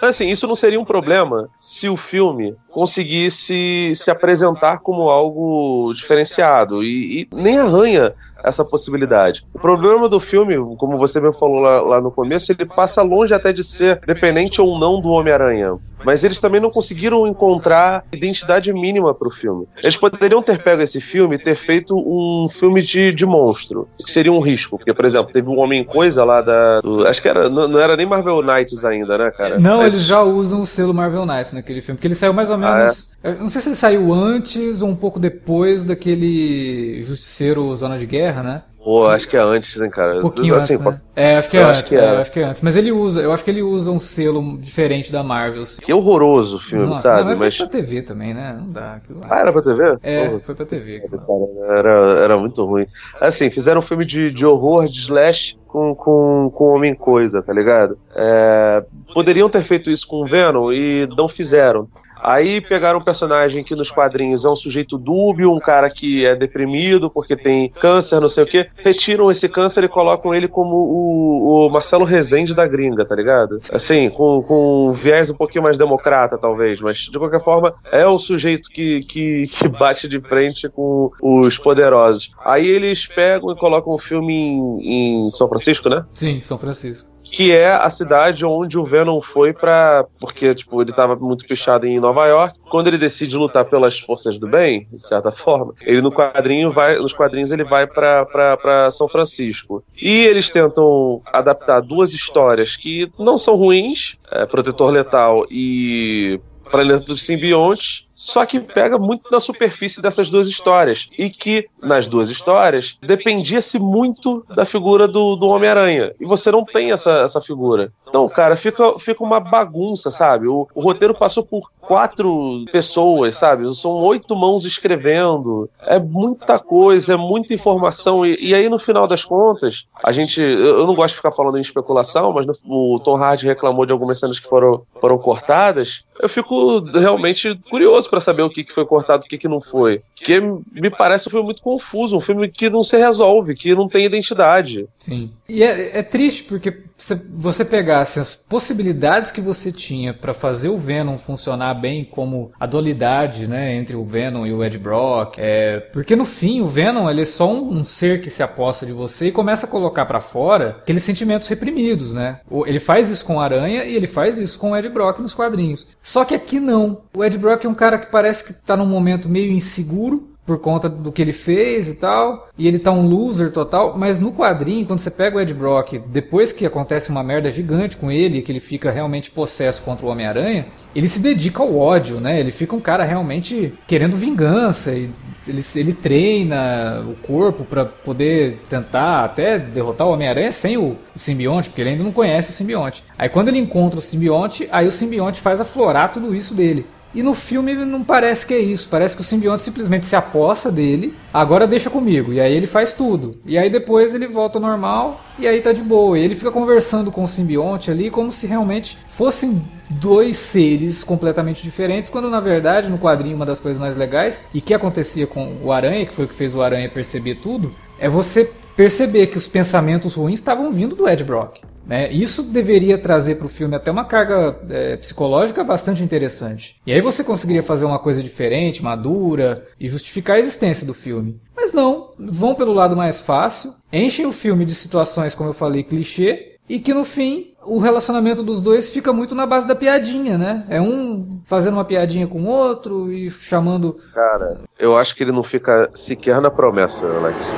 Assim, 0.00 0.26
isso 0.26 0.48
não 0.48 0.56
seria 0.56 0.80
um 0.80 0.84
problema 0.84 1.48
se 1.60 1.88
o 1.88 1.96
filme 1.96 2.56
conseguisse 2.70 3.86
se 3.88 4.10
apresentar 4.10 4.78
como 4.78 5.08
algo 5.08 5.92
diferenciado 5.94 6.82
e, 6.82 7.20
e 7.20 7.28
nem 7.32 7.58
arranha 7.58 8.12
essa 8.44 8.64
possibilidade. 8.64 9.44
O 9.54 9.58
problema 9.58 10.08
do 10.08 10.18
filme, 10.20 10.56
como 10.76 10.96
você 10.98 11.20
mesmo 11.20 11.38
falou 11.38 11.60
lá, 11.60 11.80
lá 11.80 12.00
no 12.00 12.10
começo, 12.10 12.52
ele 12.52 12.64
passa 12.66 13.02
longe 13.02 13.32
até 13.34 13.52
de 13.52 13.62
ser 13.64 14.00
dependente 14.06 14.60
ou 14.60 14.78
não 14.78 15.00
do 15.00 15.08
Homem-Aranha. 15.08 15.76
Mas 16.04 16.24
eles 16.24 16.40
também 16.40 16.60
não 16.60 16.68
conseguiram 16.68 17.28
encontrar 17.28 18.04
identidade 18.12 18.72
mínima 18.72 19.14
pro 19.14 19.30
filme. 19.30 19.68
Eles 19.80 19.96
poderiam 19.96 20.42
ter 20.42 20.60
pego 20.60 20.82
esse 20.82 21.00
filme 21.00 21.36
e 21.36 21.38
ter 21.38 21.54
feito 21.54 21.94
um 21.96 22.48
filme 22.48 22.80
de, 22.80 23.10
de 23.10 23.24
monstro, 23.24 23.82
o 24.00 24.04
que 24.04 24.10
seria 24.10 24.32
um 24.32 24.40
risco. 24.40 24.76
Porque, 24.78 24.92
por 24.92 25.04
exemplo, 25.04 25.32
teve 25.32 25.48
o 25.48 25.54
Homem-Coisa 25.58 26.24
lá 26.24 26.42
da. 26.42 26.80
do- 26.80 27.06
acho 27.06 27.22
que 27.22 27.28
era, 27.28 27.48
não, 27.48 27.68
não 27.68 27.78
era 27.78 27.96
nem 27.96 28.04
Marvel 28.04 28.42
Knights 28.42 28.84
ainda, 28.84 29.16
né, 29.16 29.30
cara? 29.30 29.60
Não, 29.60 29.78
Mas- 29.78 29.92
eles 29.92 30.04
já 30.04 30.20
usam 30.22 30.62
o 30.62 30.66
selo 30.66 30.92
Marvel 30.92 31.24
Knights 31.24 31.52
naquele 31.52 31.80
filme, 31.80 31.96
porque 31.96 32.08
ele 32.08 32.16
saiu 32.16 32.32
mais 32.32 32.50
ou 32.50 32.56
Ah, 32.56 32.58
menos. 32.58 33.16
eu 33.22 33.38
Não 33.38 33.48
sei 33.48 33.60
se 33.60 33.68
ele 33.68 33.76
saiu 33.76 34.12
antes 34.12 34.82
ou 34.82 34.88
um 34.88 34.96
pouco 34.96 35.20
depois 35.20 35.84
daquele 35.84 37.00
Justiceiro 37.04 37.74
Zona 37.76 37.96
de 37.96 38.06
Guerra, 38.06 38.31
né? 38.40 38.62
Pô, 38.84 39.06
acho 39.06 39.28
que 39.28 39.36
é 39.36 39.40
antes, 39.40 39.80
hein, 39.80 39.88
cara. 39.88 40.18
Um 40.18 40.22
pouquinho 40.22 40.56
assim, 40.56 40.74
antes, 40.74 41.00
né? 41.00 41.06
É, 41.14 41.36
acho 41.36 41.48
que 41.48 41.56
é 41.56 41.62
antes. 41.62 41.72
acho 41.72 41.84
que 41.84 41.96
é, 41.96 41.98
é. 42.00 42.16
acho 42.16 42.32
que 42.32 42.40
é 42.40 42.42
antes. 42.42 42.60
Mas 42.62 42.74
ele 42.74 42.90
usa, 42.90 43.20
eu 43.20 43.32
acho 43.32 43.44
que 43.44 43.50
ele 43.50 43.62
usa 43.62 43.92
um 43.92 44.00
selo 44.00 44.58
diferente 44.58 45.12
da 45.12 45.22
Marvel. 45.22 45.64
Que 45.80 45.92
horroroso 45.92 46.56
o 46.56 46.58
filme, 46.58 46.86
Nossa, 46.86 47.00
sabe? 47.00 47.30
não, 47.30 47.38
mas. 47.38 47.56
foi 47.56 47.66
pra 47.68 47.80
TV 47.80 48.02
também, 48.02 48.34
né? 48.34 48.56
Não 48.58 48.72
dá. 48.72 49.00
Ah, 49.22 49.38
era 49.38 49.52
pra 49.52 49.62
TV? 49.62 49.98
É, 50.02 50.28
Pô, 50.28 50.38
foi 50.40 50.54
pra 50.56 50.66
TV. 50.66 51.00
cara, 51.00 51.78
era, 51.78 51.98
era 52.24 52.38
muito 52.38 52.64
ruim. 52.64 52.86
Assim, 53.20 53.50
fizeram 53.50 53.78
um 53.78 53.84
filme 53.84 54.04
de, 54.04 54.30
de 54.30 54.44
horror, 54.44 54.86
de 54.86 54.98
slash, 54.98 55.56
com, 55.68 55.94
com, 55.94 56.50
com 56.52 56.74
Homem-Coisa, 56.74 57.40
tá 57.40 57.52
ligado? 57.52 57.96
É, 58.16 58.84
poderiam 59.14 59.48
ter 59.48 59.62
feito 59.62 59.90
isso 59.90 60.08
com 60.08 60.22
o 60.22 60.26
Venom 60.26 60.72
e 60.72 61.08
não 61.16 61.28
fizeram. 61.28 61.88
Aí 62.22 62.60
pegaram 62.60 63.00
um 63.00 63.04
personagem 63.04 63.64
que 63.64 63.74
nos 63.74 63.90
quadrinhos 63.90 64.44
é 64.44 64.48
um 64.48 64.56
sujeito 64.56 64.96
dúbio, 64.96 65.52
um 65.52 65.58
cara 65.58 65.90
que 65.90 66.24
é 66.24 66.34
deprimido 66.34 67.10
porque 67.10 67.36
tem 67.36 67.68
câncer, 67.68 68.20
não 68.20 68.28
sei 68.28 68.44
o 68.44 68.46
quê. 68.46 68.68
Retiram 68.76 69.30
esse 69.30 69.48
câncer 69.48 69.84
e 69.84 69.88
colocam 69.88 70.32
ele 70.32 70.46
como 70.46 70.76
o, 70.76 71.66
o 71.66 71.70
Marcelo 71.70 72.04
Rezende 72.04 72.54
da 72.54 72.66
gringa, 72.66 73.04
tá 73.04 73.14
ligado? 73.14 73.58
Assim, 73.72 74.08
com, 74.10 74.42
com 74.42 74.86
um 74.88 74.92
viés 74.92 75.30
um 75.30 75.34
pouquinho 75.34 75.64
mais 75.64 75.76
democrata, 75.76 76.38
talvez. 76.38 76.80
Mas, 76.80 76.98
de 76.98 77.18
qualquer 77.18 77.40
forma, 77.40 77.74
é 77.90 78.06
o 78.06 78.18
sujeito 78.18 78.68
que, 78.70 79.00
que, 79.00 79.44
que 79.46 79.68
bate 79.68 80.08
de 80.08 80.20
frente 80.20 80.68
com 80.68 81.10
os 81.20 81.58
poderosos. 81.58 82.30
Aí 82.44 82.66
eles 82.66 83.06
pegam 83.06 83.50
e 83.52 83.56
colocam 83.56 83.92
o 83.92 83.98
filme 83.98 84.34
em, 84.34 85.20
em 85.20 85.24
São 85.24 85.48
Francisco, 85.48 85.88
né? 85.88 86.04
Sim, 86.14 86.40
São 86.40 86.58
Francisco. 86.58 87.11
Que 87.32 87.50
é 87.50 87.72
a 87.72 87.88
cidade 87.88 88.44
onde 88.44 88.78
o 88.78 88.84
Venom 88.84 89.22
foi 89.22 89.54
pra. 89.54 90.04
porque 90.20 90.54
tipo 90.54 90.82
ele 90.82 90.92
tava 90.92 91.16
muito 91.16 91.46
pichado 91.46 91.86
em 91.86 91.98
Nova 91.98 92.26
York. 92.26 92.60
Quando 92.70 92.88
ele 92.88 92.98
decide 92.98 93.38
lutar 93.38 93.64
pelas 93.64 93.98
forças 93.98 94.38
do 94.38 94.46
bem, 94.46 94.86
de 94.90 94.98
certa 94.98 95.32
forma, 95.32 95.74
ele 95.80 96.02
no 96.02 96.12
quadrinho 96.12 96.70
vai, 96.70 96.96
nos 96.96 97.14
quadrinhos 97.14 97.50
ele 97.50 97.64
vai 97.64 97.86
pra 97.86 98.90
São 98.92 99.08
Francisco. 99.08 99.82
E 100.00 100.26
eles 100.26 100.50
tentam 100.50 101.22
adaptar 101.32 101.80
duas 101.80 102.12
histórias 102.12 102.76
que 102.76 103.10
não 103.18 103.38
são 103.38 103.56
ruins, 103.56 104.16
é, 104.30 104.44
Protetor 104.44 104.90
Letal 104.90 105.46
e 105.50 106.38
Planeta 106.70 107.00
dos 107.00 107.24
Simbiontes, 107.24 108.06
só 108.14 108.44
que 108.46 108.60
pega 108.60 108.98
muito 108.98 109.30
na 109.30 109.40
superfície 109.40 110.00
dessas 110.02 110.30
duas 110.30 110.48
histórias. 110.48 111.08
E 111.18 111.30
que, 111.30 111.66
nas 111.82 112.06
duas 112.06 112.30
histórias, 112.30 112.96
dependia-se 113.00 113.78
muito 113.78 114.44
da 114.54 114.64
figura 114.64 115.06
do, 115.08 115.36
do 115.36 115.46
Homem-Aranha. 115.46 116.14
E 116.20 116.24
você 116.26 116.50
não 116.50 116.64
tem 116.64 116.92
essa, 116.92 117.12
essa 117.18 117.40
figura. 117.40 117.92
Então, 118.08 118.28
cara, 118.28 118.56
fica, 118.56 118.98
fica 118.98 119.22
uma 119.24 119.40
bagunça, 119.40 120.10
sabe? 120.10 120.46
O, 120.48 120.68
o 120.74 120.80
roteiro 120.82 121.14
passou 121.14 121.44
por 121.44 121.70
quatro 121.80 122.64
pessoas, 122.70 123.34
sabe? 123.36 123.66
São 123.74 123.92
oito 123.92 124.34
mãos 124.36 124.64
escrevendo. 124.64 125.68
É 125.80 125.98
muita 125.98 126.58
coisa, 126.58 127.14
é 127.14 127.16
muita 127.16 127.54
informação. 127.54 128.24
E, 128.26 128.36
e 128.40 128.54
aí, 128.54 128.68
no 128.68 128.78
final 128.78 129.06
das 129.06 129.24
contas, 129.24 129.86
a 130.02 130.12
gente. 130.12 130.40
Eu 130.40 130.82
eu 130.82 130.86
não 130.86 130.94
gosto 130.96 131.10
de 131.10 131.16
ficar 131.16 131.30
falando 131.32 131.58
em 131.58 131.62
especulação, 131.62 132.32
mas 132.32 132.44
no- 132.46 132.54
o 132.64 132.98
Tom 132.98 133.16
Hardy 133.16 133.46
reclamou 133.46 133.86
de 133.86 133.92
algumas 133.92 134.18
cenas 134.18 134.40
que 134.40 134.48
foram, 134.48 134.82
foram 135.00 135.16
cortadas. 135.16 136.02
Eu 136.20 136.28
fico 136.28 136.80
realmente 136.80 137.58
curioso 137.70 138.10
pra 138.12 138.20
saber 138.20 138.42
o 138.42 138.50
que, 138.50 138.62
que 138.62 138.72
foi 138.72 138.84
cortado 138.84 139.24
o 139.24 139.28
que, 139.28 139.38
que 139.38 139.48
não 139.48 139.58
foi. 139.58 140.02
Porque 140.14 140.38
me 140.38 140.90
parece 140.90 141.28
um 141.28 141.30
filme 141.30 141.46
muito 141.46 141.62
confuso, 141.62 142.14
um 142.14 142.20
filme 142.20 142.46
que 142.50 142.68
não 142.68 142.80
se 142.80 142.98
resolve, 142.98 143.54
que 143.54 143.74
não 143.74 143.88
tem 143.88 144.04
identidade. 144.04 144.86
Sim. 144.98 145.30
E 145.48 145.64
é, 145.64 145.98
é 145.98 146.02
triste 146.02 146.44
porque 146.44 146.70
se 147.02 147.14
você 147.34 147.64
pegasse 147.64 148.20
as 148.20 148.32
possibilidades 148.34 149.32
que 149.32 149.40
você 149.40 149.72
tinha 149.72 150.14
pra 150.14 150.32
fazer 150.32 150.68
o 150.68 150.78
Venom 150.78 151.18
funcionar 151.18 151.74
bem 151.74 152.04
como 152.04 152.52
a 152.60 152.64
dualidade, 152.64 153.48
né, 153.48 153.74
entre 153.74 153.96
o 153.96 154.04
Venom 154.04 154.46
e 154.46 154.52
o 154.52 154.62
Ed 154.62 154.78
Brock, 154.78 155.34
é, 155.38 155.80
porque 155.92 156.14
no 156.14 156.24
fim 156.24 156.60
o 156.60 156.68
Venom 156.68 157.10
ele 157.10 157.22
é 157.22 157.24
só 157.24 157.52
um, 157.52 157.78
um 157.78 157.84
ser 157.84 158.22
que 158.22 158.30
se 158.30 158.42
aposta 158.42 158.86
de 158.86 158.92
você 158.92 159.26
e 159.26 159.32
começa 159.32 159.66
a 159.66 159.68
colocar 159.68 160.06
pra 160.06 160.20
fora 160.20 160.76
aqueles 160.80 161.02
sentimentos 161.02 161.48
reprimidos, 161.48 162.14
né? 162.14 162.38
Ele 162.66 162.78
faz 162.78 163.10
isso 163.10 163.24
com 163.24 163.36
o 163.36 163.40
Aranha 163.40 163.84
e 163.84 163.96
ele 163.96 164.06
faz 164.06 164.38
isso 164.38 164.58
com 164.58 164.70
o 164.70 164.76
Ed 164.76 164.88
Brock 164.88 165.18
nos 165.18 165.34
quadrinhos. 165.34 165.86
Só 166.00 166.24
que 166.24 166.34
aqui 166.34 166.60
não. 166.60 167.02
O 167.16 167.24
Ed 167.24 167.36
Brock 167.36 167.64
é 167.64 167.68
um 167.68 167.74
cara 167.74 167.98
que 167.98 168.12
parece 168.12 168.44
que 168.44 168.52
tá 168.52 168.76
num 168.76 168.86
momento 168.86 169.28
meio 169.28 169.50
inseguro, 169.50 170.31
por 170.44 170.58
conta 170.58 170.88
do 170.88 171.12
que 171.12 171.22
ele 171.22 171.32
fez 171.32 171.88
e 171.88 171.94
tal, 171.94 172.48
e 172.58 172.66
ele 172.66 172.78
tá 172.78 172.90
um 172.90 173.06
loser 173.06 173.52
total, 173.52 173.96
mas 173.96 174.18
no 174.18 174.32
quadrinho, 174.32 174.84
quando 174.84 174.98
você 174.98 175.10
pega 175.10 175.36
o 175.36 175.40
Ed 175.40 175.54
Brock, 175.54 175.98
depois 176.06 176.52
que 176.52 176.66
acontece 176.66 177.10
uma 177.10 177.22
merda 177.22 177.50
gigante 177.50 177.96
com 177.96 178.10
ele, 178.10 178.42
que 178.42 178.50
ele 178.50 178.60
fica 178.60 178.90
realmente 178.90 179.30
possesso 179.30 179.82
contra 179.82 180.04
o 180.04 180.08
Homem-Aranha, 180.08 180.66
ele 180.94 181.08
se 181.08 181.20
dedica 181.20 181.62
ao 181.62 181.78
ódio, 181.78 182.20
né? 182.20 182.40
Ele 182.40 182.50
fica 182.50 182.74
um 182.74 182.80
cara 182.80 183.04
realmente 183.04 183.72
querendo 183.86 184.16
vingança 184.16 184.92
e 184.92 185.10
ele, 185.46 185.62
ele 185.76 185.92
treina 185.92 187.04
o 187.06 187.14
corpo 187.26 187.64
para 187.64 187.84
poder 187.84 188.60
tentar 188.68 189.24
até 189.24 189.58
derrotar 189.58 190.06
o 190.06 190.12
Homem-Aranha 190.12 190.52
sem 190.52 190.76
o, 190.76 190.96
o, 191.14 191.18
simbionte, 191.18 191.68
porque 191.68 191.80
ele 191.80 191.90
ainda 191.90 192.04
não 192.04 192.12
conhece 192.12 192.50
o 192.50 192.52
simbionte. 192.52 193.04
Aí 193.18 193.28
quando 193.28 193.48
ele 193.48 193.58
encontra 193.58 193.98
o 193.98 194.02
simbionte, 194.02 194.68
aí 194.70 194.86
o 194.86 194.92
simbionte 194.92 195.40
faz 195.40 195.60
aflorar 195.60 196.12
tudo 196.12 196.34
isso 196.34 196.54
dele. 196.54 196.86
E 197.14 197.22
no 197.22 197.34
filme 197.34 197.74
não 197.74 198.02
parece 198.02 198.46
que 198.46 198.54
é 198.54 198.58
isso. 198.58 198.88
Parece 198.88 199.14
que 199.14 199.22
o 199.22 199.24
simbionte 199.24 199.62
simplesmente 199.62 200.06
se 200.06 200.16
aposta 200.16 200.70
dele, 200.70 201.14
agora 201.32 201.66
deixa 201.66 201.90
comigo. 201.90 202.32
E 202.32 202.40
aí 202.40 202.54
ele 202.54 202.66
faz 202.66 202.92
tudo. 202.92 203.32
E 203.44 203.58
aí 203.58 203.68
depois 203.68 204.14
ele 204.14 204.26
volta 204.26 204.58
ao 204.58 204.62
normal 204.62 205.20
e 205.38 205.46
aí 205.46 205.60
tá 205.60 205.72
de 205.72 205.82
boa. 205.82 206.18
E 206.18 206.22
ele 206.22 206.34
fica 206.34 206.50
conversando 206.50 207.12
com 207.12 207.24
o 207.24 207.28
simbionte 207.28 207.90
ali 207.90 208.10
como 208.10 208.32
se 208.32 208.46
realmente 208.46 208.98
fossem 209.08 209.62
dois 209.90 210.38
seres 210.38 211.04
completamente 211.04 211.62
diferentes, 211.62 212.08
quando 212.08 212.30
na 212.30 212.40
verdade 212.40 212.88
no 212.88 212.98
quadrinho 212.98 213.36
uma 213.36 213.44
das 213.44 213.60
coisas 213.60 213.80
mais 213.80 213.96
legais 213.96 214.42
e 214.54 214.60
que 214.60 214.72
acontecia 214.72 215.26
com 215.26 215.56
o 215.62 215.70
Aranha, 215.70 216.06
que 216.06 216.14
foi 216.14 216.24
o 216.24 216.28
que 216.28 216.34
fez 216.34 216.54
o 216.54 216.62
Aranha 216.62 216.88
perceber 216.88 217.36
tudo, 217.36 217.74
é 217.98 218.08
você 218.08 218.50
perceber 218.76 219.28
que 219.28 219.38
os 219.38 219.46
pensamentos 219.46 220.14
ruins 220.14 220.40
estavam 220.40 220.70
vindo 220.70 220.96
do 220.96 221.08
Ed 221.08 221.22
Brock. 221.24 221.60
Né? 221.86 222.10
Isso 222.12 222.44
deveria 222.44 222.96
trazer 222.96 223.36
para 223.36 223.46
o 223.46 223.50
filme 223.50 223.74
até 223.74 223.90
uma 223.90 224.04
carga 224.04 224.56
é, 224.70 224.96
psicológica 224.96 225.64
bastante 225.64 226.02
interessante. 226.02 226.76
E 226.86 226.92
aí 226.92 227.00
você 227.00 227.24
conseguiria 227.24 227.62
fazer 227.62 227.84
uma 227.84 227.98
coisa 227.98 228.22
diferente, 228.22 228.82
madura 228.82 229.66
e 229.78 229.88
justificar 229.88 230.36
a 230.36 230.40
existência 230.40 230.86
do 230.86 230.94
filme. 230.94 231.40
Mas 231.56 231.72
não, 231.72 232.12
vão 232.18 232.54
pelo 232.54 232.72
lado 232.72 232.96
mais 232.96 233.20
fácil, 233.20 233.74
enchem 233.92 234.26
o 234.26 234.32
filme 234.32 234.64
de 234.64 234.74
situações, 234.74 235.34
como 235.34 235.50
eu 235.50 235.54
falei, 235.54 235.82
clichê, 235.82 236.56
e 236.68 236.78
que 236.78 236.94
no 236.94 237.04
fim 237.04 237.52
o 237.64 237.78
relacionamento 237.78 238.42
dos 238.42 238.60
dois 238.60 238.90
fica 238.90 239.12
muito 239.12 239.34
na 239.34 239.46
base 239.46 239.66
da 239.66 239.74
piadinha, 239.74 240.38
né? 240.38 240.64
É 240.68 240.80
um 240.80 241.40
fazendo 241.44 241.74
uma 241.74 241.84
piadinha 241.84 242.26
com 242.26 242.40
o 242.42 242.46
outro 242.46 243.12
e 243.12 243.30
chamando. 243.30 244.00
Cara, 244.12 244.60
eu 244.78 244.96
acho 244.96 245.14
que 245.14 245.22
ele 245.22 245.32
não 245.32 245.42
fica 245.42 245.88
sequer 245.90 246.40
na 246.40 246.50
promessa, 246.50 247.06
Alex. 247.06 247.54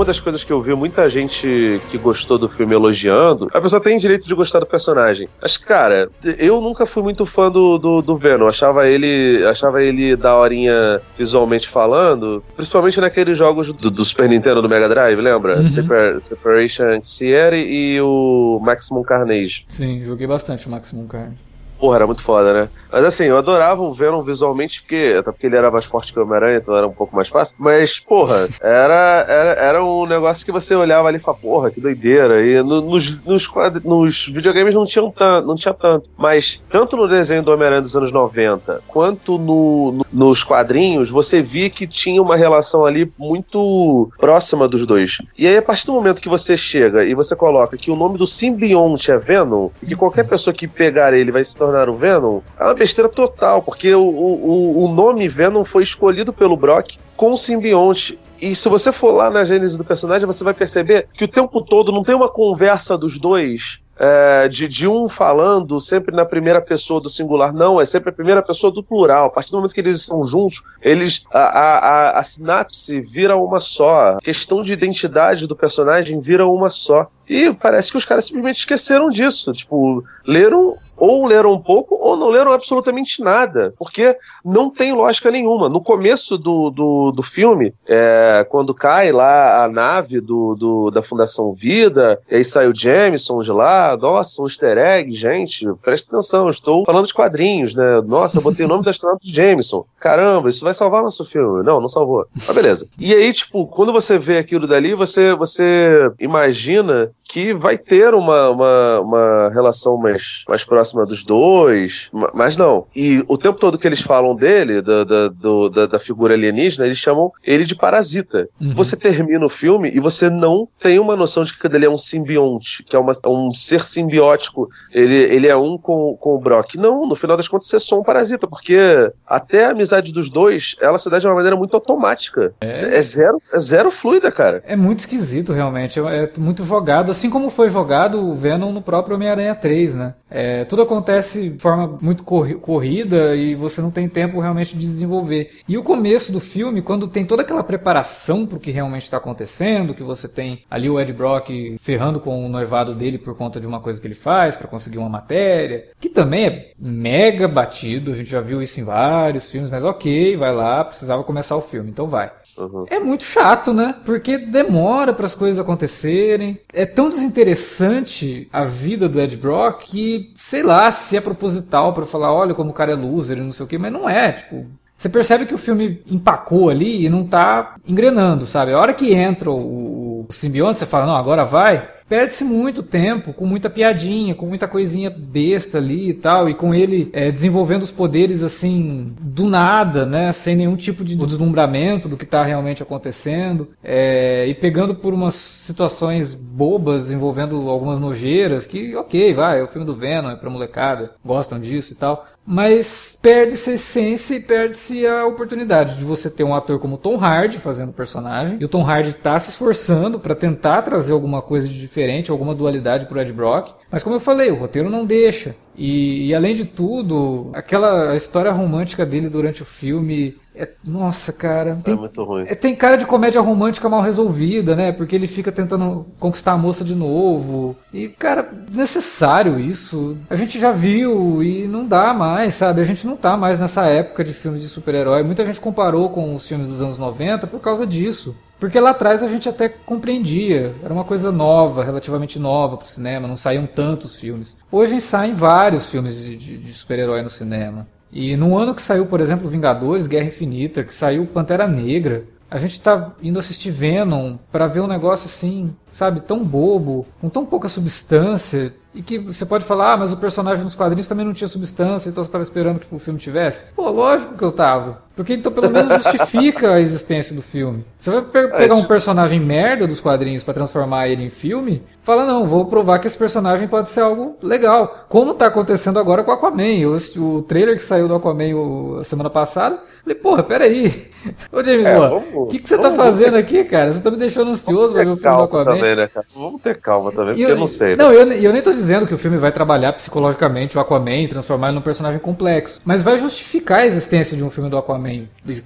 Uma 0.00 0.04
das 0.06 0.18
coisas 0.18 0.42
que 0.42 0.50
eu 0.50 0.62
vi 0.62 0.74
muita 0.74 1.10
gente 1.10 1.78
que 1.90 1.98
gostou 1.98 2.38
do 2.38 2.48
filme 2.48 2.74
elogiando, 2.74 3.48
a 3.52 3.60
pessoa 3.60 3.82
tem 3.82 3.98
direito 3.98 4.26
de 4.26 4.34
gostar 4.34 4.60
do 4.60 4.66
personagem. 4.66 5.28
Mas, 5.42 5.58
cara, 5.58 6.08
eu 6.38 6.58
nunca 6.62 6.86
fui 6.86 7.02
muito 7.02 7.26
fã 7.26 7.50
do, 7.50 7.76
do, 7.76 8.00
do 8.00 8.16
Venom. 8.16 8.46
Achava 8.46 8.88
ele, 8.88 9.44
achava 9.44 9.82
ele 9.82 10.16
da 10.16 10.34
horinha 10.34 11.02
visualmente 11.18 11.68
falando, 11.68 12.42
principalmente 12.56 12.98
naqueles 12.98 13.36
jogos 13.36 13.74
do, 13.74 13.90
do 13.90 14.02
Super 14.02 14.26
Nintendo 14.26 14.62
do 14.62 14.70
Mega 14.70 14.88
Drive, 14.88 15.20
lembra? 15.20 15.56
Uhum. 15.56 15.62
Super, 15.62 16.18
Separation 16.18 17.02
Sierra 17.02 17.56
e 17.56 18.00
o 18.00 18.58
Maximum 18.62 19.02
Carnage. 19.02 19.66
Sim, 19.68 20.02
joguei 20.02 20.26
bastante 20.26 20.66
o 20.66 20.70
Maximum 20.70 21.06
Carnage. 21.06 21.49
Porra, 21.80 21.96
era 21.96 22.06
muito 22.06 22.20
foda, 22.20 22.52
né? 22.52 22.68
Mas 22.92 23.04
assim, 23.04 23.24
eu 23.24 23.38
adorava 23.38 23.80
o 23.80 23.92
Venom 23.92 24.22
visualmente, 24.22 24.82
porque, 24.82 25.14
até 25.18 25.30
porque 25.30 25.46
ele 25.46 25.56
era 25.56 25.70
mais 25.70 25.84
forte 25.84 26.12
que 26.12 26.18
o 26.18 26.22
Homem-Aranha, 26.22 26.58
então 26.58 26.76
era 26.76 26.86
um 26.86 26.92
pouco 26.92 27.16
mais 27.16 27.28
fácil. 27.28 27.54
Mas, 27.58 27.98
porra, 27.98 28.48
era, 28.60 29.24
era, 29.28 29.50
era 29.52 29.84
um 29.84 30.06
negócio 30.06 30.44
que 30.44 30.52
você 30.52 30.74
olhava 30.74 31.08
ali 31.08 31.16
e 31.16 31.20
falava, 31.20 31.42
porra, 31.42 31.70
que 31.70 31.80
doideira. 31.80 32.44
E 32.44 32.62
no, 32.62 32.82
nos, 32.82 33.24
nos, 33.24 33.48
nos 33.84 34.26
videogames 34.26 34.74
não, 34.74 34.84
tinham 34.84 35.10
tanto, 35.10 35.46
não 35.46 35.54
tinha 35.54 35.72
tanto. 35.72 36.10
Mas, 36.18 36.60
tanto 36.68 36.96
no 36.96 37.08
desenho 37.08 37.42
do 37.42 37.52
Homem-Aranha 37.52 37.80
dos 37.80 37.96
anos 37.96 38.12
90, 38.12 38.82
quanto 38.88 39.38
no, 39.38 39.92
no, 39.92 40.06
nos 40.12 40.42
quadrinhos, 40.42 41.08
você 41.08 41.42
via 41.42 41.70
que 41.70 41.86
tinha 41.86 42.20
uma 42.20 42.36
relação 42.36 42.84
ali 42.84 43.10
muito 43.16 44.10
próxima 44.18 44.68
dos 44.68 44.84
dois. 44.84 45.18
E 45.38 45.46
aí, 45.46 45.56
a 45.56 45.62
partir 45.62 45.86
do 45.86 45.92
momento 45.92 46.20
que 46.20 46.28
você 46.28 46.56
chega 46.56 47.04
e 47.04 47.14
você 47.14 47.34
coloca 47.36 47.76
que 47.76 47.90
o 47.90 47.96
nome 47.96 48.18
do 48.18 48.26
simbionte 48.26 49.10
é 49.10 49.16
Venom, 49.16 49.70
e 49.82 49.86
que 49.86 49.96
qualquer 49.96 50.24
pessoa 50.24 50.52
que 50.52 50.66
pegar 50.66 51.14
ele 51.14 51.30
vai 51.30 51.44
se 51.44 51.56
tornar 51.56 51.69
tornar 51.70 51.88
o 51.88 51.96
Venom 51.96 52.40
é 52.58 52.64
uma 52.64 52.74
besteira 52.74 53.08
total, 53.08 53.62
porque 53.62 53.94
o, 53.94 54.02
o, 54.02 54.84
o 54.84 54.94
nome 54.94 55.28
Venom 55.28 55.64
foi 55.64 55.82
escolhido 55.82 56.32
pelo 56.32 56.56
Brock 56.56 56.96
com 57.16 57.30
o 57.30 57.36
simbionte. 57.36 58.18
E 58.40 58.54
se 58.54 58.68
você 58.68 58.90
for 58.90 59.12
lá 59.12 59.30
na 59.30 59.44
gênese 59.44 59.78
do 59.78 59.84
personagem, 59.84 60.26
você 60.26 60.42
vai 60.42 60.54
perceber 60.54 61.06
que 61.14 61.24
o 61.24 61.28
tempo 61.28 61.62
todo 61.62 61.92
não 61.92 62.02
tem 62.02 62.14
uma 62.14 62.28
conversa 62.28 62.98
dos 62.98 63.18
dois 63.18 63.78
é, 64.00 64.48
de, 64.48 64.66
de 64.66 64.88
um 64.88 65.06
falando 65.06 65.78
sempre 65.78 66.16
na 66.16 66.24
primeira 66.24 66.60
pessoa 66.62 67.02
do 67.02 67.10
singular, 67.10 67.52
não, 67.52 67.78
é 67.78 67.84
sempre 67.84 68.08
a 68.08 68.12
primeira 68.12 68.42
pessoa 68.42 68.72
do 68.72 68.82
plural. 68.82 69.26
A 69.26 69.30
partir 69.30 69.50
do 69.50 69.58
momento 69.58 69.74
que 69.74 69.80
eles 69.80 69.96
estão 69.96 70.24
juntos, 70.24 70.62
eles 70.80 71.22
a, 71.30 71.40
a, 71.40 72.18
a 72.18 72.22
sinapse 72.22 72.98
vira 73.02 73.36
uma 73.36 73.58
só. 73.58 74.16
A 74.16 74.20
questão 74.22 74.62
de 74.62 74.72
identidade 74.72 75.46
do 75.46 75.54
personagem 75.54 76.18
vira 76.18 76.46
uma 76.46 76.68
só. 76.68 77.10
E 77.28 77.52
parece 77.52 77.92
que 77.92 77.98
os 77.98 78.04
caras 78.04 78.24
simplesmente 78.24 78.58
esqueceram 78.58 79.08
disso. 79.08 79.52
Tipo, 79.52 80.02
leram 80.26 80.76
ou 81.00 81.24
leram 81.24 81.54
um 81.54 81.60
pouco 81.60 81.94
ou 81.94 82.14
não 82.14 82.28
leram 82.28 82.52
absolutamente 82.52 83.22
nada, 83.22 83.72
porque 83.78 84.14
não 84.44 84.68
tem 84.68 84.92
lógica 84.92 85.30
nenhuma. 85.30 85.68
No 85.68 85.80
começo 85.80 86.36
do, 86.36 86.68
do, 86.68 87.10
do 87.10 87.22
filme, 87.22 87.72
é, 87.88 88.46
quando 88.50 88.74
cai 88.74 89.10
lá 89.10 89.64
a 89.64 89.68
nave 89.68 90.20
do, 90.20 90.54
do, 90.54 90.90
da 90.90 91.00
Fundação 91.00 91.54
Vida, 91.54 92.20
e 92.30 92.36
aí 92.36 92.44
sai 92.44 92.68
o 92.68 92.74
Jameson 92.74 93.42
de 93.42 93.50
lá, 93.50 93.89
nossa, 93.96 94.42
um 94.42 94.46
easter 94.46 94.78
egg, 94.78 95.12
gente, 95.12 95.66
presta 95.82 96.16
atenção, 96.16 96.48
estou 96.48 96.84
falando 96.84 97.06
de 97.06 97.14
quadrinhos, 97.14 97.74
né? 97.74 98.00
Nossa, 98.06 98.38
eu 98.38 98.42
botei 98.42 98.64
o 98.64 98.68
nome 98.68 98.84
do 98.84 98.90
astronauta 98.90 99.24
de 99.24 99.34
Jameson. 99.34 99.84
Caramba, 99.98 100.48
isso 100.48 100.64
vai 100.64 100.74
salvar 100.74 101.02
nosso 101.02 101.24
filme. 101.24 101.62
Não, 101.62 101.80
não 101.80 101.88
salvou. 101.88 102.26
Mas 102.34 102.54
beleza. 102.54 102.88
E 102.98 103.14
aí, 103.14 103.32
tipo, 103.32 103.66
quando 103.66 103.92
você 103.92 104.18
vê 104.18 104.38
aquilo 104.38 104.66
dali, 104.66 104.94
você, 104.94 105.34
você 105.34 106.10
imagina 106.18 107.10
que 107.24 107.54
vai 107.54 107.78
ter 107.78 108.12
uma, 108.14 108.50
uma, 108.50 109.00
uma 109.00 109.50
relação 109.50 109.96
mais, 109.96 110.42
mais 110.48 110.64
próxima 110.64 111.06
dos 111.06 111.22
dois, 111.22 112.10
mas 112.34 112.56
não. 112.56 112.86
E 112.94 113.22
o 113.28 113.38
tempo 113.38 113.58
todo 113.58 113.78
que 113.78 113.86
eles 113.86 114.00
falam 114.00 114.34
dele, 114.34 114.82
da, 114.82 115.04
da, 115.04 115.28
do, 115.28 115.68
da, 115.68 115.86
da 115.86 115.98
figura 115.98 116.34
alienígena, 116.34 116.86
eles 116.86 116.98
chamam 116.98 117.30
ele 117.44 117.64
de 117.64 117.76
parasita. 117.76 118.48
Uhum. 118.60 118.74
Você 118.74 118.96
termina 118.96 119.44
o 119.44 119.48
filme 119.48 119.90
e 119.94 120.00
você 120.00 120.28
não 120.28 120.68
tem 120.78 120.98
uma 120.98 121.16
noção 121.16 121.44
de 121.44 121.56
que 121.56 121.66
ele 121.66 121.86
é 121.86 121.90
um 121.90 121.96
simbionte, 121.96 122.82
que 122.82 122.96
é 122.96 122.98
uma, 122.98 123.12
um 123.26 123.50
ser 123.70 123.84
simbiótico, 123.84 124.68
ele, 124.92 125.14
ele 125.14 125.46
é 125.46 125.56
um 125.56 125.78
com, 125.78 126.16
com 126.20 126.34
o 126.34 126.40
Brock. 126.40 126.74
Não, 126.76 127.06
no 127.06 127.14
final 127.14 127.36
das 127.36 127.48
contas 127.48 127.66
você 127.68 127.76
é 127.76 127.80
só 127.80 127.98
um 127.98 128.02
parasita, 128.02 128.46
porque 128.46 128.78
até 129.26 129.66
a 129.66 129.70
amizade 129.70 130.12
dos 130.12 130.28
dois, 130.28 130.74
ela 130.80 130.98
se 130.98 131.08
dá 131.08 131.18
de 131.18 131.26
uma 131.26 131.34
maneira 131.34 131.56
muito 131.56 131.74
automática. 131.74 132.52
É, 132.60 132.96
é 132.96 133.02
zero, 133.02 133.40
é 133.52 133.58
zero 133.58 133.90
fluida, 133.90 134.30
cara. 134.32 134.62
É 134.66 134.76
muito 134.76 135.00
esquisito, 135.00 135.52
realmente. 135.52 136.00
É, 136.00 136.24
é 136.24 136.30
muito 136.38 136.64
jogado 136.64 137.10
Assim 137.20 137.28
como 137.28 137.50
foi 137.50 137.68
jogado 137.68 138.18
o 138.18 138.34
Venom 138.34 138.72
no 138.72 138.80
próprio 138.80 139.14
Homem-Aranha 139.14 139.54
3, 139.54 139.94
né? 139.94 140.14
É, 140.30 140.64
tudo 140.64 140.82
acontece 140.82 141.50
de 141.50 141.58
forma 141.58 141.98
muito 142.00 142.24
corrida 142.24 143.34
e 143.34 143.54
você 143.54 143.82
não 143.82 143.90
tem 143.90 144.08
tempo 144.08 144.40
realmente 144.40 144.76
de 144.76 144.86
desenvolver. 144.86 145.50
E 145.68 145.76
o 145.76 145.82
começo 145.82 146.32
do 146.32 146.40
filme, 146.40 146.80
quando 146.80 147.08
tem 147.08 147.24
toda 147.24 147.42
aquela 147.42 147.62
preparação 147.62 148.46
para 148.46 148.56
o 148.56 148.60
que 148.60 148.70
realmente 148.70 149.02
está 149.02 149.18
acontecendo, 149.18 149.92
que 149.92 150.02
você 150.02 150.28
tem 150.28 150.62
ali 150.70 150.88
o 150.88 150.98
Ed 150.98 151.12
Brock 151.12 151.76
ferrando 151.78 152.20
com 152.20 152.46
o 152.46 152.48
noivado 152.48 152.94
dele 152.94 153.18
por 153.18 153.36
conta 153.36 153.59
de 153.60 153.66
uma 153.66 153.80
coisa 153.80 154.00
que 154.00 154.06
ele 154.06 154.14
faz 154.14 154.56
para 154.56 154.68
conseguir 154.68 154.98
uma 154.98 155.08
matéria, 155.08 155.88
que 156.00 156.08
também 156.08 156.46
é 156.46 156.72
mega 156.78 157.46
batido, 157.46 158.10
a 158.10 158.14
gente 158.14 158.30
já 158.30 158.40
viu 158.40 158.62
isso 158.62 158.80
em 158.80 158.84
vários 158.84 159.50
filmes, 159.50 159.70
mas 159.70 159.84
ok, 159.84 160.36
vai 160.36 160.54
lá, 160.54 160.84
precisava 160.84 161.22
começar 161.22 161.56
o 161.56 161.60
filme, 161.60 161.90
então 161.90 162.06
vai. 162.06 162.32
Uhum. 162.56 162.86
É 162.90 162.98
muito 162.98 163.24
chato, 163.24 163.72
né? 163.72 163.94
Porque 164.04 164.38
demora 164.38 165.12
para 165.12 165.26
as 165.26 165.34
coisas 165.34 165.58
acontecerem. 165.58 166.58
É 166.72 166.84
tão 166.84 167.08
desinteressante 167.08 168.48
a 168.52 168.64
vida 168.64 169.08
do 169.08 169.20
Ed 169.20 169.36
Brock 169.36 169.84
que, 169.84 170.32
sei 170.34 170.62
lá, 170.62 170.90
se 170.92 171.16
é 171.16 171.20
proposital 171.20 171.92
para 171.92 172.06
falar, 172.06 172.32
olha 172.32 172.54
como 172.54 172.70
o 172.70 172.74
cara 172.74 172.92
é 172.92 172.94
loser 172.94 173.38
e 173.38 173.42
não 173.42 173.52
sei 173.52 173.64
o 173.64 173.68
que, 173.68 173.78
mas 173.78 173.92
não 173.92 174.08
é, 174.08 174.32
tipo, 174.32 174.66
você 175.00 175.08
percebe 175.08 175.46
que 175.46 175.54
o 175.54 175.58
filme 175.58 176.02
empacou 176.06 176.68
ali 176.68 177.06
e 177.06 177.08
não 177.08 177.24
tá 177.24 177.76
engrenando, 177.88 178.46
sabe? 178.46 178.74
A 178.74 178.78
hora 178.78 178.92
que 178.92 179.14
entra 179.14 179.50
o, 179.50 180.26
o 180.28 180.32
simbionte, 180.32 180.78
você 180.78 180.84
fala, 180.84 181.06
não, 181.06 181.16
agora 181.16 181.42
vai. 181.42 181.88
Perde-se 182.06 182.44
muito 182.44 182.82
tempo 182.82 183.32
com 183.32 183.46
muita 183.46 183.70
piadinha, 183.70 184.34
com 184.34 184.44
muita 184.44 184.68
coisinha 184.68 185.08
besta 185.08 185.78
ali 185.78 186.10
e 186.10 186.12
tal, 186.12 186.50
e 186.50 186.54
com 186.54 186.74
ele 186.74 187.08
é, 187.14 187.30
desenvolvendo 187.30 187.84
os 187.84 187.92
poderes 187.92 188.42
assim 188.42 189.14
do 189.20 189.48
nada, 189.48 190.04
né, 190.04 190.32
sem 190.32 190.56
nenhum 190.56 190.76
tipo 190.76 191.02
de 191.02 191.14
deslumbramento 191.14 192.08
do 192.08 192.16
que 192.16 192.24
está 192.24 192.42
realmente 192.42 192.82
acontecendo, 192.82 193.68
é, 193.82 194.44
e 194.48 194.54
pegando 194.54 194.92
por 194.94 195.14
umas 195.14 195.36
situações 195.36 196.34
bobas 196.34 197.12
envolvendo 197.12 197.70
algumas 197.70 198.00
nojeiras 198.00 198.66
que, 198.66 198.94
ok, 198.96 199.32
vai, 199.32 199.60
é 199.60 199.62
o 199.62 199.68
filme 199.68 199.86
do 199.86 199.94
Venom, 199.94 200.30
é 200.30 200.36
pra 200.36 200.50
molecada, 200.50 201.12
gostam 201.24 201.60
disso 201.60 201.92
e 201.92 201.96
tal, 201.96 202.26
mas 202.50 203.16
perde-se 203.22 203.70
a 203.70 203.74
essência 203.74 204.34
e 204.34 204.40
perde-se 204.40 205.06
a 205.06 205.24
oportunidade 205.24 205.96
de 205.96 206.04
você 206.04 206.28
ter 206.28 206.42
um 206.42 206.52
ator 206.52 206.80
como 206.80 206.98
Tom 206.98 207.16
Hardy 207.16 207.58
fazendo 207.58 207.90
o 207.90 207.92
personagem, 207.92 208.58
e 208.60 208.64
o 208.64 208.68
Tom 208.68 208.84
Hardy 208.84 209.12
tá 209.12 209.38
se 209.38 209.50
esforçando 209.50 210.18
para 210.18 210.34
tentar 210.34 210.82
trazer 210.82 211.12
alguma 211.12 211.40
coisa 211.40 211.68
de 211.68 211.80
diferente, 211.80 212.28
alguma 212.28 212.52
dualidade 212.52 213.06
pro 213.06 213.20
Ed 213.20 213.32
Brock, 213.32 213.76
mas 213.88 214.02
como 214.02 214.16
eu 214.16 214.20
falei, 214.20 214.50
o 214.50 214.56
roteiro 214.56 214.90
não 214.90 215.04
deixa. 215.04 215.54
E, 215.76 216.26
e, 216.26 216.34
além 216.34 216.54
de 216.54 216.64
tudo, 216.64 217.50
aquela 217.54 218.16
história 218.16 218.50
romântica 218.50 219.06
dele 219.06 219.28
durante 219.28 219.62
o 219.62 219.64
filme 219.64 220.34
é, 220.60 220.68
nossa, 220.84 221.32
cara. 221.32 221.78
Tem, 221.82 221.94
é 221.94 221.96
muito 221.96 222.22
ruim. 222.22 222.44
É, 222.46 222.54
tem 222.54 222.76
cara 222.76 222.96
de 222.96 223.06
comédia 223.06 223.40
romântica 223.40 223.88
mal 223.88 224.02
resolvida, 224.02 224.76
né? 224.76 224.92
Porque 224.92 225.16
ele 225.16 225.26
fica 225.26 225.50
tentando 225.50 226.06
conquistar 226.18 226.52
a 226.52 226.58
moça 226.58 226.84
de 226.84 226.94
novo. 226.94 227.74
E, 227.92 228.08
cara, 228.08 228.42
desnecessário 228.42 229.58
isso. 229.58 230.18
A 230.28 230.36
gente 230.36 230.60
já 230.60 230.70
viu 230.70 231.42
e 231.42 231.66
não 231.66 231.86
dá 231.86 232.12
mais, 232.12 232.56
sabe? 232.56 232.82
A 232.82 232.84
gente 232.84 233.06
não 233.06 233.16
tá 233.16 233.38
mais 233.38 233.58
nessa 233.58 233.86
época 233.86 234.22
de 234.22 234.34
filmes 234.34 234.60
de 234.60 234.68
super-herói. 234.68 235.22
Muita 235.22 235.46
gente 235.46 235.60
comparou 235.60 236.10
com 236.10 236.34
os 236.34 236.46
filmes 236.46 236.68
dos 236.68 236.82
anos 236.82 236.98
90 236.98 237.46
por 237.46 237.60
causa 237.60 237.86
disso. 237.86 238.36
Porque 238.58 238.78
lá 238.78 238.90
atrás 238.90 239.22
a 239.22 239.28
gente 239.28 239.48
até 239.48 239.70
compreendia, 239.70 240.74
era 240.84 240.92
uma 240.92 241.04
coisa 241.04 241.32
nova, 241.32 241.82
relativamente 241.82 242.38
nova 242.38 242.76
para 242.76 242.84
o 242.84 242.88
cinema, 242.88 243.26
não 243.26 243.36
saíam 243.36 243.64
tantos 243.64 244.16
filmes. 244.16 244.54
Hoje 244.70 245.00
saem 245.00 245.32
vários 245.32 245.88
filmes 245.88 246.22
de, 246.22 246.36
de, 246.36 246.58
de 246.58 246.72
super-herói 246.74 247.22
no 247.22 247.30
cinema. 247.30 247.88
E 248.12 248.36
no 248.36 248.56
ano 248.58 248.74
que 248.74 248.82
saiu, 248.82 249.06
por 249.06 249.20
exemplo, 249.20 249.48
Vingadores, 249.48 250.06
Guerra 250.06 250.26
Infinita, 250.26 250.82
que 250.82 250.92
saiu 250.92 251.26
Pantera 251.26 251.66
Negra, 251.66 252.24
a 252.50 252.58
gente 252.58 252.80
tá 252.80 253.12
indo 253.22 253.38
assistir 253.38 253.70
Venom 253.70 254.36
para 254.50 254.66
ver 254.66 254.80
um 254.80 254.86
negócio 254.86 255.26
assim, 255.26 255.74
sabe, 255.92 256.20
tão 256.20 256.44
bobo, 256.44 257.06
com 257.20 257.28
tão 257.28 257.46
pouca 257.46 257.68
substância, 257.68 258.74
e 258.92 259.02
que 259.02 259.18
você 259.18 259.46
pode 259.46 259.64
falar, 259.64 259.92
ah, 259.92 259.96
mas 259.96 260.12
o 260.12 260.16
personagem 260.16 260.64
nos 260.64 260.74
quadrinhos 260.74 261.06
também 261.06 261.24
não 261.24 261.32
tinha 261.32 261.46
substância, 261.46 262.10
então 262.10 262.24
você 262.24 262.28
estava 262.28 262.42
esperando 262.42 262.80
que 262.80 262.92
o 262.92 262.98
filme 262.98 263.20
tivesse. 263.20 263.72
Pô, 263.72 263.88
lógico 263.88 264.34
que 264.34 264.42
eu 264.42 264.50
tava. 264.50 265.02
Porque 265.14 265.34
então 265.34 265.52
pelo 265.52 265.70
menos 265.70 266.02
justifica 266.02 266.74
a 266.74 266.80
existência 266.80 267.34
do 267.34 267.42
filme. 267.42 267.84
Você 267.98 268.10
vai 268.10 268.22
pe 268.22 268.38
é, 268.38 268.46
pegar 268.48 268.74
um 268.74 268.84
personagem 268.84 269.40
merda 269.40 269.86
dos 269.86 270.00
quadrinhos 270.00 270.42
para 270.42 270.54
transformar 270.54 271.08
ele 271.08 271.24
em 271.24 271.30
filme, 271.30 271.82
fala, 272.02 272.24
não, 272.24 272.46
vou 272.46 272.64
provar 272.66 272.98
que 272.98 273.06
esse 273.06 273.18
personagem 273.18 273.68
pode 273.68 273.88
ser 273.88 274.00
algo 274.00 274.36
legal. 274.42 275.06
Como 275.08 275.34
tá 275.34 275.46
acontecendo 275.46 275.98
agora 275.98 276.22
com 276.22 276.30
o 276.30 276.34
Aquaman. 276.34 276.86
O, 276.86 277.36
o 277.36 277.42
trailer 277.42 277.76
que 277.76 277.82
saiu 277.82 278.08
do 278.08 278.14
Aquaman 278.14 278.54
o, 278.54 278.98
a 279.00 279.04
semana 279.04 279.28
passada, 279.28 279.80
falei, 280.02 280.18
porra, 280.18 280.42
peraí. 280.42 281.10
Ô 281.52 281.62
James 281.62 281.86
é, 281.86 281.98
o 281.98 282.46
que, 282.46 282.58
que 282.58 282.68
você 282.68 282.78
tá 282.78 282.90
fazendo 282.92 283.36
aqui, 283.36 283.64
cara? 283.64 283.92
Você 283.92 284.00
tá 284.00 284.10
me 284.10 284.16
deixando 284.16 284.52
ansioso 284.52 284.94
pra 284.94 285.04
ver 285.04 285.10
o 285.10 285.16
filme 285.16 285.36
do 285.36 285.42
Aquaman. 285.42 285.64
Também, 285.64 285.96
né, 285.96 286.08
vamos 286.34 286.62
ter 286.62 286.76
calma 286.78 287.12
também, 287.12 287.34
porque 287.34 287.44
eu, 287.44 287.50
eu 287.50 287.58
não 287.58 287.66
sei. 287.66 287.90
Né? 287.90 288.02
Não, 288.02 288.12
eu, 288.12 288.32
eu 288.32 288.52
nem 288.52 288.62
tô 288.62 288.72
dizendo 288.72 289.06
que 289.06 289.14
o 289.14 289.18
filme 289.18 289.36
vai 289.36 289.52
trabalhar 289.52 289.92
psicologicamente 289.92 290.78
o 290.78 290.80
Aquaman, 290.80 291.26
transformar 291.28 291.68
ele 291.68 291.74
num 291.74 291.82
personagem 291.82 292.18
complexo. 292.18 292.80
Mas 292.84 293.02
vai 293.02 293.18
justificar 293.18 293.80
a 293.80 293.86
existência 293.86 294.36
de 294.36 294.42
um 294.42 294.48
filme 294.48 294.70
do 294.70 294.78
Aquaman. 294.78 294.99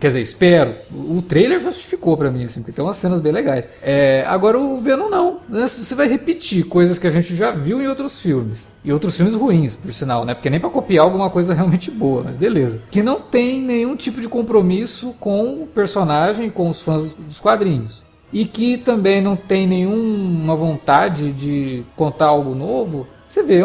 Quer 0.01 0.09
dizer, 0.09 0.21
espero. 0.21 0.73
O 0.93 1.21
trailer 1.23 1.61
justificou 1.61 2.17
para 2.17 2.31
mim, 2.31 2.45
assim, 2.45 2.61
porque 2.61 2.73
tem 2.73 2.85
umas 2.85 2.97
cenas 2.97 3.21
bem 3.21 3.33
legais. 3.33 3.69
É, 3.83 4.25
agora 4.27 4.59
o 4.59 4.79
Venom 4.79 5.09
não. 5.09 5.41
Né? 5.49 5.67
Você 5.67 5.95
vai 5.95 6.09
repetir 6.09 6.65
coisas 6.67 6.99
que 6.99 7.07
a 7.07 7.11
gente 7.11 7.35
já 7.35 7.51
viu 7.51 7.81
em 7.83 7.87
outros 7.87 8.21
filmes. 8.21 8.69
E 8.85 8.93
outros 8.93 9.17
filmes 9.17 9.35
ruins, 9.35 9.75
por 9.77 9.93
sinal, 9.93 10.25
né? 10.25 10.35
Porque 10.35 10.51
nem 10.51 10.61
para 10.61 10.71
copiar 10.71 11.05
alguma 11.05 11.31
coisa 11.31 11.55
realmente 11.55 11.91
boa, 11.91 12.23
mas 12.23 12.37
beleza. 12.37 12.81
Que 12.91 13.03
não 13.03 13.21
tem 13.21 13.61
nenhum 13.61 13.97
tipo 13.97 14.21
de 14.21 14.29
compromisso 14.29 15.15
com 15.19 15.63
o 15.63 15.67
personagem, 15.67 16.51
com 16.51 16.69
os 16.69 16.83
fãs 16.83 17.15
dos 17.15 17.41
quadrinhos 17.41 18.05
e 18.33 18.45
que 18.45 18.77
também 18.77 19.23
não 19.23 19.37
tem 19.37 19.65
nenhuma 19.65 20.57
vontade 20.57 21.31
de 21.31 21.85
contar 21.95 22.27
algo 22.27 22.53
novo, 22.53 23.07
você 23.35 23.45
vê, 23.45 23.61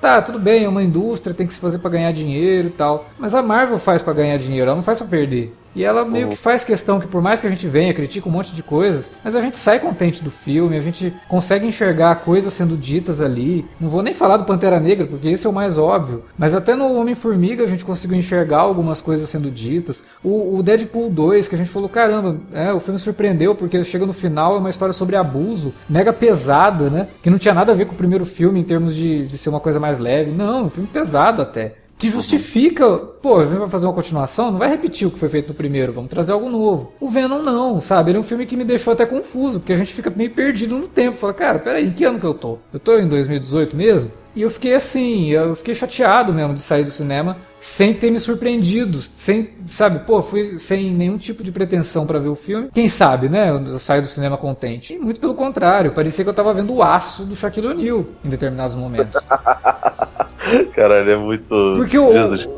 tá, 0.00 0.22
tudo 0.22 0.38
bem, 0.38 0.64
é 0.64 0.68
uma 0.68 0.82
indústria, 0.82 1.34
tem 1.34 1.46
que 1.46 1.52
se 1.52 1.60
fazer 1.60 1.78
para 1.78 1.90
ganhar 1.90 2.12
dinheiro 2.12 2.68
e 2.68 2.70
tal, 2.70 3.06
mas 3.18 3.34
a 3.34 3.42
Marvel 3.42 3.78
faz 3.78 4.02
para 4.02 4.12
ganhar 4.12 4.36
dinheiro, 4.36 4.66
ela 4.66 4.76
não 4.76 4.82
faz 4.82 4.98
para 4.98 5.08
perder. 5.08 5.54
E 5.74 5.82
ela 5.84 6.04
meio 6.04 6.28
que 6.28 6.36
faz 6.36 6.64
questão 6.64 7.00
que, 7.00 7.06
por 7.06 7.20
mais 7.20 7.40
que 7.40 7.46
a 7.46 7.50
gente 7.50 7.66
venha, 7.66 7.92
critique 7.92 8.28
um 8.28 8.32
monte 8.32 8.54
de 8.54 8.62
coisas, 8.62 9.10
mas 9.22 9.34
a 9.34 9.40
gente 9.40 9.56
sai 9.56 9.80
contente 9.80 10.22
do 10.22 10.30
filme, 10.30 10.76
a 10.76 10.80
gente 10.80 11.12
consegue 11.28 11.66
enxergar 11.66 12.14
coisas 12.16 12.52
sendo 12.52 12.76
ditas 12.76 13.20
ali. 13.20 13.64
Não 13.80 13.88
vou 13.88 14.02
nem 14.02 14.14
falar 14.14 14.36
do 14.36 14.44
Pantera 14.44 14.78
Negra, 14.78 15.06
porque 15.06 15.28
esse 15.28 15.46
é 15.46 15.50
o 15.50 15.52
mais 15.52 15.76
óbvio, 15.76 16.20
mas 16.38 16.54
até 16.54 16.74
no 16.74 16.94
Homem-Formiga 16.94 17.64
a 17.64 17.66
gente 17.66 17.84
conseguiu 17.84 18.16
enxergar 18.16 18.58
algumas 18.58 19.00
coisas 19.00 19.28
sendo 19.28 19.50
ditas. 19.50 20.06
O, 20.22 20.56
o, 20.56 20.62
Deadpool 20.62 21.10
2, 21.10 21.48
que 21.48 21.54
a 21.54 21.58
gente 21.58 21.70
falou, 21.70 21.88
caramba, 21.88 22.36
é, 22.52 22.72
o 22.72 22.80
filme 22.80 22.98
surpreendeu, 22.98 23.54
porque 23.54 23.82
chega 23.84 24.06
no 24.06 24.12
final, 24.12 24.56
é 24.56 24.58
uma 24.58 24.70
história 24.70 24.92
sobre 24.92 25.16
abuso, 25.16 25.74
mega 25.88 26.12
pesada, 26.12 26.88
né? 26.88 27.08
Que 27.22 27.30
não 27.30 27.38
tinha 27.38 27.54
nada 27.54 27.72
a 27.72 27.74
ver 27.74 27.86
com 27.86 27.94
o 27.94 27.98
primeiro 27.98 28.24
filme 28.24 28.60
em 28.60 28.64
termos 28.64 28.94
de, 28.94 29.26
de 29.26 29.36
ser 29.36 29.48
uma 29.48 29.60
coisa 29.60 29.80
mais 29.80 29.98
leve. 29.98 30.30
Não, 30.30 30.66
um 30.66 30.70
filme 30.70 30.88
pesado 30.88 31.42
até 31.42 31.83
que 32.04 32.10
justifica, 32.10 32.86
pô, 32.98 33.42
vai 33.42 33.66
fazer 33.66 33.86
uma 33.86 33.94
continuação, 33.94 34.50
não 34.50 34.58
vai 34.58 34.68
repetir 34.68 35.08
o 35.08 35.10
que 35.10 35.18
foi 35.18 35.30
feito 35.30 35.48
no 35.48 35.54
primeiro, 35.54 35.90
vamos 35.90 36.10
trazer 36.10 36.32
algo 36.32 36.50
novo. 36.50 36.92
O 37.00 37.08
Venom 37.08 37.38
não, 37.40 37.80
sabe? 37.80 38.10
Ele 38.10 38.18
é 38.18 38.20
um 38.20 38.24
filme 38.24 38.44
que 38.44 38.58
me 38.58 38.64
deixou 38.64 38.92
até 38.92 39.06
confuso, 39.06 39.60
porque 39.60 39.72
a 39.72 39.76
gente 39.76 39.94
fica 39.94 40.12
meio 40.14 40.30
perdido 40.30 40.76
no 40.76 40.86
tempo. 40.86 41.16
Fala, 41.16 41.32
cara, 41.32 41.58
peraí, 41.58 41.86
em 41.86 41.92
que 41.92 42.04
ano 42.04 42.20
que 42.20 42.26
eu 42.26 42.34
tô? 42.34 42.58
Eu 42.70 42.78
tô 42.78 42.98
em 42.98 43.08
2018 43.08 43.74
mesmo? 43.74 44.12
E 44.36 44.42
eu 44.42 44.50
fiquei 44.50 44.74
assim, 44.74 45.30
eu 45.30 45.56
fiquei 45.56 45.74
chateado 45.74 46.30
mesmo 46.30 46.52
de 46.52 46.60
sair 46.60 46.84
do 46.84 46.90
cinema 46.90 47.38
sem 47.58 47.94
ter 47.94 48.10
me 48.10 48.20
surpreendido, 48.20 49.00
sem, 49.00 49.52
sabe, 49.66 50.00
pô, 50.00 50.20
fui 50.20 50.58
sem 50.58 50.90
nenhum 50.90 51.16
tipo 51.16 51.42
de 51.42 51.50
pretensão 51.50 52.04
para 52.04 52.18
ver 52.18 52.28
o 52.28 52.34
filme. 52.34 52.68
Quem 52.74 52.86
sabe, 52.86 53.30
né? 53.30 53.48
Eu 53.48 53.78
saio 53.78 54.02
do 54.02 54.08
cinema 54.08 54.36
contente. 54.36 54.92
E 54.92 54.98
muito 54.98 55.20
pelo 55.20 55.34
contrário, 55.34 55.92
parecia 55.92 56.22
que 56.22 56.28
eu 56.28 56.34
tava 56.34 56.52
vendo 56.52 56.74
o 56.74 56.82
aço 56.82 57.24
do 57.24 57.34
Shaquille 57.34 57.68
O'Neal 57.68 58.04
em 58.22 58.28
determinados 58.28 58.74
momentos. 58.74 59.18
Caralho, 60.74 61.10
é 61.10 61.16
muito. 61.16 61.72
Porque 61.76 61.98
o, 61.98 62.10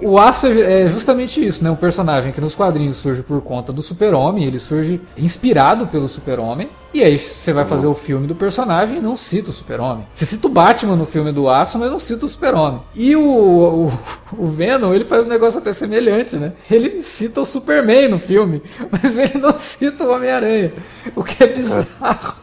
o 0.02 0.18
Aço 0.18 0.46
é, 0.46 0.82
é 0.82 0.86
justamente 0.88 1.44
isso, 1.44 1.62
né? 1.62 1.70
Um 1.70 1.76
personagem 1.76 2.32
que 2.32 2.40
nos 2.40 2.54
quadrinhos 2.54 2.96
surge 2.96 3.22
por 3.22 3.40
conta 3.42 3.72
do 3.72 3.82
Super-Homem, 3.82 4.44
ele 4.44 4.58
surge 4.58 5.00
inspirado 5.16 5.86
pelo 5.86 6.08
Super-Homem. 6.08 6.68
E 6.96 7.04
aí 7.04 7.18
você 7.18 7.52
vai 7.52 7.66
fazer 7.66 7.86
o 7.86 7.92
filme 7.92 8.26
do 8.26 8.34
personagem 8.34 8.96
e 8.96 9.00
não 9.02 9.14
cita 9.14 9.50
o 9.50 9.52
Super-Homem. 9.52 10.06
Você 10.14 10.24
cita 10.24 10.46
o 10.46 10.50
Batman 10.50 10.96
no 10.96 11.04
filme 11.04 11.30
do 11.30 11.46
Aço, 11.46 11.78
mas 11.78 11.90
não 11.90 11.98
cita 11.98 12.24
o 12.24 12.28
Super-Homem. 12.28 12.80
E 12.94 13.14
o, 13.14 13.20
o, 13.20 13.92
o, 14.32 14.46
Venom, 14.46 14.94
ele 14.94 15.04
faz 15.04 15.26
um 15.26 15.28
negócio 15.28 15.60
até 15.60 15.74
semelhante, 15.74 16.36
né? 16.36 16.54
Ele 16.70 17.02
cita 17.02 17.42
o 17.42 17.44
Superman 17.44 18.08
no 18.08 18.18
filme, 18.18 18.62
mas 18.90 19.18
ele 19.18 19.36
não 19.36 19.52
cita 19.58 20.04
o 20.04 20.10
Homem-Aranha. 20.10 20.72
O 21.14 21.22
que 21.22 21.44
é 21.44 21.46
bizarro. 21.48 22.34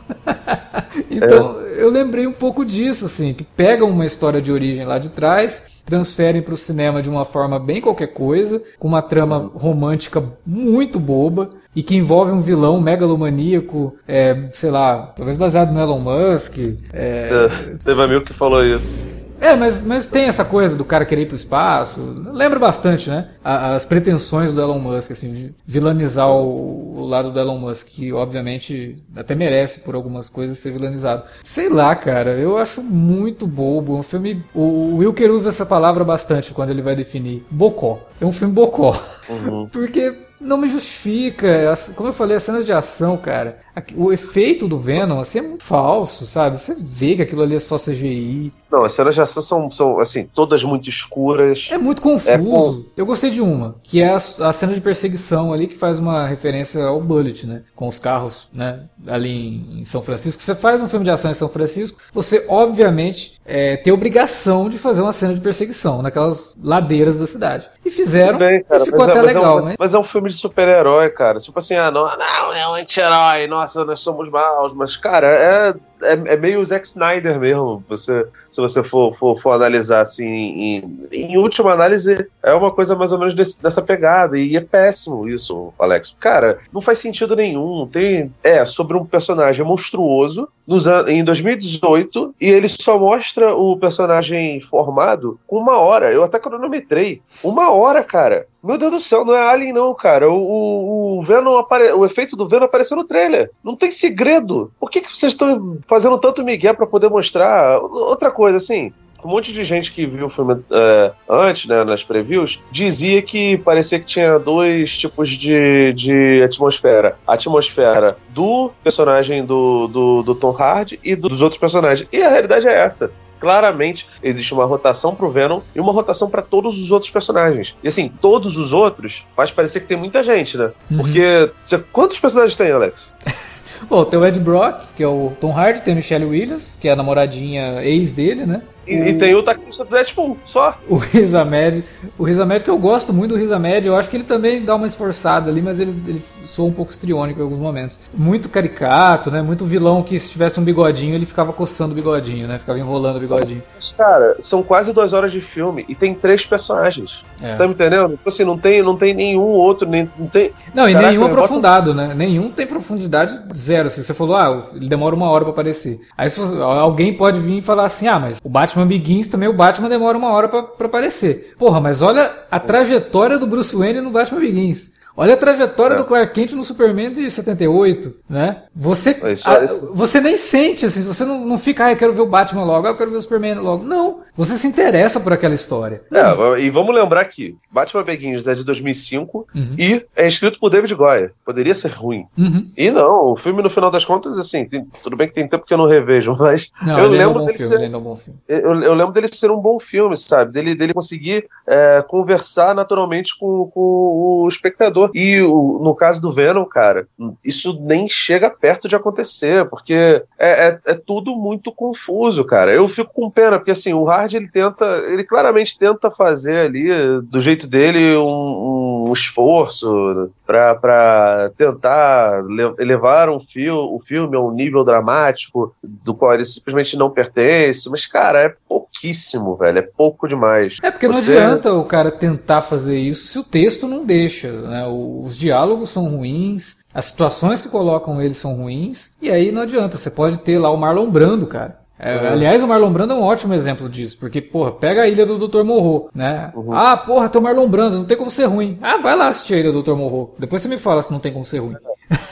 então, 1.10 1.60
é. 1.62 1.82
eu 1.84 1.90
lembrei 1.90 2.28
um 2.28 2.32
pouco 2.32 2.64
disso, 2.64 3.06
assim, 3.06 3.34
que 3.34 3.44
pegam 3.44 3.90
uma 3.90 4.06
história 4.06 4.40
de 4.40 4.52
origem 4.52 4.86
lá 4.86 5.00
de 5.00 5.10
trás 5.10 5.73
transferem 5.86 6.42
para 6.42 6.54
o 6.54 6.58
cinema 6.58 7.02
de 7.02 7.10
uma 7.10 7.26
forma 7.26 7.60
bem 7.60 7.82
qualquer 7.82 8.08
coisa, 8.08 8.62
com 8.80 8.88
uma 8.88 9.02
trama 9.02 9.52
romântica 9.54 10.24
muito 10.46 11.00
boba 11.00 11.50
e 11.76 11.82
que 11.82 11.96
envolve 11.96 12.32
um 12.32 12.42
vilão 12.42 12.80
megalomaníaco, 12.80 13.96
é, 14.08 14.50
sei 14.54 14.72
lá, 14.72 15.14
talvez 15.16 15.38
baseado 15.38 15.74
no 15.74 15.80
Elon 15.80 16.00
Musk. 16.00 16.58
É... 16.94 17.50
É, 17.50 17.76
teve 17.84 18.02
amigo 18.02 18.26
que 18.26 18.34
falou 18.34 18.64
isso. 18.64 19.06
É, 19.44 19.58
mas, 19.58 19.86
mas 19.86 20.06
tem 20.06 20.24
essa 20.24 20.46
coisa 20.46 20.74
do 20.74 20.86
cara 20.86 21.06
querer 21.06 21.24
ir 21.24 21.26
pro 21.26 21.36
espaço. 21.36 22.02
Lembra 22.32 22.58
bastante, 22.58 23.10
né? 23.10 23.28
As 23.44 23.86
pretensões 23.86 24.54
do 24.54 24.62
Elon 24.62 24.80
Musk, 24.80 25.12
assim, 25.12 25.34
de 25.34 25.54
vilanizar 25.68 26.30
o, 26.30 27.02
o 27.02 27.06
lado 27.06 27.30
do 27.30 27.38
Elon 27.38 27.58
Musk, 27.58 27.88
que 27.88 28.14
obviamente 28.14 28.96
até 29.14 29.36
merece 29.36 29.82
por 29.82 29.96
algumas 29.96 30.30
coisas 30.30 30.58
ser 30.60 30.72
vilanizado. 30.72 31.24
Sei 31.44 31.68
lá, 31.68 31.94
cara, 31.94 32.32
eu 32.32 32.58
acho 32.58 32.82
muito 32.82 33.46
bobo. 33.46 33.98
Um 33.98 34.04
filme. 34.04 34.42
O, 34.56 34.96
Wilker 35.00 35.30
usa 35.30 35.50
essa 35.50 35.66
palavra 35.66 36.06
bastante 36.06 36.54
quando 36.54 36.70
ele 36.70 36.82
vai 36.82 36.96
definir. 36.96 37.46
Bocó. 37.52 38.00
É 38.22 38.26
um 38.26 38.32
filme 38.32 38.54
bocó. 38.54 38.98
Uhum. 39.28 39.68
Porque 39.74 40.20
não 40.40 40.58
me 40.58 40.70
justifica. 40.70 41.74
Como 41.98 42.08
eu 42.08 42.14
falei, 42.14 42.38
as 42.38 42.44
cenas 42.44 42.66
de 42.66 42.72
ação, 42.72 43.18
cara 43.18 43.64
o 43.96 44.12
efeito 44.12 44.68
do 44.68 44.78
Venom 44.78 45.20
assim, 45.20 45.40
é 45.40 45.42
muito 45.42 45.64
falso, 45.64 46.26
sabe? 46.26 46.60
Você 46.60 46.76
vê 46.80 47.16
que 47.16 47.22
aquilo 47.24 47.42
ali 47.42 47.56
é 47.56 47.60
só 47.60 47.78
CGI. 47.78 48.52
Não, 48.72 48.84
as 48.84 48.94
cenas 48.94 49.16
de 49.16 49.22
ação 49.22 49.42
são, 49.42 49.72
são 49.72 50.00
assim, 50.00 50.28
todas 50.34 50.64
muito 50.64 50.88
escuras. 50.90 51.70
É 51.72 51.78
muito 51.78 52.02
confuso. 52.02 52.30
É 52.30 52.38
com... 52.38 52.86
Eu 52.96 53.06
gostei 53.06 53.30
de 53.30 53.42
uma, 53.42 53.76
que 53.84 54.02
é 54.02 54.10
a, 54.10 54.16
a, 54.16 54.54
cena 54.54 54.74
de 54.74 54.82
perseguição 54.82 55.52
ali 55.52 55.68
que 55.68 55.78
faz 55.78 55.98
uma 55.98 56.28
referência 56.28 56.84
ao 56.84 57.02
Bullet, 57.02 57.48
né? 57.48 57.64
Com 57.76 57.88
os 57.88 57.98
carros, 57.98 58.48
né? 58.54 58.82
Ali 59.08 59.30
em, 59.30 59.82
em 59.82 59.86
São 59.86 60.02
Francisco. 60.02 60.42
Você 60.42 60.56
faz 60.56 60.82
um 60.82 60.88
filme 60.88 61.06
de 61.06 61.12
ação 61.12 61.32
em 61.32 61.36
São 61.36 61.50
Francisco, 61.50 62.00
você 62.14 62.46
obviamente 62.48 63.40
é, 63.46 63.78
tem 63.78 63.92
obrigação 63.92 64.70
de 64.70 64.78
fazer 64.78 65.02
uma 65.02 65.14
cena 65.14 65.34
de 65.34 65.42
perseguição 65.42 66.02
naquelas 66.02 66.56
ladeiras 66.62 67.18
da 67.18 67.26
cidade. 67.26 67.68
E 67.86 67.90
fizeram, 67.90 68.38
bem, 68.38 68.64
cara, 68.64 68.84
e 68.84 68.86
ficou 68.86 69.04
até 69.04 69.18
é, 69.18 69.22
legal, 69.22 69.60
é 69.60 69.62
um, 69.62 69.66
né? 69.66 69.76
Mas 69.78 69.94
é 69.94 70.00
um 70.00 70.04
filme 70.04 70.30
de 70.30 70.36
super-herói, 70.36 71.10
cara. 71.10 71.40
Tipo 71.40 71.60
assim, 71.60 71.76
ah, 71.76 71.92
não, 71.92 72.04
não 72.04 72.54
é 72.54 72.68
um 72.70 72.74
anti-herói, 72.76 73.48
não 73.48 73.63
nossa, 73.64 73.86
nós 73.86 74.02
somos 74.02 74.30
maus, 74.30 74.74
mas, 74.74 74.98
cara, 74.98 75.28
é, 75.28 75.76
é, 76.04 76.34
é, 76.34 76.38
meio 76.38 76.60
o 76.60 76.66
Zack 76.66 76.86
Snyder 76.86 77.40
mesmo. 77.40 77.84
Você, 77.88 78.28
se 78.50 78.60
você 78.60 78.84
for, 78.84 79.16
for, 79.18 79.40
for 79.42 79.52
analisar 79.52 80.02
assim, 80.02 80.26
em, 80.26 81.08
em, 81.12 81.38
última 81.38 81.72
análise, 81.72 82.28
é 82.44 82.54
uma 82.54 82.72
coisa 82.72 82.96
mais 82.96 83.14
ou 83.14 83.20
menos 83.20 83.34
desse, 83.34 83.62
dessa 83.64 83.82
pegada. 83.82 84.38
E 84.38 84.58
é 84.58 84.62
péssimo 84.62 85.30
isso, 85.30 85.74
Alex. 85.80 86.16
Cara, 86.20 86.60
não 86.74 86.82
faz 86.82 87.00
sentido 87.00 87.36
nenhum. 87.36 87.88
Tem, 87.88 88.34
é 88.44 88.66
sobre 88.66 88.98
um 88.98 89.06
personagem 89.06 89.66
monstruoso 89.66 90.50
nos, 90.68 90.86
em 91.08 91.24
2018 91.24 92.36
e 92.40 92.50
ele 92.50 92.68
só 92.68 93.00
mostra 93.00 93.56
o 93.56 93.78
personagem 93.78 94.60
formado 94.60 95.40
com 95.48 95.58
uma 95.58 95.78
hora. 95.80 96.12
Eu 96.12 96.24
até 96.24 96.38
cronometrei. 96.38 97.22
Uma 97.42 97.72
hora, 97.72 98.04
cara. 98.04 98.46
Meu 98.64 98.78
Deus 98.78 98.92
do 98.92 99.00
céu, 99.00 99.26
não 99.26 99.34
é 99.34 99.42
Alien, 99.42 99.74
não, 99.74 99.94
cara. 99.94 100.32
O, 100.32 100.38
o, 100.38 101.20
o 101.20 101.22
Venom 101.22 101.58
apare... 101.58 101.92
o 101.92 102.06
efeito 102.06 102.38
do 102.38 102.48
Venom 102.48 102.64
apareceu 102.64 102.96
no 102.96 103.04
trailer. 103.04 103.52
Não 103.62 103.76
tem 103.76 103.92
segredo. 103.92 104.72
Por 104.80 104.90
que, 104.90 105.02
que 105.02 105.16
vocês 105.16 105.34
estão 105.34 105.80
fazendo 105.86 106.18
tanto 106.18 106.46
Miguel 106.46 106.74
para 106.74 106.88
poder 106.88 107.10
mostrar? 107.10 107.80
Outra 107.82 108.32
coisa, 108.32 108.56
assim, 108.56 108.94
um 109.26 109.30
monte 109.30 109.52
de 109.52 109.64
gente 109.64 109.92
que 109.92 110.06
viu 110.06 110.28
o 110.28 110.30
filme 110.30 110.54
uh, 110.54 111.14
antes, 111.30 111.66
né, 111.66 111.84
nas 111.84 112.04
previews, 112.04 112.60
dizia 112.72 113.22
que 113.22 113.58
parecia 113.58 114.00
que 114.00 114.06
tinha 114.06 114.38
dois 114.38 114.98
tipos 114.98 115.32
de, 115.32 115.94
de 115.94 116.42
atmosfera. 116.44 117.18
A 117.28 117.34
atmosfera 117.34 118.18
do 118.30 118.72
personagem 118.84 119.46
do, 119.46 119.88
do, 119.88 120.24
do 120.24 120.36
Tom 120.36 120.56
Hardy 120.58 121.00
e 121.04 121.16
do, 121.16 121.30
dos 121.30 121.42
outros 121.42 121.60
personagens. 121.60 122.08
E 122.12 122.22
a 122.22 122.30
realidade 122.30 122.68
é 122.68 122.84
essa 122.84 123.12
claramente 123.44 124.08
existe 124.24 124.54
uma 124.54 124.64
rotação 124.64 125.14
pro 125.14 125.30
Venom 125.30 125.60
e 125.76 125.80
uma 125.82 125.92
rotação 125.92 126.30
para 126.30 126.42
todos 126.42 126.80
os 126.80 126.92
outros 126.92 127.12
personagens. 127.12 127.76
E 127.84 127.90
assim, 127.90 128.10
todos 128.22 128.56
os 128.58 128.72
outros 128.72 129.26
faz 129.36 129.52
parecer 129.52 129.82
que 129.82 129.88
tem 129.88 129.98
muita 129.98 130.24
gente, 130.24 130.58
né? 130.58 130.72
Uhum. 130.90 131.00
Porque. 131.00 131.52
Você, 131.62 131.78
quantos 131.92 132.18
personagens 132.18 132.56
tem, 132.56 132.72
Alex? 132.72 133.14
Bom, 133.90 134.06
tem 134.06 134.18
o 134.18 134.26
Ed 134.26 134.40
Brock, 134.40 134.86
que 134.96 135.04
é 135.04 135.08
o 135.08 135.34
Tom 135.42 135.52
Hardy, 135.52 135.82
tem 135.82 135.92
a 135.92 135.98
Michelle 135.98 136.24
Williams, 136.24 136.78
que 136.80 136.88
é 136.88 136.94
a 136.94 136.96
namoradinha 136.96 137.84
ex 137.84 138.14
dele, 138.14 138.46
né? 138.46 138.62
E, 138.86 138.96
o... 138.96 139.08
e, 139.08 139.14
tem 139.14 139.36
o 139.36 139.44
taxista 139.44 139.84
do 139.86 139.92
Deadpool, 139.92 140.38
só. 140.46 140.78
O 140.88 140.96
Riz 140.96 141.34
Ahmed. 141.36 141.84
O 142.18 142.24
Riz 142.24 142.40
Ahmed, 142.40 142.64
que 142.64 142.70
eu 142.70 142.78
gosto 142.78 143.14
muito 143.14 143.32
do 143.32 143.38
Riz 143.38 143.52
Ahmed, 143.52 143.88
eu 143.88 143.96
acho 143.96 144.10
que 144.10 144.18
ele 144.18 144.24
também 144.24 144.64
dá 144.64 144.76
uma 144.76 144.86
esforçada 144.86 145.50
ali, 145.50 145.62
mas 145.62 145.80
ele, 145.80 145.96
ele 146.08 146.24
soa 146.46 146.68
um 146.68 146.74
pouco 146.74 146.92
estriônico 146.92 147.40
em 147.40 147.44
alguns 147.44 147.60
momentos. 147.60 147.98
Muito 148.14 148.50
caricato, 148.50 149.32
né? 149.32 149.42
Muito 149.42 149.66
vilão 149.66 150.04
que 150.04 150.20
se 150.20 150.30
tivesse 150.30 150.60
um 150.60 150.64
bigodinho, 150.64 151.16
ele 151.16 151.26
ficava 151.26 151.54
coçando 151.54 151.94
o 151.94 151.96
bigodinho, 151.96 152.48
né? 152.48 152.60
Ficava 152.60 152.80
enrolando 152.80 153.18
o 153.18 153.20
bigodinho. 153.20 153.64
Mas, 153.76 153.92
cara, 153.92 154.36
são 154.40 154.62
quase 154.62 154.92
duas 154.92 155.14
horas 155.14 155.32
de 155.32 155.42
filme 155.42 155.86
e 155.88 155.96
tem 155.96 156.14
três 156.14 156.46
personagens. 156.46 157.22
É. 157.42 157.52
Você 157.52 157.58
tá 157.58 157.68
me 157.68 157.74
entendendo? 157.74 158.12
Tipo 158.12 158.30
assim, 158.30 158.44
não 158.44 158.58
tem, 158.58 158.82
não 158.82 158.98
tem 158.98 159.14
nenhum 159.14 159.42
outro, 159.42 159.88
nem, 159.88 160.10
não 160.18 160.28
tem... 160.28 160.52
Não, 160.74 160.90
e 160.90 160.94
Caraca, 160.94 161.12
nenhum 161.12 161.26
aprofundado, 161.26 161.94
né? 161.94 162.14
Nenhum 162.16 162.50
tem 162.50 162.66
profundidade 162.66 163.40
zero. 163.56 163.88
Assim, 163.88 164.04
você 164.04 164.14
falou, 164.14 164.36
ah, 164.36 164.62
ele 164.74 164.88
demora 164.88 165.16
uma 165.16 165.30
hora 165.30 165.44
para 165.44 165.52
aparecer. 165.52 166.02
Aí 166.18 166.30
você, 166.30 166.42
alguém 166.62 167.14
pode 167.14 167.40
vir 167.40 167.58
e 167.58 167.62
falar 167.62 167.86
assim, 167.86 168.08
ah, 168.08 168.20
mas 168.20 168.40
o 168.44 168.50
Batman 168.50 168.73
Batman 168.74 168.88
Begins 168.88 169.28
também 169.28 169.48
o 169.48 169.54
Batman 169.54 169.88
demora 169.88 170.18
uma 170.18 170.32
hora 170.32 170.50
para 170.50 170.88
aparecer. 170.88 171.54
Porra, 171.58 171.80
mas 171.80 172.02
olha 172.02 172.32
a 172.50 172.60
trajetória 172.60 173.38
do 173.38 173.48
Bruce 173.48 173.76
Wayne 173.76 174.02
no 174.02 174.10
Batman 174.10 174.40
Begins. 174.40 174.92
Olha 175.16 175.36
a 175.36 175.38
trajetória 175.38 175.94
é. 175.94 175.98
do 175.98 176.06
Clark 176.06 176.34
Kent 176.34 176.54
no 176.54 176.64
Superman 176.64 177.12
de 177.12 177.30
78, 177.30 178.16
né? 178.28 178.64
Você, 178.76 179.12
é 179.22 179.34
isso, 179.34 179.48
é 179.48 179.66
isso. 179.66 179.88
A, 179.88 179.96
você 179.96 180.20
nem 180.20 180.38
sente, 180.38 180.88
assim, 180.88 181.04
você 181.04 181.24
não, 181.24 181.46
não 181.46 181.60
fica, 181.60 181.86
ah, 181.86 181.92
eu 181.92 181.98
quero 181.98 182.14
ver 182.14 182.22
o 182.22 182.28
Batman 182.28 182.64
logo, 182.64 182.88
ah, 182.88 182.90
eu 182.90 182.98
quero 182.98 183.12
ver 183.12 183.18
o 183.18 183.22
Superman 183.22 183.60
logo. 183.60 183.86
Não, 183.86 184.22
você 184.36 184.58
se 184.58 184.68
interessa 184.68 185.20
por 185.20 185.34
aquela 185.34 185.54
história. 185.54 186.02
É, 186.12 186.60
e 186.60 186.70
vamos 186.70 186.94
lembrar 186.94 187.26
que 187.26 187.56
Batman 187.72 188.04
Begins 188.04 188.48
é 188.48 188.54
de 188.54 188.64
2005 188.64 189.48
uhum. 189.54 189.76
e 189.78 190.06
é 190.16 190.28
escrito 190.28 190.60
por 190.60 190.70
David 190.70 190.94
Goyer. 190.96 191.34
Poderia 191.46 191.74
ser 191.76 191.92
ruim. 191.92 192.26
Uhum. 192.38 192.70
E 192.76 192.90
não, 192.90 193.32
o 193.32 193.38
filme, 193.38 193.62
no 193.62 193.70
final 193.70 193.92
das 193.92 194.06
contas, 194.06 194.38
assim, 194.38 194.66
tem, 194.66 194.86
tudo 195.02 195.16
bem 195.16 195.28
que 195.28 195.34
tem 195.34 195.48
tempo 195.48 195.66
que 195.66 195.74
eu 195.74 195.78
não 195.78 195.88
revejo, 195.88 196.36
mas 196.40 196.70
não, 196.82 197.00
eu 197.00 197.08
lembro 197.10 197.40
é 197.40 197.44
um 197.44 197.46
dele 197.46 197.58
filme, 197.58 197.74
ser. 197.74 197.84
É 197.84 197.98
um 197.98 198.18
eu, 198.48 198.82
eu, 198.82 198.94
lembro 198.94 199.14
dele 199.14 199.28
ser 199.28 199.52
um 199.52 199.60
bom 199.60 199.80
filme, 199.80 200.16
sabe? 200.18 200.52
Dele, 200.52 200.76
dele 200.76 200.94
conseguir 200.94 201.48
é, 201.68 202.04
conversar 202.08 202.74
naturalmente 202.76 203.38
com, 203.38 203.70
com 203.74 204.44
o 204.44 204.48
espectador 204.48 205.12
e 205.14 205.42
o, 205.42 205.80
no 205.82 205.96
caso 205.96 206.22
do 206.22 206.34
Venom, 206.34 206.66
cara, 206.66 207.08
isso 207.44 207.80
nem 207.82 208.08
chega 208.10 208.50
perto 208.50 208.88
de 208.88 208.96
acontecer, 208.96 209.66
porque 209.70 210.24
é, 210.38 210.68
é, 210.68 210.80
é, 210.86 210.94
tudo 210.94 211.36
muito 211.36 211.72
confuso, 211.72 212.44
cara. 212.46 212.74
Eu 212.74 212.88
fico 212.90 213.14
com 213.14 213.30
pena, 213.30 213.58
porque 213.58 213.72
assim, 213.72 213.94
o 213.94 214.04
Ele 214.32 214.48
tenta, 214.48 214.86
ele 215.08 215.24
claramente 215.24 215.78
tenta 215.78 216.10
fazer 216.10 216.58
ali, 216.58 216.88
do 217.24 217.42
jeito 217.42 217.68
dele, 217.68 218.16
um, 218.16 219.08
um 219.10 219.14
esforço 219.14 220.32
para 220.46 221.52
tentar 221.58 222.44
elevar 222.80 223.30
um 223.30 223.38
o 223.38 224.00
filme 224.00 224.36
a 224.36 224.40
um 224.40 224.52
nível 224.52 224.84
dramático 224.84 225.76
do 225.84 226.14
qual 226.14 226.34
ele 226.34 226.46
simplesmente 226.46 226.98
não 226.98 227.10
pertence, 227.10 227.90
mas, 227.90 228.06
cara, 228.06 228.40
é 228.40 228.56
pouquíssimo, 228.68 229.56
velho, 229.56 229.80
é 229.80 229.82
pouco 229.82 230.28
demais. 230.28 230.78
É 230.82 230.90
porque 230.90 231.08
Você... 231.08 231.34
não 231.34 231.42
adianta 231.42 231.74
o 231.74 231.86
cara 231.86 232.12
tentar 232.12 232.62
fazer 232.62 232.98
isso 232.98 233.28
se 233.28 233.40
o 233.40 233.44
texto 233.44 233.88
não 233.88 234.06
deixa, 234.06 234.52
né? 234.52 234.88
os 234.88 235.38
diálogos 235.38 235.90
são 235.90 236.08
ruins, 236.08 236.84
as 236.94 237.06
situações 237.06 237.62
que 237.62 237.70
colocam 237.70 238.22
eles 238.22 238.38
são 238.38 238.56
ruins, 238.56 239.18
e 239.22 239.32
aí 239.32 239.52
não 239.52 239.62
adianta. 239.62 239.98
Você 239.98 240.10
pode 240.10 240.40
ter 240.40 240.58
lá 240.58 240.72
o 240.72 240.78
Marlon 240.78 241.10
Brando, 241.10 241.48
cara. 241.48 241.83
É, 242.04 242.18
uhum. 242.18 242.34
Aliás, 242.34 242.62
o 242.62 242.68
Marlon 242.68 242.92
Brando 242.92 243.14
é 243.14 243.16
um 243.16 243.24
ótimo 243.24 243.54
exemplo 243.54 243.88
disso, 243.88 244.18
porque, 244.20 244.42
porra, 244.42 244.74
pega 244.74 245.04
a 245.04 245.08
ilha 245.08 245.26
do 245.26 245.48
Dr. 245.48 245.64
Morro, 245.64 246.10
né? 246.14 246.52
Uhum. 246.54 246.74
Ah, 246.74 246.98
porra, 246.98 247.30
tem 247.30 247.40
o 247.40 247.44
Marlon 247.44 247.68
Brando, 247.70 247.98
não 247.98 248.06
tem 248.06 248.18
como 248.18 248.30
ser 248.30 248.44
ruim. 248.44 248.78
Ah, 248.82 248.98
vai 248.98 249.16
lá 249.16 249.30
assistir 249.30 249.54
a 249.54 249.60
ilha 249.60 249.72
do 249.72 249.82
Dr. 249.82 249.96
Morro. 249.96 250.36
Depois 250.38 250.62
você 250.62 250.68
me 250.68 250.76
fala 250.76 251.02
se 251.02 251.14
não 251.14 251.20
tem 251.20 251.32
como 251.32 251.46
ser 251.46 251.60
ruim. 251.60 251.78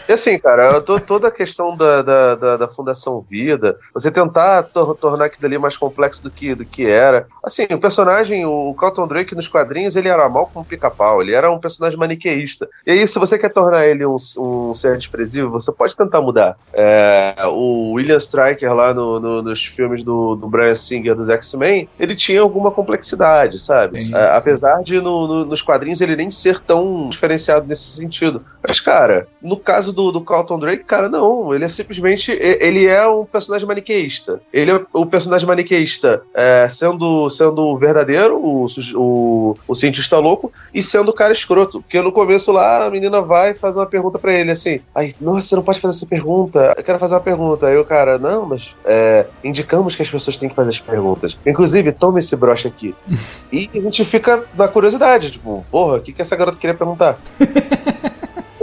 E 0.07 0.13
assim, 0.13 0.37
cara, 0.37 0.81
tô, 0.81 0.99
toda 0.99 1.27
a 1.27 1.31
questão 1.31 1.75
da, 1.75 2.01
da, 2.01 2.35
da, 2.35 2.57
da 2.57 2.67
Fundação 2.67 3.25
Vida, 3.29 3.77
você 3.93 4.11
tentar 4.11 4.63
tor 4.63 4.95
tornar 4.95 5.25
aquilo 5.25 5.45
ali 5.45 5.57
mais 5.57 5.77
complexo 5.77 6.23
do 6.23 6.29
que, 6.29 6.53
do 6.53 6.65
que 6.65 6.85
era. 6.85 7.27
Assim, 7.43 7.65
o 7.71 7.79
personagem, 7.79 8.45
o 8.45 8.73
Carlton 8.73 9.07
Drake 9.07 9.35
nos 9.35 9.47
quadrinhos, 9.47 9.95
ele 9.95 10.09
era 10.09 10.27
mal 10.27 10.47
como 10.47 10.65
pica-pau, 10.65 11.21
ele 11.21 11.33
era 11.33 11.51
um 11.51 11.59
personagem 11.59 11.97
maniqueísta. 11.97 12.67
E 12.85 12.91
aí, 12.91 13.07
se 13.07 13.17
você 13.17 13.37
quer 13.37 13.49
tornar 13.49 13.85
ele 13.85 14.05
um, 14.05 14.15
um 14.37 14.73
ser 14.73 14.97
desprezível, 14.97 15.49
você 15.49 15.71
pode 15.71 15.95
tentar 15.95 16.21
mudar. 16.21 16.57
É, 16.73 17.35
o 17.47 17.93
William 17.93 18.17
Stryker 18.17 18.73
lá 18.73 18.93
no, 18.93 19.19
no, 19.19 19.41
nos 19.41 19.65
filmes 19.65 20.03
do, 20.03 20.35
do 20.35 20.47
Brian 20.47 20.75
Singer 20.75 21.15
dos 21.15 21.29
X-Men, 21.29 21.87
ele 21.99 22.15
tinha 22.15 22.41
alguma 22.41 22.71
complexidade, 22.71 23.59
sabe? 23.59 24.13
É, 24.13 24.35
apesar 24.35 24.81
de 24.83 24.99
no, 24.99 25.45
nos 25.45 25.61
quadrinhos 25.61 26.01
ele 26.01 26.15
nem 26.15 26.29
ser 26.29 26.59
tão 26.59 27.09
diferenciado 27.09 27.67
nesse 27.67 27.95
sentido. 27.95 28.43
Mas, 28.65 28.79
cara, 28.79 29.27
no 29.41 29.57
caso 29.61 29.93
do, 29.93 30.11
do 30.11 30.21
Carlton 30.21 30.59
Drake, 30.59 30.83
cara, 30.83 31.09
não. 31.09 31.53
Ele 31.53 31.65
é 31.65 31.67
simplesmente. 31.67 32.31
Ele 32.31 32.85
é 32.85 33.07
um 33.07 33.25
personagem 33.25 33.67
maniqueísta. 33.67 34.41
Ele 34.51 34.71
é 34.71 34.81
o 34.93 35.05
personagem 35.05 35.47
maniqueísta 35.47 36.23
é, 36.33 36.67
sendo, 36.69 37.29
sendo 37.29 37.77
verdadeiro, 37.77 38.37
o, 38.37 38.65
o, 38.95 39.57
o 39.67 39.75
cientista 39.75 40.17
louco, 40.17 40.51
e 40.73 40.81
sendo 40.81 41.09
o 41.09 41.13
cara 41.13 41.31
escroto. 41.31 41.81
Porque 41.81 42.01
no 42.01 42.11
começo 42.11 42.51
lá, 42.51 42.85
a 42.85 42.89
menina 42.89 43.21
vai 43.21 43.53
fazer 43.53 43.79
uma 43.79 43.85
pergunta 43.85 44.19
para 44.19 44.33
ele 44.33 44.51
assim: 44.51 44.81
Ai, 44.95 45.13
nossa, 45.19 45.47
você 45.47 45.55
não 45.55 45.63
pode 45.63 45.79
fazer 45.79 45.97
essa 45.97 46.05
pergunta. 46.05 46.73
Eu 46.77 46.83
quero 46.83 46.99
fazer 46.99 47.15
uma 47.15 47.21
pergunta. 47.21 47.67
Aí 47.67 47.77
o 47.77 47.85
cara, 47.85 48.17
não, 48.17 48.45
mas 48.45 48.73
é, 48.85 49.25
indicamos 49.43 49.95
que 49.95 50.01
as 50.01 50.09
pessoas 50.09 50.37
têm 50.37 50.49
que 50.49 50.55
fazer 50.55 50.69
as 50.69 50.79
perguntas. 50.79 51.37
Inclusive, 51.45 51.91
tome 51.91 52.19
esse 52.19 52.35
broche 52.35 52.67
aqui. 52.67 52.95
e 53.51 53.69
a 53.73 53.79
gente 53.79 54.03
fica 54.05 54.43
na 54.55 54.67
curiosidade, 54.67 55.31
tipo, 55.31 55.65
porra, 55.69 55.97
o 55.97 56.01
que, 56.01 56.11
que 56.11 56.21
essa 56.21 56.35
garota 56.35 56.57
queria 56.57 56.75
perguntar? 56.75 57.19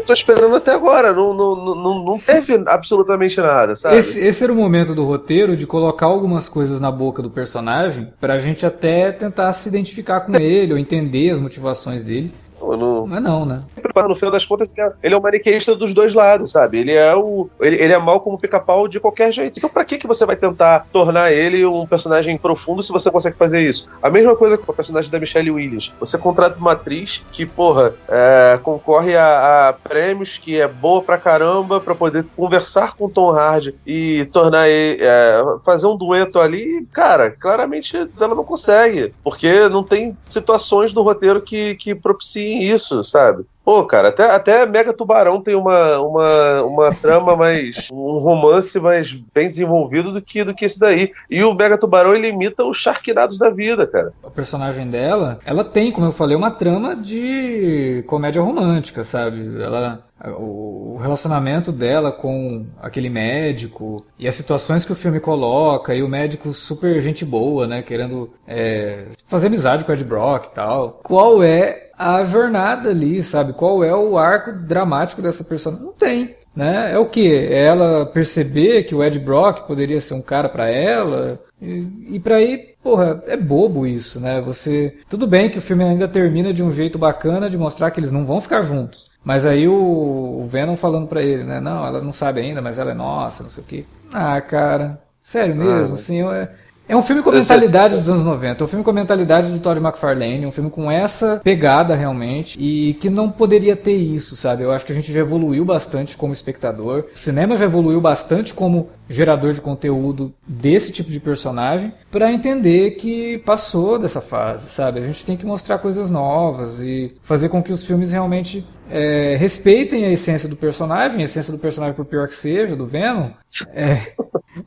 tô 0.08 0.12
esperando 0.14 0.56
até 0.56 0.72
agora. 0.72 1.12
Não, 1.12 1.34
não, 1.34 1.74
não, 1.74 2.04
não 2.04 2.18
teve 2.18 2.54
absolutamente 2.66 3.38
nada, 3.40 3.76
sabe? 3.76 3.96
Esse, 3.96 4.18
esse 4.18 4.42
era 4.42 4.52
o 4.52 4.56
momento 4.56 4.94
do 4.94 5.04
roteiro 5.04 5.54
de 5.54 5.66
colocar 5.66 6.06
algumas 6.06 6.48
coisas 6.48 6.80
na 6.80 6.90
boca 6.90 7.20
do 7.22 7.30
personagem 7.30 8.08
pra 8.18 8.38
gente 8.38 8.64
até 8.64 9.12
tentar 9.12 9.52
se 9.52 9.68
identificar 9.68 10.22
com 10.22 10.34
ele 10.40 10.72
ou 10.72 10.78
entender 10.78 11.30
as 11.30 11.38
motivações 11.38 12.02
dele. 12.02 12.32
Não, 12.76 13.07
não 13.07 13.16
é 13.16 13.20
não, 13.20 13.44
né? 13.44 13.62
No 14.09 14.14
final 14.14 14.31
das 14.31 14.46
contas, 14.46 14.72
ele 15.02 15.14
é 15.14 15.16
o 15.16 15.22
maniqueísta 15.22 15.74
dos 15.74 15.92
dois 15.92 16.14
lados, 16.14 16.52
sabe? 16.52 16.78
Ele 16.78 16.92
é 16.92 17.14
o. 17.14 17.48
Ele, 17.61 17.76
ele 17.76 17.92
é 17.92 17.98
mal 17.98 18.20
como 18.20 18.38
pica-pau 18.38 18.87
de 18.87 19.00
qualquer 19.00 19.33
jeito. 19.33 19.59
Então, 19.59 19.70
pra 19.70 19.85
que, 19.85 19.98
que 19.98 20.07
você 20.07 20.24
vai 20.24 20.37
tentar 20.37 20.87
tornar 20.92 21.33
ele 21.33 21.64
um 21.64 21.87
personagem 21.87 22.37
profundo 22.38 22.83
se 22.83 22.92
você 22.92 23.11
consegue 23.11 23.37
fazer 23.37 23.61
isso? 23.61 23.88
A 24.02 24.11
mesma 24.11 24.37
coisa 24.37 24.57
com 24.57 24.70
o 24.70 24.74
personagem 24.74 25.11
da 25.11 25.18
Michelle 25.18 25.50
Williams. 25.50 25.92
Você 25.98 26.16
contrata 26.16 26.59
uma 26.59 26.72
atriz 26.72 27.22
que, 27.33 27.44
porra, 27.44 27.94
é, 28.09 28.59
concorre 28.62 29.16
a, 29.16 29.68
a, 29.68 29.72
prêmios, 29.72 30.38
que 30.38 30.61
é 30.61 30.68
boa 30.68 31.02
pra 31.02 31.18
caramba, 31.18 31.81
pra 31.81 31.94
poder 31.94 32.24
conversar 32.37 32.94
com 32.94 33.07
o 33.07 33.11
Tom 33.11 33.31
Hardy 33.31 33.74
e 33.87 34.26
tornar 34.26 34.68
ele. 34.68 35.02
É, 35.02 35.42
fazer 35.64 35.87
um 35.87 35.96
dueto 35.96 36.38
ali. 36.38 36.87
Cara, 36.92 37.31
claramente 37.31 37.96
ela 37.96 38.35
não 38.35 38.44
consegue. 38.44 39.12
Porque 39.24 39.68
não 39.68 39.83
tem 39.83 40.16
situações 40.26 40.92
no 40.92 41.02
roteiro 41.02 41.40
que, 41.40 41.74
que 41.76 41.94
propiciem 41.94 42.57
isso, 42.58 43.02
sabe? 43.04 43.44
Pô, 43.68 43.85
cara, 43.85 44.09
até, 44.09 44.24
até 44.31 44.64
Mega 44.64 44.94
Tubarão 44.94 45.42
tem 45.42 45.54
uma, 45.54 46.00
uma, 46.00 46.62
uma 46.62 46.90
trama 46.96 47.37
mais. 47.37 47.90
um 47.92 48.16
romance 48.16 48.81
mais 48.81 49.12
bem 49.12 49.46
desenvolvido 49.46 50.11
do 50.11 50.22
que, 50.22 50.42
do 50.42 50.54
que 50.54 50.64
esse 50.64 50.81
daí. 50.81 51.12
E 51.28 51.44
o 51.44 51.52
Mega 51.52 51.76
Tubarão 51.76 52.14
ele 52.14 52.28
imita 52.28 52.64
os 52.64 52.78
Sharknados 52.78 53.37
da 53.37 53.50
vida, 53.50 53.87
cara. 53.87 54.14
O 54.22 54.31
personagem 54.31 54.88
dela, 54.88 55.38
ela 55.44 55.62
tem, 55.62 55.92
como 55.92 56.07
eu 56.07 56.12
falei, 56.12 56.35
uma 56.35 56.50
trama 56.50 56.96
de 56.96 58.02
comédia 58.07 58.40
romântica, 58.40 59.04
sabe? 59.04 59.62
Ela 59.62 60.02
o 60.37 60.98
relacionamento 61.00 61.70
dela 61.70 62.11
com 62.11 62.66
aquele 62.83 63.09
médico 63.09 64.04
e 64.18 64.26
as 64.26 64.35
situações 64.35 64.85
que 64.85 64.90
o 64.90 64.96
filme 64.96 65.20
coloca 65.20 65.94
e 65.94 66.02
o 66.02 66.09
médico 66.09 66.52
super 66.52 67.00
gente 67.00 67.24
boa, 67.24 67.68
né, 67.68 67.83
querendo 67.83 68.28
é, 68.44 69.04
fazer 69.26 69.46
amizade 69.46 69.85
com 69.85 69.92
o 69.92 69.94
Ed 69.94 70.02
Brock 70.02 70.46
e 70.46 70.54
tal. 70.54 70.98
Qual 71.04 71.40
é 71.42 71.88
a 71.98 72.22
jornada 72.22 72.90
ali, 72.90 73.22
sabe? 73.22 73.52
Qual 73.58 73.82
é 73.82 73.92
o 73.92 74.16
arco 74.16 74.52
dramático 74.52 75.20
dessa 75.20 75.42
personagem? 75.42 75.84
Não 75.84 75.92
tem. 75.92 76.36
Né? 76.54 76.92
É 76.92 76.98
o 76.98 77.06
que? 77.06 77.34
É 77.34 77.64
ela 77.64 78.06
perceber 78.06 78.84
que 78.84 78.94
o 78.94 79.02
Ed 79.02 79.18
Brock 79.18 79.66
poderia 79.66 80.00
ser 80.00 80.14
um 80.14 80.22
cara 80.22 80.48
para 80.48 80.70
ela? 80.70 81.34
E, 81.60 81.86
e 82.10 82.20
para 82.20 82.36
aí, 82.36 82.76
porra, 82.80 83.20
é 83.26 83.36
bobo 83.36 83.84
isso, 83.84 84.20
né? 84.20 84.40
Você. 84.42 84.96
Tudo 85.08 85.26
bem 85.26 85.50
que 85.50 85.58
o 85.58 85.62
filme 85.62 85.82
ainda 85.82 86.06
termina 86.06 86.52
de 86.52 86.62
um 86.62 86.70
jeito 86.70 87.00
bacana 87.00 87.50
de 87.50 87.58
mostrar 87.58 87.90
que 87.90 87.98
eles 87.98 88.12
não 88.12 88.24
vão 88.24 88.40
ficar 88.40 88.62
juntos. 88.62 89.10
Mas 89.24 89.44
aí 89.44 89.66
o, 89.66 89.74
o 89.74 90.46
Venom 90.46 90.76
falando 90.76 91.08
pra 91.08 91.20
ele, 91.20 91.42
né? 91.42 91.60
Não, 91.60 91.84
ela 91.84 92.00
não 92.00 92.12
sabe 92.12 92.40
ainda, 92.40 92.62
mas 92.62 92.78
ela 92.78 92.92
é 92.92 92.94
nossa, 92.94 93.42
não 93.42 93.50
sei 93.50 93.64
o 93.64 93.66
quê. 93.66 93.84
Ah, 94.14 94.40
cara, 94.40 95.00
sério 95.20 95.56
mesmo, 95.56 95.96
ah, 95.96 95.98
assim, 95.98 96.20
eu, 96.20 96.32
é, 96.32 96.48
é 96.88 96.96
um 96.96 97.03
filme 97.03 97.22
com 97.22 97.31
mentalidade 97.31 97.96
dos 97.96 98.09
anos 98.09 98.24
90, 98.24 98.62
é 98.62 98.64
um 98.64 98.68
filme 98.68 98.85
com 98.85 98.92
mentalidade 98.92 99.53
do 99.53 99.59
Todd 99.59 99.79
McFarlane, 99.79 100.46
um 100.46 100.53
filme 100.53 100.70
com 100.70 100.90
essa 100.90 101.40
pegada 101.44 101.94
realmente 101.94 102.59
e 102.59 102.94
que 102.94 103.11
não 103.11 103.31
poderia 103.31 103.77
ter 103.77 103.92
isso, 103.92 104.37
sabe? 104.37 104.62
Eu 104.62 104.72
acho 104.72 104.87
que 104.87 104.92
a 104.92 104.94
gente 104.94 105.12
já 105.12 105.20
evoluiu 105.20 105.64
bastante 105.64 106.16
como 106.16 106.33
espectador, 106.33 107.05
o 107.14 107.18
cinema 107.18 107.57
já 107.57 107.66
evoluiu 107.66 108.01
bastante 108.01 108.55
como 108.55 108.88
gerador 109.09 109.53
de 109.53 109.61
conteúdo 109.61 110.33
desse 110.46 110.90
tipo 110.90 111.11
de 111.11 111.20
personagem 111.20 111.92
para 112.11 112.33
entender 112.33 112.92
que 112.92 113.38
passou 113.38 113.98
dessa 113.98 114.20
fase, 114.20 114.70
sabe? 114.70 115.01
A 115.01 115.05
gente 115.05 115.27
tem 115.27 115.37
que 115.37 115.44
mostrar 115.44 115.79
coisas 115.79 116.09
novas 116.09 116.81
e 116.81 117.14
fazer 117.22 117.51
com 117.51 117.62
que 117.62 117.72
os 117.72 117.85
filmes 117.85 118.12
realmente 118.12 118.66
é, 118.90 119.37
respeitem 119.38 120.05
a 120.05 120.12
essência 120.12 120.48
do 120.48 120.57
personagem, 120.57 121.22
a 121.22 121.24
essência 121.24 121.53
do 121.53 121.59
personagem 121.59 121.94
por 121.94 122.05
pior 122.05 122.29
que 122.29 122.35
seja, 122.35 122.77
do 122.77 122.87
Venom. 122.87 123.31
É, 123.72 124.12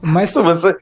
mas 0.02 0.34
você, 0.36 0.76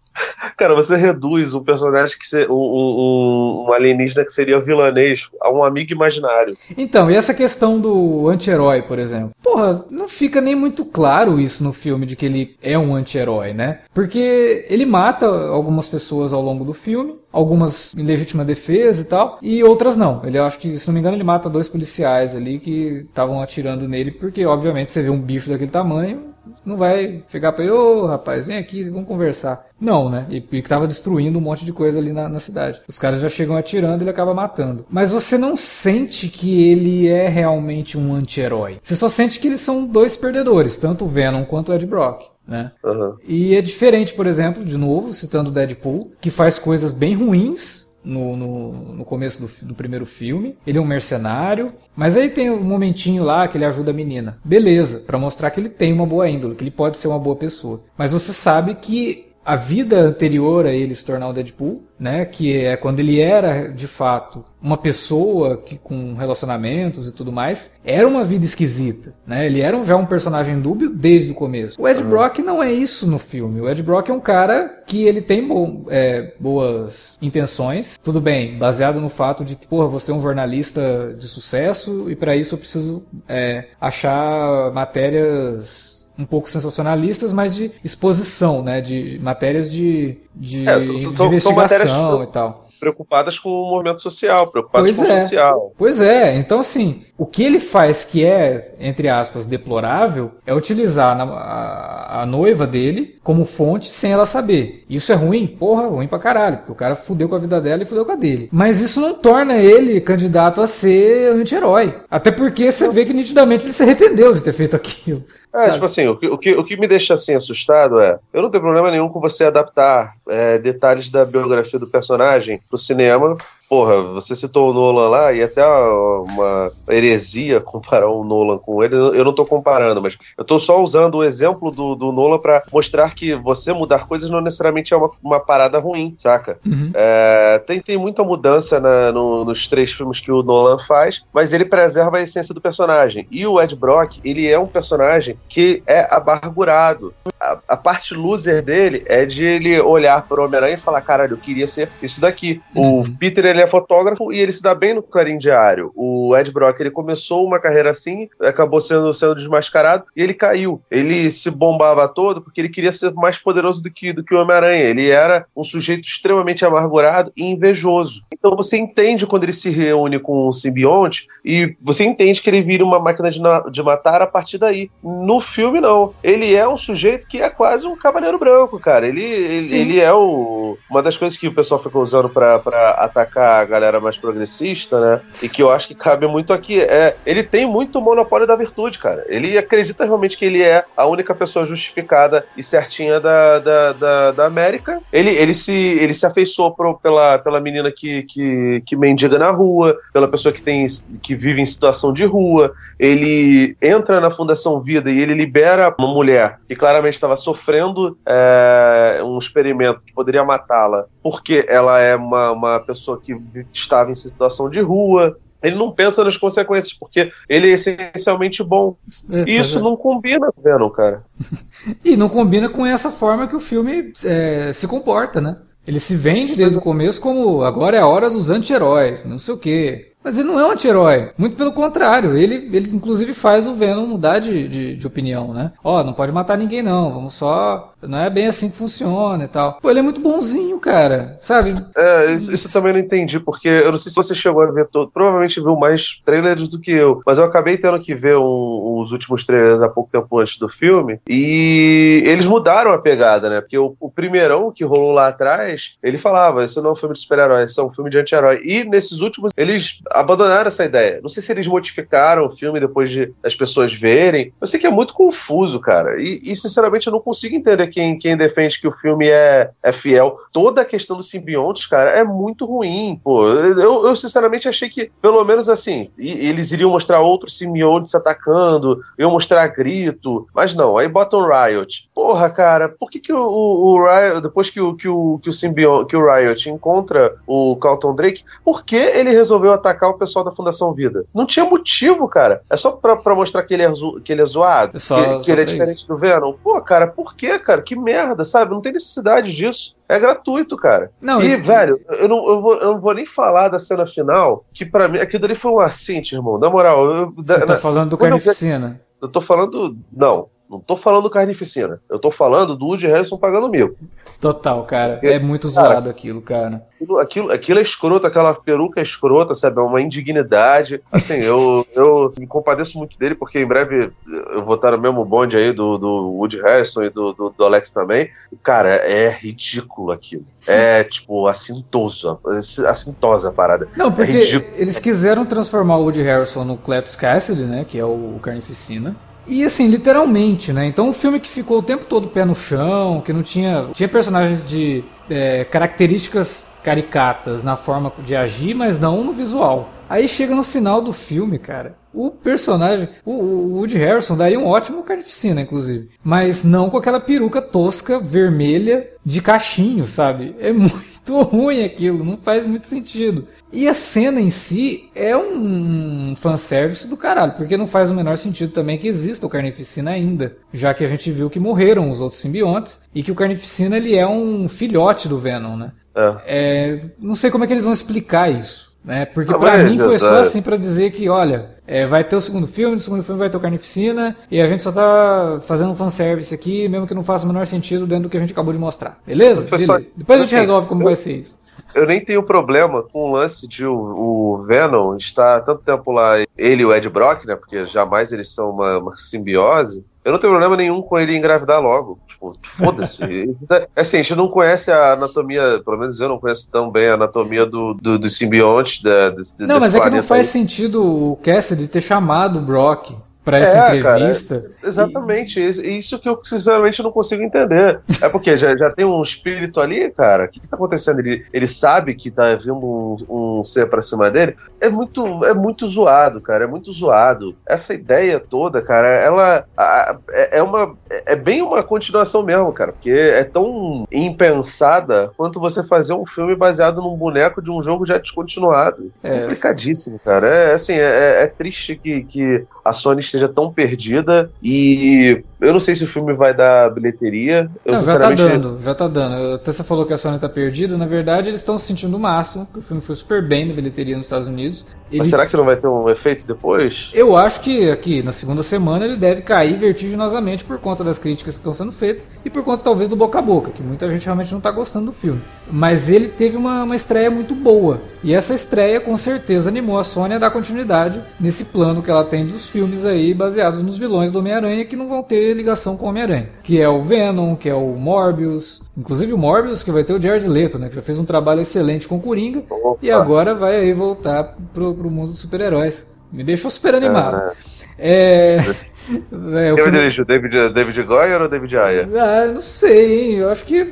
cara, 0.58 0.76
você 0.76 0.96
reduz 0.96 1.54
um 1.54 1.64
personagem 1.64 2.18
que 2.18 2.28
ser, 2.28 2.50
um, 2.50 2.54
um, 2.54 3.66
um, 3.68 3.74
alienígena 3.74 4.26
que 4.26 4.34
seria 4.34 4.60
vilanesco 4.60 5.36
a 5.42 5.52
um 5.52 5.64
amigo 5.64 5.92
imaginário. 5.92 6.56
Então, 6.78 7.10
e 7.10 7.16
essa 7.16 7.34
questão 7.34 7.80
do 7.80 8.28
anti-herói, 8.30 8.82
por 8.82 9.00
exemplo? 9.00 9.32
Porra, 9.42 9.86
não 9.90 10.08
fica 10.08 10.42
nem 10.42 10.56
muito 10.56 10.86
claro 10.86 11.40
isso 11.40 11.64
no 11.64 11.74
filme 11.74 12.06
de 12.06 12.16
que 12.16 12.26
ele 12.26 12.58
é 12.62 12.78
um 12.78 12.96
anti-herói, 12.96 13.54
né? 13.54 13.80
Porque 13.94 14.66
ele 14.70 14.86
mata 14.86 15.26
algumas 15.26 15.88
pessoas 15.88 16.34
ao 16.34 16.42
longo 16.42 16.64
do 16.64 16.74
filme, 16.74 17.16
algumas 17.32 17.96
em 17.96 18.04
legítima 18.04 18.44
defesa 18.44 19.02
e 19.02 19.06
tal, 19.06 19.38
e 19.42 19.64
outras 19.64 19.96
não. 19.96 20.22
Ele 20.24 20.38
acho 20.38 20.60
que, 20.60 20.78
se 20.80 20.88
não 20.88 20.94
me 20.94 21.00
engano, 21.00 21.16
ele 21.16 21.24
mata 21.24 21.50
dois 21.50 21.68
policiais 21.68 22.36
ali 22.36 22.60
que 22.60 23.06
estavam 23.08 23.42
atirando 23.42 23.88
nele, 23.88 24.12
porque 24.12 24.46
obviamente 24.46 24.92
você 24.92 25.02
vê 25.02 25.10
um 25.10 25.22
bicho 25.22 25.50
daquele 25.50 25.72
tamanho, 25.72 26.30
não 26.66 26.78
vai 26.78 27.24
chegar 27.30 27.52
pra 27.54 27.64
ele, 27.64 27.74
ô 27.74 28.06
rapaz, 28.06 28.46
vem 28.46 28.58
aqui, 28.58 28.84
vamos 28.90 29.08
conversar. 29.08 29.68
Não, 29.80 30.10
né? 30.10 30.26
E, 30.30 30.38
e 30.38 30.62
que 30.62 30.70
tava 30.70 30.88
destruindo 30.88 31.38
um 31.38 31.42
monte 31.42 31.64
de 31.64 31.72
coisa 31.72 32.00
ali 32.00 32.12
na, 32.12 32.28
na 32.28 32.40
cidade. 32.40 32.82
Os 32.88 33.00
caras 33.00 33.22
já 33.22 33.30
chegam 33.30 33.56
atirando 33.56 34.02
e 34.02 34.04
ele 34.04 34.10
acaba 34.10 34.34
matando. 34.34 34.86
Mas 34.90 35.12
você 35.12 35.38
não 35.38 35.56
sente 35.56 36.28
que 36.28 36.70
ele 36.70 37.08
é 37.08 37.28
realmente 37.28 37.98
um 37.98 38.14
anti-herói. 38.14 38.80
Você 38.82 38.96
só 38.96 39.08
sente 39.08 39.40
que 39.40 39.48
eles 39.48 39.62
são 39.62 39.86
dois 39.86 40.18
perdedores, 40.18 40.78
tanto 40.78 41.06
o 41.06 41.08
Venom 41.08 41.46
quanto 41.46 41.72
o 41.72 41.76
Ed 41.76 41.86
Brock. 41.86 42.26
Né? 42.50 42.72
Uhum. 42.84 43.16
E 43.28 43.56
é 43.56 43.62
diferente, 43.62 44.14
por 44.14 44.26
exemplo, 44.26 44.66
de 44.66 44.78
novo, 44.78 45.14
citando 45.14 45.50
o 45.50 45.54
Deadpool, 45.54 46.12
que 46.20 46.30
faz 46.30 46.58
coisas 46.58 46.92
bem 46.92 47.14
ruins 47.14 47.90
no, 48.04 48.36
no, 48.36 48.72
no 48.96 49.06
começo 49.06 49.42
do, 49.42 49.68
do, 49.68 49.76
primeiro 49.76 50.06
filme. 50.06 50.58
Ele 50.66 50.78
é 50.78 50.82
um 50.82 50.86
mercenário, 50.86 51.68
mas 51.96 52.18
aí 52.18 52.30
tem 52.30 52.50
um 52.50 52.62
momentinho 52.62 53.24
lá 53.24 53.48
que 53.48 53.58
ele 53.58 53.66
ajuda 53.66 53.92
a 53.92 53.94
menina. 53.94 54.40
Beleza, 54.44 55.00
para 55.00 55.20
mostrar 55.20 55.52
que 55.52 55.60
ele 55.60 55.70
tem 55.70 55.94
uma 55.94 56.06
boa 56.06 56.28
índole, 56.30 56.56
que 56.56 56.64
ele 56.64 56.72
pode 56.72 56.98
ser 56.98 57.08
uma 57.08 57.20
boa 57.20 57.36
pessoa. 57.36 57.80
Mas 57.98 58.12
você 58.12 58.34
sabe 58.34 58.76
que 58.76 59.29
a 59.50 59.56
vida 59.56 60.00
anterior 60.00 60.68
a 60.68 60.72
ele 60.72 60.94
se 60.94 61.04
tornar 61.04 61.28
o 61.28 61.34
Deadpool, 61.34 61.84
né, 62.00 62.24
que 62.24 62.56
é 62.56 62.78
quando 62.78 63.00
ele 63.00 63.20
era 63.20 63.68
de 63.68 63.88
fato 63.88 64.46
uma 64.62 64.78
pessoa 64.78 65.58
que 65.58 65.76
com 65.76 66.14
relacionamentos 66.14 67.08
e 67.08 67.12
tudo 67.12 67.34
mais, 67.34 67.80
era 67.84 68.08
uma 68.08 68.24
vida 68.24 68.46
esquisita, 68.46 69.10
né? 69.26 69.48
Ele 69.48 69.62
era 69.62 69.82
já 69.82 69.96
um 69.96 70.06
personagem 70.06 70.60
dúbio 70.60 70.90
desde 70.90 71.32
o 71.32 71.36
começo. 71.36 71.82
O 71.82 71.88
Ed 71.88 72.00
uhum. 72.00 72.10
Brock 72.10 72.40
não 72.40 72.62
é 72.62 72.72
isso 72.72 73.08
no 73.08 73.18
filme. 73.18 73.60
O 73.60 73.68
Ed 73.68 73.82
Brock 73.82 74.10
é 74.10 74.14
um 74.14 74.20
cara 74.20 74.84
que 74.86 75.06
ele 75.06 75.22
tem 75.22 75.48
bo 75.48 75.88
é, 75.90 76.34
boas 76.40 77.18
intenções, 77.20 77.98
tudo 78.04 78.22
bem, 78.22 78.56
baseado 78.56 79.02
no 79.02 79.10
fato 79.10 79.44
de 79.44 79.56
que, 79.56 79.66
porra, 79.66 79.88
você 79.88 80.12
é 80.12 80.14
um 80.14 80.22
jornalista 80.22 81.16
de 81.18 81.28
sucesso 81.28 82.06
e 82.12 82.16
para 82.16 82.36
isso 82.36 82.54
eu 82.54 82.60
preciso 82.60 83.04
é, 83.28 83.66
achar 83.82 84.72
matérias 84.74 85.99
um 86.20 86.26
pouco 86.26 86.50
sensacionalistas, 86.50 87.32
mas 87.32 87.56
de 87.56 87.72
exposição, 87.84 88.62
né? 88.62 88.82
De 88.82 89.18
matérias 89.22 89.72
de, 89.72 90.18
de, 90.36 90.68
é, 90.68 90.80
são, 90.80 91.30
de 91.30 91.36
investigação 91.36 92.24
e 92.24 92.28
tal 92.28 92.70
preocupadas 92.80 93.38
com 93.38 93.50
o 93.50 93.70
movimento 93.72 94.02
social, 94.02 94.48
preocupadas 94.48 94.96
pois 94.96 95.08
com 95.08 95.14
é. 95.14 95.16
o 95.16 95.20
social. 95.20 95.74
Pois 95.78 96.02
é, 96.02 96.36
então 96.38 96.62
assim, 96.62 97.04
o 97.20 97.26
que 97.26 97.44
ele 97.44 97.60
faz 97.60 98.06
que 98.06 98.24
é, 98.24 98.74
entre 98.80 99.10
aspas, 99.10 99.46
deplorável, 99.46 100.32
é 100.48 100.56
utilizar 100.56 101.20
a, 101.20 102.22
a, 102.22 102.26
noiva 102.26 102.66
dele 102.66 103.20
como 103.22 103.44
fonte 103.44 103.88
sem 103.88 104.14
ela 104.14 104.26
saber. 104.26 104.86
Isso 104.90 105.12
é 105.12 105.16
ruim? 105.16 105.46
Porra, 105.46 105.88
ruim 105.88 106.08
pra 106.08 106.18
caralho, 106.18 106.60
porque 106.60 106.72
o 106.72 106.76
cara 106.76 106.96
fudeu 106.96 107.28
com 107.28 107.36
a 107.36 107.40
vida 107.40 107.60
dela 107.60 107.84
e 107.84 107.86
fudeu 107.86 108.06
com 108.06 108.14
a 108.14 108.16
dele. 108.16 108.48
Mas 108.54 108.80
isso 108.80 109.02
não 109.02 109.14
torna 109.14 109.58
ele 109.58 110.00
candidato 110.00 110.62
a 110.62 110.68
ser 110.68 111.34
anti-herói. 111.34 111.94
Até 112.10 112.32
porque 112.32 112.72
você 112.72 112.88
vê 112.88 113.04
que 113.04 113.12
nitidamente 113.12 113.66
ele 113.66 113.74
se 113.74 113.84
arrependeu 113.84 114.34
de 114.34 114.42
ter 114.42 114.54
feito 114.54 114.78
aquilo. 114.78 115.22
É, 115.54 115.58
sabe? 115.58 115.74
tipo 115.74 115.86
assim, 115.86 116.08
o 116.08 116.16
que, 116.16 116.28
o, 116.28 116.38
que, 116.38 116.52
o 116.56 116.64
que 116.64 116.78
me 116.78 116.88
deixa 116.88 117.16
assim 117.16 117.36
assustado 117.36 118.00
é, 118.00 118.18
eu 118.32 118.42
não 118.42 118.50
tenho 118.50 118.64
problema 118.64 118.92
nenhum 118.92 119.10
com 119.10 119.20
você 119.20 119.44
adaptar 119.44 120.14
é, 120.30 120.58
detalhes 120.58 121.10
da 121.10 121.26
biografia 121.26 121.80
do 121.80 121.88
personagem 121.88 122.62
pro 122.70 122.78
cinema, 122.78 123.36
porra, 123.70 124.02
você 124.02 124.36
citou 124.36 124.72
o 124.72 124.74
Nolan 124.74 125.10
lá, 125.10 125.32
e 125.32 125.44
até 125.44 125.64
uma 125.64 126.72
heresia 126.90 127.62
comparar 127.62 128.10
o 128.10 128.24
Nolan 128.24 128.58
com 128.58 128.84
ele, 128.84 128.96
eu 128.96 129.24
não 129.24 129.34
tô 129.34 129.46
comparando, 129.46 130.02
mas 130.02 130.18
eu 130.36 130.44
tô 130.44 130.58
só 130.58 130.82
usando 130.82 131.16
o 131.16 131.24
exemplo 131.24 131.70
do, 131.70 131.96
do 131.96 132.12
Nolan 132.12 132.40
para 132.40 132.64
mostrar 132.74 133.14
que 133.14 133.36
você 133.36 133.72
mudar 133.72 134.08
coisas 134.08 134.30
não 134.30 134.42
necessariamente 134.42 134.94
é 134.94 134.98
uma, 134.98 135.12
uma 135.24 135.40
parada 135.40 135.78
ruim, 135.80 136.16
saca? 136.18 136.60
Uhum. 136.66 136.92
É, 136.96 137.60
tem, 137.60 137.80
tem 137.80 137.98
muita 137.98 138.24
mudança 138.24 138.80
na, 138.80 139.12
no, 139.12 139.46
nos 139.46 139.68
três 139.68 139.92
filmes 139.92 140.20
que 140.20 140.32
o 140.32 140.42
Nolan 140.42 140.80
faz, 140.80 141.22
mas 141.32 141.54
ele 141.54 141.66
preserva 141.66 142.18
a 142.18 142.22
essência 142.22 142.56
do 142.56 142.62
personagem. 142.62 143.28
E 143.30 143.46
o 143.46 143.62
Ed 143.62 143.76
Brock, 143.76 144.20
ele 144.24 144.48
é 144.48 144.58
um 144.58 144.68
personagem 144.68 145.38
que 145.48 145.84
é 145.86 146.08
abargurado. 146.10 147.14
A, 147.40 147.58
a 147.68 147.78
parte 147.78 148.14
loser 148.14 148.62
dele 148.62 149.04
é 149.06 149.26
de 149.26 149.46
ele 149.46 149.80
olhar 149.80 150.22
pro 150.28 150.44
Homem-Aranha 150.44 150.76
e 150.76 150.80
falar, 150.80 151.02
caralho, 151.02 151.34
eu 151.34 151.38
queria 151.38 151.68
ser 151.68 151.90
isso 152.02 152.20
daqui. 152.20 152.62
Uhum. 152.76 153.02
O 153.02 153.18
Peter, 153.18 153.46
ele 153.46 153.62
é 153.62 153.68
fotógrafo 153.68 154.32
e 154.34 154.40
ele 154.40 154.52
se 154.52 154.62
dá 154.62 154.76
bem 154.76 154.94
no 154.94 155.04
Clarim 155.04 155.38
Diário. 155.38 155.92
O 155.96 156.36
Ed 156.36 156.52
Brock, 156.52 156.80
ele 156.80 156.92
começou 156.92 157.46
uma 157.46 157.60
carreira 157.60 157.92
assim, 157.92 158.30
acabou 158.42 158.82
sendo, 158.82 159.14
sendo 159.14 159.36
desmascarado 159.36 160.06
e 160.16 160.22
ele 160.22 160.34
caiu. 160.34 160.82
Ele 160.90 161.30
se 161.32 161.50
bombava 161.50 162.08
todo 162.08 162.42
porque 162.42 162.62
ele 162.62 162.70
queria 162.70 162.92
ser 162.92 163.14
mais 163.14 163.38
poderoso 163.38 163.82
do 163.82 163.90
que, 163.90 164.12
do 164.12 164.24
que 164.24 164.34
o 164.34 164.42
Homem-Aranha. 164.42 164.84
Ele 164.84 165.10
era 165.10 165.46
um 165.56 165.64
sujeito 165.64 166.08
extremamente 166.08 166.66
amargurado 166.66 167.32
e 167.36 167.46
invejoso. 167.46 168.22
Então 168.34 168.56
você 168.56 168.78
entende 168.78 169.26
quando 169.26 169.44
ele 169.44 169.54
se 169.54 169.70
reúne 169.70 170.20
com 170.20 170.48
o 170.48 170.54
simbionte 170.54 171.28
e 171.44 171.76
você 171.82 172.04
entende 172.04 172.42
que 172.42 172.50
ele 172.50 172.62
vira 172.62 172.84
uma 172.84 173.00
máquina 173.00 173.30
de, 173.30 173.40
de 173.72 173.84
matar 173.84 174.22
a 174.22 174.28
partir 174.28 174.58
daí. 174.58 174.90
No 175.04 175.40
filme, 175.40 175.80
não. 175.80 176.14
Ele 176.24 176.56
é 176.56 176.68
um 176.68 176.78
sujeito 176.78 177.28
que 177.30 177.40
é 177.42 177.50
quase 177.50 177.88
um 177.88 177.96
cavaleiro 177.96 178.40
branco, 178.40 178.80
cara. 178.80 179.08
Ele, 179.08 179.24
ele, 179.24 179.76
ele 179.76 180.00
é 180.00 180.12
o, 180.12 180.78
uma 180.90 181.02
das 181.02 181.16
coisas 181.16 181.38
que 181.38 181.48
o 181.48 181.54
pessoal 181.54 181.82
ficou 181.82 182.02
usando 182.02 182.28
para 182.28 182.56
atacar 182.98 183.62
a 183.62 183.66
galera 183.66 184.00
mais 184.00 184.18
progressista, 184.18 185.00
né? 185.00 185.22
E 185.44 185.48
que 185.48 185.62
eu 185.62 185.70
acho 185.70 185.88
que 185.88 185.94
cabe 185.94 186.26
muito 186.26 186.52
aqui. 186.52 186.82
É, 186.82 187.16
ele 187.26 187.44
tem 187.44 187.68
muito 187.68 188.02
monopólio 188.02 188.48
da 188.48 188.56
virtude, 188.56 188.98
cara. 188.98 189.24
Ele 189.28 189.58
acredita 189.58 190.04
realmente 190.04 190.38
que 190.38 190.44
ele 190.44 190.64
é 190.64 190.84
a 190.98 191.06
única 191.06 191.36
pessoa 191.36 191.66
justificada 191.66 192.44
e 192.58 192.64
certinha 192.64 193.20
da, 193.20 193.60
da, 193.60 193.94
da, 193.94 194.32
da 194.32 194.46
América. 194.46 195.00
Ele, 195.14 195.30
ele, 195.36 195.54
se, 195.54 195.74
ele 195.74 196.16
se 196.16 196.26
afeiçoou 196.26 196.74
pro, 196.74 196.98
pela, 196.98 197.38
pela 197.38 197.62
menina 197.62 197.92
que, 197.92 198.24
que, 198.24 198.82
que 198.86 198.96
mendiga 198.96 199.38
na 199.38 199.52
rua, 199.52 199.96
pela 200.12 200.28
pessoa 200.28 200.52
que, 200.52 200.64
tem, 200.64 200.88
que 201.22 201.36
vive 201.36 201.62
em 201.62 201.66
situação 201.66 202.12
de 202.12 202.26
rua. 202.26 202.74
Ele 203.00 203.78
entra 203.80 204.20
na 204.20 204.32
Fundação 204.32 204.80
Vida 204.82 205.12
e 205.12 205.20
ele 205.20 205.36
libera 205.36 205.94
uma 205.98 206.12
mulher 206.12 206.60
que 206.68 206.76
claramente 206.76 207.19
estava 207.20 207.36
sofrendo 207.36 208.18
é, 208.26 209.22
um 209.24 209.38
experimento 209.38 210.02
que 210.06 210.14
poderia 210.14 210.44
matá-la 210.44 211.06
porque 211.22 211.66
ela 211.68 212.00
é 212.00 212.16
uma, 212.16 212.52
uma 212.52 212.80
pessoa 212.80 213.20
que 213.20 213.40
estava 213.72 214.12
em 214.12 214.16
situação 214.16 214.70
de 214.70 214.82
rua. 214.82 215.38
Ele 215.62 215.76
não 215.76 215.92
pensa 215.92 216.24
nas 216.24 216.38
consequências, 216.38 216.94
porque 216.94 217.32
ele 217.48 217.70
é 217.70 217.74
essencialmente 217.74 218.64
bom. 218.64 218.96
É, 219.30 219.44
e 219.46 219.58
isso 219.58 219.80
é. 219.80 219.82
não 219.82 219.96
combina 219.98 220.52
com 220.52 220.62
Venom, 220.62 220.90
cara. 220.90 221.24
e 222.04 222.16
não 222.16 222.30
combina 222.30 222.70
com 222.70 222.86
essa 222.86 223.12
forma 223.12 223.48
que 223.48 223.56
o 223.56 223.60
filme 223.60 224.14
é, 224.24 224.72
se 224.74 224.88
comporta, 224.88 225.42
né? 225.42 225.58
Ele 225.86 226.00
se 226.00 226.16
vende 226.16 226.56
desde 226.56 226.78
o 226.78 226.82
começo 226.82 227.20
como 227.20 227.64
agora 227.64 227.98
é 227.98 228.00
a 228.00 228.08
hora 228.08 228.30
dos 228.30 228.50
anti-heróis, 228.50 229.26
não 229.26 229.40
sei 229.40 229.54
o 229.54 229.58
quê. 229.58 230.09
Mas 230.24 230.38
ele 230.38 230.48
não 230.48 230.60
é 230.60 230.66
um 230.66 230.72
anti-herói. 230.72 231.32
Muito 231.38 231.56
pelo 231.56 231.72
contrário. 231.72 232.38
Ele, 232.38 232.70
ele 232.76 232.90
inclusive 232.92 233.34
faz 233.34 233.66
o 233.66 233.74
Venom 233.74 234.06
mudar 234.06 234.40
de, 234.40 234.68
de, 234.68 234.96
de 234.96 235.08
opinião, 235.08 235.54
né? 235.54 235.72
Ó, 235.84 236.00
oh, 236.00 236.04
não 236.04 236.14
pode 236.14 236.32
matar 236.32 236.58
ninguém 236.58 236.84
não. 236.84 237.14
Vamos 237.14 237.34
só... 237.34 237.94
Não 238.02 238.18
é 238.18 238.30
bem 238.30 238.48
assim 238.48 238.70
que 238.70 238.78
funciona 238.78 239.44
e 239.44 239.48
tal. 239.50 239.78
Pô, 239.82 239.90
ele 239.90 240.00
é 240.00 240.02
muito 240.02 240.22
bonzinho, 240.22 240.80
cara. 240.80 241.38
Sabe? 241.42 241.76
É, 241.98 242.32
isso, 242.32 242.54
isso 242.54 242.68
eu 242.68 242.72
também 242.72 242.94
não 242.94 243.00
entendi. 243.00 243.42
Porque 243.42 243.68
eu 243.68 243.92
não 243.92 243.98
sei 243.98 244.10
se 244.10 244.16
você 244.16 244.34
chegou 244.34 244.62
a 244.62 244.72
ver 244.72 244.88
todo... 244.88 245.12
Provavelmente 245.12 245.60
viu 245.60 245.76
mais 245.76 246.22
trailers 246.24 246.70
do 246.70 246.80
que 246.80 246.92
eu. 246.92 247.22
Mas 247.26 247.38
eu 247.38 247.44
acabei 247.44 247.78
tendo 247.78 248.00
que 248.00 248.16
ver 248.16 248.38
um, 248.38 249.00
os 249.00 249.12
últimos 249.12 249.44
trailers 249.44 249.82
há 249.82 249.90
pouco 249.90 250.10
tempo 250.12 250.40
antes 250.40 250.58
do 250.58 250.70
filme. 250.70 251.20
E 251.28 252.24
eles 252.26 252.46
mudaram 252.46 252.94
a 252.94 252.98
pegada, 253.00 253.50
né? 253.50 253.60
Porque 253.60 253.78
o, 253.78 253.96
o 254.00 254.10
primeirão 254.10 254.72
que 254.72 254.86
rolou 254.86 255.12
lá 255.12 255.28
atrás, 255.28 255.96
ele 256.02 256.18
falava, 256.18 256.64
isso 256.64 256.82
não 256.82 256.92
é 256.92 256.94
um 256.94 256.96
filme 256.96 257.14
de 257.14 257.22
super-herói, 257.22 257.66
isso 257.66 257.82
é 257.82 257.84
um 257.84 257.92
filme 257.92 258.10
de 258.10 258.18
anti-herói. 258.18 258.62
E 258.64 258.86
nesses 258.86 259.20
últimos, 259.20 259.52
eles 259.58 260.00
abandonaram 260.12 260.68
essa 260.68 260.86
ideia. 260.86 261.20
Não 261.22 261.30
sei 261.30 261.42
se 261.42 261.52
eles 261.52 261.68
modificaram 261.68 262.46
o 262.46 262.50
filme 262.50 262.80
depois 262.80 263.12
de 263.12 263.34
as 263.44 263.56
pessoas 263.56 263.94
verem. 263.94 264.54
Eu 264.60 264.68
sei 264.68 264.80
que 264.80 264.88
é 264.88 264.92
muito 264.92 265.14
confuso, 265.14 265.80
cara. 265.80 266.22
E, 266.22 266.40
e 266.44 266.56
sinceramente, 266.56 267.08
eu 267.08 267.14
não 267.14 267.20
consigo 267.20 267.56
entender 267.56 267.88
quem, 267.88 268.18
quem 268.18 268.38
defende 268.38 268.80
que 268.80 268.88
o 268.88 268.92
filme 268.92 269.30
é, 269.30 269.70
é 269.84 269.92
fiel. 269.92 270.40
Toda 270.52 270.82
a 270.82 270.86
questão 270.86 271.18
dos 271.18 271.30
simbiontes, 271.30 271.86
cara, 271.86 272.12
é 272.12 272.24
muito 272.24 272.66
ruim, 272.66 273.20
pô. 273.24 273.46
Eu, 273.48 274.06
eu 274.08 274.16
sinceramente 274.16 274.68
achei 274.68 274.90
que, 274.90 275.12
pelo 275.22 275.44
menos 275.44 275.70
assim, 275.70 276.10
eles 276.18 276.72
iriam 276.72 276.92
mostrar 276.92 277.22
outros 277.22 277.58
simbiontes 277.58 278.16
atacando, 278.16 279.02
iam 279.18 279.32
mostrar 279.32 279.68
grito, 279.68 280.48
mas 280.54 280.74
não, 280.74 280.98
aí 280.98 281.08
botam 281.08 281.48
Riot. 281.48 282.10
Porra, 282.14 282.50
cara, 282.50 282.90
por 282.90 283.10
que, 283.10 283.20
que 283.20 283.34
o, 283.34 283.40
o, 283.40 283.94
o 283.94 284.06
Riot, 284.06 284.42
depois 284.42 284.70
que 284.70 284.80
o, 284.80 284.96
que 284.96 285.08
o, 285.08 285.40
que 285.42 285.50
o 285.50 285.54
simbionte, 285.54 286.10
que 286.10 286.18
o 286.18 286.26
Riot 286.26 286.70
encontra 286.70 287.36
o 287.48 287.76
Carlton 287.76 288.16
Drake, 288.16 288.44
por 288.64 288.84
que 288.84 288.96
ele 288.96 289.32
resolveu 289.32 289.74
atacar 289.74 289.99
o 290.08 290.18
pessoal 290.18 290.46
da 290.46 290.52
Fundação 290.52 290.94
Vida? 290.94 291.26
Não 291.34 291.46
tinha 291.46 291.66
motivo, 291.66 292.28
cara. 292.28 292.62
É 292.70 292.78
só 292.78 292.92
pra, 292.92 293.16
pra 293.16 293.36
mostrar 293.36 293.64
que 293.64 293.74
ele 293.74 293.84
é, 293.84 293.92
que 294.24 294.32
ele 294.32 294.42
é 294.42 294.46
zoado, 294.46 294.98
é 294.98 295.00
só, 295.00 295.38
que, 295.40 295.46
que 295.46 295.52
ele 295.52 295.62
é 295.62 295.66
diferente 295.66 295.98
isso. 295.98 296.08
do 296.08 296.18
Venom. 296.18 296.54
Pô, 296.54 296.80
cara, 296.82 297.08
por 297.08 297.36
que, 297.36 297.58
cara? 297.60 297.82
Que 297.82 297.96
merda, 297.96 298.44
sabe? 298.44 298.72
Não 298.72 298.82
tem 298.82 298.94
necessidade 298.94 299.52
disso. 299.52 299.96
É 300.08 300.18
gratuito, 300.18 300.76
cara. 300.76 301.12
Não, 301.22 301.40
e, 301.40 301.56
velho, 301.58 302.02
eu 302.18 302.28
não, 302.28 302.50
eu, 302.50 302.62
vou, 302.62 302.76
eu 302.76 302.94
não 302.94 303.00
vou 303.00 303.14
nem 303.14 303.26
falar 303.26 303.70
da 303.70 303.80
cena 303.80 304.08
final, 304.08 304.66
que 304.74 304.86
para 304.86 305.08
mim, 305.08 305.20
aquilo 305.20 305.46
ali 305.46 305.56
foi 305.56 305.72
um 305.72 305.80
assinte, 305.80 306.36
irmão. 306.36 306.58
Na 306.58 306.70
moral. 306.70 307.06
Eu, 307.06 307.34
Você 307.36 307.66
tá 307.66 307.76
falando 307.78 308.12
do 308.12 308.18
Carnificina. 308.18 309.00
Eu, 309.22 309.28
eu 309.28 309.32
tô 309.32 309.40
falando. 309.40 309.96
Não, 310.12 310.48
não 310.70 310.80
tô 310.80 310.96
falando 310.96 311.24
do 311.24 311.30
Carnificina. 311.32 312.00
Eu 312.08 312.20
tô 312.20 312.30
falando 312.30 312.76
do 312.76 312.86
Woody 312.86 313.08
Harrison 313.08 313.38
pagando 313.38 313.70
mil. 313.70 313.98
Total, 314.40 314.84
cara. 314.86 315.14
Porque, 315.14 315.28
é 315.28 315.40
muito 315.40 315.68
zoado 315.68 315.96
cara, 315.96 316.10
aquilo, 316.10 316.42
cara. 316.42 316.88
Aquilo, 316.96 317.20
aquilo, 317.20 317.52
aquilo 317.52 317.80
é 317.80 317.82
escroto, 317.82 318.28
aquela 318.28 318.54
peruca 318.54 319.00
é 319.00 319.04
escrota, 319.04 319.56
sabe? 319.56 319.80
É 319.80 319.82
uma 319.82 320.00
indignidade. 320.00 321.02
Assim, 321.12 321.40
eu, 321.40 321.84
eu 321.96 322.32
me 322.38 322.46
compadeço 322.46 323.00
muito 323.00 323.18
dele, 323.18 323.34
porque 323.34 323.60
em 323.60 323.66
breve 323.66 324.12
eu 324.54 324.64
vou 324.64 324.76
estar 324.76 324.92
no 324.92 325.00
mesmo 325.00 325.26
bonde 325.26 325.58
aí 325.58 325.74
do, 325.74 325.98
do 325.98 326.32
Woody 326.34 326.62
Harrison 326.62 327.04
e 327.04 327.10
do, 327.10 327.34
do, 327.34 327.50
do 327.50 327.64
Alex 327.66 327.90
também. 327.90 328.30
Cara, 328.62 328.96
é 328.96 329.30
ridículo 329.30 330.12
aquilo. 330.12 330.46
É, 330.68 331.04
tipo, 331.04 331.48
assintoso. 331.48 332.40
Assintosa 332.88 333.50
a 333.50 333.52
parada. 333.52 333.88
Não, 333.98 334.12
porque 334.12 334.38
é 334.38 334.80
eles 334.80 335.00
quiseram 335.00 335.46
transformar 335.46 335.98
o 335.98 336.04
Woody 336.04 336.22
Harrison 336.22 336.64
no 336.64 336.78
Cletus 336.78 337.16
Cassidy, 337.16 337.64
né? 337.64 337.86
Que 337.88 337.98
é 337.98 338.06
o 338.06 338.40
Carnificina. 338.42 339.16
E 339.48 339.64
assim, 339.64 339.88
literalmente, 339.88 340.72
né? 340.72 340.86
Então 340.86 341.10
um 341.10 341.14
filme 341.14 341.40
que 341.40 341.50
ficou 341.50 341.80
o 341.80 341.84
tempo 341.84 342.06
todo 342.06 342.28
pé 342.28 342.46
no 342.46 342.56
chão, 342.56 343.22
que 343.22 343.34
não 343.34 343.42
tinha. 343.42 343.88
Tinha 343.94 344.08
personagens 344.08 344.64
de 344.68 345.04
é, 345.30 345.64
características 345.66 346.72
caricatas 346.84 347.64
na 347.64 347.76
forma 347.76 348.12
de 348.20 348.36
agir, 348.36 348.74
mas 348.76 349.00
não 349.00 349.24
no 349.24 349.34
visual. 349.34 349.90
Aí 350.10 350.28
chega 350.28 350.56
no 350.56 350.64
final 350.64 351.02
do 351.02 351.14
filme, 351.14 351.60
cara. 351.60 351.98
O 352.12 352.32
personagem, 352.32 353.08
o, 353.24 353.32
o 353.32 353.76
Woody 353.76 353.98
Harrison 353.98 354.36
daria 354.36 354.60
um 354.60 354.66
ótimo 354.66 355.04
carnificina, 355.04 355.62
inclusive. 355.62 356.10
Mas 356.24 356.64
não 356.64 356.90
com 356.90 356.98
aquela 356.98 357.20
peruca 357.20 357.62
tosca, 357.62 358.20
vermelha, 358.20 359.08
de 359.24 359.42
cachinho, 359.42 360.08
sabe? 360.08 360.56
É 360.60 360.74
muito 360.74 361.42
ruim 361.44 361.84
aquilo, 361.84 362.26
não 362.26 362.36
faz 362.36 362.66
muito 362.66 362.88
sentido. 362.88 363.46
E 363.72 363.88
a 363.88 363.94
cena 363.94 364.42
em 364.42 364.50
si 364.50 365.10
é 365.14 365.38
um 365.38 366.34
fanservice 366.36 367.08
do 367.08 367.16
caralho, 367.16 367.54
porque 367.54 367.78
não 367.78 367.86
faz 367.86 368.10
o 368.10 368.16
menor 368.16 368.38
sentido 368.38 368.72
também 368.72 368.98
que 368.98 369.08
exista 369.08 369.46
o 369.46 369.50
Carnificina 369.50 370.10
ainda, 370.10 370.58
já 370.74 370.92
que 370.92 371.04
a 371.04 371.08
gente 371.08 371.32
viu 371.32 371.52
que 371.52 371.60
morreram 371.60 372.10
os 372.10 372.20
outros 372.20 372.42
simbiontes 372.42 373.02
e 373.14 373.22
que 373.22 373.32
o 373.32 373.36
Carnificina 373.36 373.98
ele 373.98 374.16
é 374.16 374.28
um 374.28 374.68
filhote 374.68 375.28
do 375.28 375.38
Venom, 375.38 375.78
né? 375.78 375.92
É. 376.16 376.36
É, 376.48 377.00
não 377.20 377.36
sei 377.36 377.52
como 377.52 377.64
é 377.64 377.68
que 377.68 377.74
eles 377.74 377.84
vão 377.84 377.94
explicar 377.94 378.52
isso, 378.52 378.89
né? 379.04 379.26
Porque 379.26 379.54
ah, 379.54 379.58
para 379.58 379.84
mim 379.84 379.98
foi 379.98 380.20
só 380.20 380.42
assim 380.42 380.62
para 380.62 380.78
dizer 380.78 381.12
que, 381.12 381.30
olha, 381.30 381.70
é, 381.88 382.06
vai 382.06 382.24
ter 382.24 382.36
o 382.36 382.42
segundo 382.42 382.68
filme, 382.68 382.94
no 382.94 383.00
segundo 383.00 383.24
filme 383.24 383.40
vai 383.40 383.50
ter 383.50 383.58
o 383.58 383.60
Carnificina 383.60 384.36
e 384.52 384.62
a 384.62 384.68
gente 384.68 384.84
só 384.84 384.92
tá 384.92 385.60
fazendo 385.62 385.92
um 385.92 385.96
fanservice 385.96 386.54
aqui, 386.54 386.88
mesmo 386.88 387.08
que 387.08 387.14
não 387.14 387.24
faça 387.24 387.46
o 387.46 387.48
menor 387.48 387.66
sentido 387.66 388.06
dentro 388.06 388.24
do 388.24 388.30
que 388.30 388.38
a 388.38 388.40
gente 388.40 388.52
acabou 388.52 388.74
de 388.74 388.80
mostrar. 388.80 389.20
Beleza? 389.26 389.62
Beleza. 389.62 390.06
Depois 390.16 390.40
a 390.40 390.44
gente 390.44 390.56
resolve 390.56 390.88
como 390.88 391.04
vai 391.04 391.16
ser 391.16 391.34
isso 391.34 391.60
eu 391.96 392.06
nem 392.06 392.24
tenho 392.24 392.44
problema 392.44 393.04
com 393.04 393.30
o 393.30 393.32
lance 393.32 393.68
de 393.68 393.86
o, 393.86 393.94
o, 393.94 394.64
Venom 394.64 395.16
estar 395.16 395.62
tanto 395.62 395.82
tempo 395.84 396.12
lá, 396.12 396.36
ele 396.58 396.84
e 396.84 396.86
o 396.86 396.94
Ed 396.94 397.10
Brock, 397.10 397.46
né? 397.46 397.56
Porque 397.56 397.86
jamais 397.86 398.32
eles 398.32 398.54
são 398.54 398.70
uma, 398.70 399.00
uma 399.00 399.18
simbiose. 399.18 400.06
Eu 400.24 400.32
não 400.34 400.40
tenho 400.40 400.52
problema 400.52 400.76
nenhum 400.76 401.02
com 401.02 401.18
ele 401.18 401.38
engravidar 401.38 401.82
logo. 401.82 402.20
Tipo, 402.28 402.54
foda-se. 402.64 403.24
É 403.96 404.02
assim, 404.02 404.18
a 404.18 404.22
gente 404.22 404.36
não 404.36 404.48
conhece 404.48 404.92
a 404.92 405.14
anatomia, 405.14 405.82
pelo 405.84 405.98
menos 405.98 406.20
eu 406.20 406.30
não 406.30 406.40
conheço 406.40 406.70
tão 406.72 406.90
bem 406.90 407.08
a 407.08 407.14
anatomia 407.14 407.66
do, 407.66 407.94
do, 407.94 408.18
do 408.18 408.30
simbionte 408.30 409.04
da, 409.04 409.30
desse, 409.30 409.62
Não, 409.62 409.80
mas 409.80 409.94
é 409.94 410.00
que 410.00 410.10
não 410.10 410.24
faz 410.24 410.48
aí. 410.48 410.54
sentido 410.54 411.04
o 411.04 411.36
Cassidy 411.38 411.88
ter 411.88 412.02
chamado 412.02 412.60
o 412.60 412.62
Brock 412.62 413.16
para 413.50 413.60
essa 413.60 413.96
é, 413.96 413.98
entrevista. 413.98 414.62
Cara, 414.62 414.74
exatamente. 414.84 415.60
E... 415.60 415.98
Isso 415.98 416.20
que 416.20 416.30
eu 416.30 416.40
sinceramente 416.44 417.02
não 417.02 417.12
consigo 417.12 417.42
entender. 417.42 418.00
É 418.22 418.30
porque 418.30 418.56
já, 418.58 418.76
já 418.76 418.92
tem 418.92 419.06
um 419.06 419.22
espírito 419.22 419.80
ali, 419.80 420.12
cara. 420.12 420.46
O 420.46 420.48
que, 420.48 420.60
que 420.60 420.68
tá 420.68 420.76
acontecendo? 420.76 421.20
Ele, 421.20 421.46
ele 421.52 421.68
sabe 421.68 422.16
que 422.16 422.30
tá 422.30 422.56
vindo 422.56 422.76
um, 422.76 423.60
um 423.60 423.66
ser 423.66 423.88
pra 423.88 424.02
cima 424.02 424.30
dele. 424.30 424.56
É 424.80 424.90
muito, 424.90 425.44
é 425.46 425.54
muito 425.54 425.88
zoado, 425.88 426.42
cara. 426.42 426.66
É 426.66 426.68
muito 426.68 426.92
zoado. 426.92 427.56
Essa 427.66 427.94
ideia 427.94 428.40
toda, 428.40 428.82
cara, 428.82 429.08
ela 429.08 429.66
a, 429.76 430.18
é, 430.32 430.60
é, 430.60 430.64
uma. 430.64 430.96
É 431.26 431.36
bem 431.36 431.62
uma 431.62 431.82
continuação 431.84 432.44
mesmo, 432.44 432.72
cara. 432.72 432.92
Porque 432.92 433.12
é 433.12 433.44
tão 433.44 434.08
impensada 434.12 435.32
quanto 435.36 435.60
você 435.60 435.84
fazer 435.84 436.14
um 436.14 436.26
filme 436.26 436.56
baseado 436.56 437.02
num 437.02 437.16
boneco 437.16 437.62
de 437.62 437.72
um 437.72 437.82
jogo 437.82 438.06
já 438.06 438.18
descontinuado. 438.18 439.12
É. 439.24 439.42
Complicadíssimo, 439.42 440.20
cara. 440.20 440.48
É 440.48 440.74
assim, 440.74 440.94
é, 440.94 441.44
é 441.44 441.48
triste 441.48 441.96
que, 441.96 442.24
que 442.24 442.66
a 442.84 442.94
Sony 442.94 443.22
esteja 443.22 443.39
tão 443.48 443.72
perdida 443.72 444.50
e 444.62 445.44
eu 445.62 445.74
não 445.74 445.80
sei 445.80 445.94
se 445.94 446.04
o 446.04 446.08
filme 446.08 446.34
vai 446.34 446.54
dar 446.54 446.90
bilheteria. 446.90 447.70
Eu, 447.86 447.94
não, 447.94 448.04
já 448.04 448.18
tá 448.18 448.30
dando, 448.30 448.80
já 448.82 448.96
tá 448.96 449.08
dando. 449.08 449.56
Até 449.56 449.72
você 449.72 449.84
falou 449.84 450.06
que 450.06 450.14
a 450.14 450.18
Sony 450.18 450.40
tá 450.40 450.48
perdida, 450.48 450.98
na 450.98 451.06
verdade 451.06 451.50
eles 451.50 451.60
estão 451.60 451.78
se 451.78 451.86
sentindo 451.86 452.16
o 452.16 452.20
máximo, 452.20 452.66
que 452.66 452.80
o 452.80 452.82
filme 452.82 453.02
foi 453.02 453.16
super 453.16 453.46
bem 453.46 453.68
na 453.68 453.74
bilheteria 453.74 454.16
nos 454.16 454.26
Estados 454.26 454.48
Unidos. 454.48 454.86
Ele... 455.12 455.20
Mas 455.20 455.28
será 455.28 455.46
que 455.46 455.58
não 455.58 455.66
vai 455.66 455.76
ter 455.76 455.88
um 455.88 456.10
efeito 456.10 456.46
depois? 456.48 457.12
Eu 457.14 457.36
acho 457.36 457.62
que 457.62 457.90
aqui, 457.90 458.22
na 458.22 458.32
segunda 458.32 458.64
semana, 458.64 459.06
ele 459.06 459.18
deve 459.18 459.42
cair 459.42 459.76
vertiginosamente 459.76 460.64
por 460.64 460.78
conta 460.78 461.04
das 461.04 461.18
críticas 461.18 461.56
que 461.56 461.60
estão 461.60 461.74
sendo 461.74 461.92
feitas 461.92 462.30
e 462.46 462.50
por 462.50 462.64
conta 462.64 462.84
talvez 462.84 463.10
do 463.10 463.16
boca 463.16 463.40
a 463.40 463.42
boca, 463.42 463.72
que 463.72 463.82
muita 463.82 464.08
gente 464.10 464.26
realmente 464.26 464.54
não 464.54 464.62
tá 464.62 464.72
gostando 464.72 465.08
do 465.08 465.12
filme. 465.12 465.42
Mas 465.72 466.10
ele 466.10 466.28
teve 466.28 466.56
uma, 466.56 466.84
uma 466.84 466.96
estreia 466.96 467.30
muito 467.30 467.56
boa. 467.56 468.02
E 468.24 468.34
essa 468.34 468.54
estreia 468.54 469.00
com 469.00 469.18
certeza 469.18 469.70
animou 469.70 469.98
a 469.98 470.04
Sony 470.04 470.36
a 470.36 470.40
dar 470.40 470.52
continuidade 470.52 471.22
nesse 471.40 471.66
plano 471.66 472.02
que 472.02 472.12
ela 472.12 472.24
tem 472.24 472.46
dos 472.46 472.68
filmes 472.68 473.06
aí 473.06 473.29
baseados 473.34 473.82
nos 473.82 473.98
vilões 473.98 474.32
do 474.32 474.40
Homem-Aranha 474.40 474.86
que 474.86 474.96
não 474.96 475.08
vão 475.08 475.24
ter 475.24 475.54
ligação 475.54 475.98
com 475.98 476.06
o 476.06 476.10
Homem-Aranha. 476.10 476.50
Que 476.64 476.82
é 476.82 476.88
o 476.88 477.04
Venom, 477.04 477.56
que 477.56 477.70
é 477.70 477.74
o 477.74 477.96
Morbius. 477.98 478.82
Inclusive 478.98 479.34
o 479.34 479.38
Morbius, 479.38 479.84
que 479.84 479.92
vai 479.92 480.04
ter 480.04 480.14
o 480.14 480.22
Jared 480.22 480.48
Leto, 480.48 480.78
né? 480.78 480.90
Que 480.90 480.96
já 480.96 481.02
fez 481.02 481.20
um 481.20 481.26
trabalho 481.26 481.62
excelente 481.62 482.08
com 482.08 482.18
o 482.18 482.22
Coringa. 482.22 482.64
Opa. 482.70 483.00
E 483.02 483.12
agora 483.12 483.54
vai 483.54 483.76
aí 483.76 483.94
voltar 483.94 484.56
pro, 484.74 484.94
pro 484.94 485.12
mundo 485.12 485.30
dos 485.30 485.40
super-heróis. 485.40 486.14
Me 486.32 486.44
deixou 486.44 486.70
super 486.70 486.96
animado. 486.96 487.52
É. 487.98 488.58
é... 488.58 488.90
Quem 489.10 489.76
filme... 489.76 489.92
dirige? 489.92 490.24
David, 490.24 490.74
David 490.74 491.04
Goyer 491.04 491.42
ou 491.42 491.50
David 491.50 491.76
Ayer? 491.76 492.08
Ah, 492.16 492.46
não 492.54 492.62
sei, 492.62 493.32
hein? 493.32 493.36
Eu 493.38 493.50
acho 493.50 493.66
que. 493.66 493.90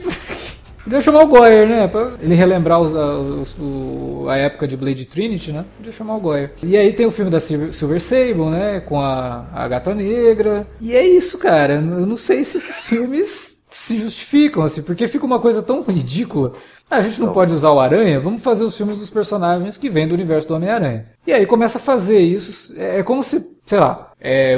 Podia 0.87 1.01
chamar 1.01 1.23
o 1.23 1.27
Goyer, 1.27 1.67
né? 1.67 1.85
Pra 1.85 2.13
ele 2.21 2.33
relembrar 2.33 2.79
os, 2.79 2.93
os, 2.93 3.57
o, 3.59 4.29
a 4.29 4.37
época 4.37 4.65
de 4.65 4.77
Blade 4.77 5.05
Trinity, 5.05 5.51
né? 5.51 5.65
Podia 5.75 5.91
chamar 5.91 6.15
o 6.15 6.19
Goyer. 6.21 6.53
E 6.63 6.77
aí 6.77 6.93
tem 6.93 7.05
o 7.05 7.11
filme 7.11 7.29
da 7.29 7.41
Silver, 7.41 7.73
Silver 7.73 7.99
Sable, 7.99 8.45
né? 8.45 8.79
Com 8.79 9.01
a, 9.01 9.47
a 9.53 9.67
Gata 9.67 9.93
Negra. 9.93 10.65
E 10.79 10.95
é 10.95 11.05
isso, 11.05 11.37
cara. 11.39 11.73
Eu 11.73 12.05
não 12.05 12.15
sei 12.15 12.41
se 12.45 12.55
esses 12.55 12.87
filmes 12.87 13.65
se 13.69 13.99
justificam, 13.99 14.63
assim, 14.63 14.81
porque 14.81 15.09
fica 15.09 15.25
uma 15.25 15.39
coisa 15.39 15.61
tão 15.61 15.81
ridícula. 15.81 16.53
A 16.89 17.01
gente 17.01 17.19
não, 17.19 17.33
pode 17.33 17.51
usar 17.51 17.71
o 17.71 17.81
Aranha, 17.81 18.17
vamos 18.17 18.41
fazer 18.41 18.63
os 18.63 18.77
filmes 18.77 18.95
dos 18.95 19.09
personagens 19.09 19.77
que 19.77 19.89
vêm 19.89 20.07
do 20.07 20.13
universo 20.13 20.47
do 20.47 20.55
Homem-Aranha. 20.55 21.05
E 21.27 21.33
aí 21.33 21.45
começa 21.45 21.79
a 21.79 21.81
fazer 21.81 22.19
isso. 22.19 22.73
É, 22.79 22.99
é 22.99 23.03
como 23.03 23.21
se, 23.21 23.56
sei 23.67 23.79
lá, 23.79 24.11
é, 24.19 24.55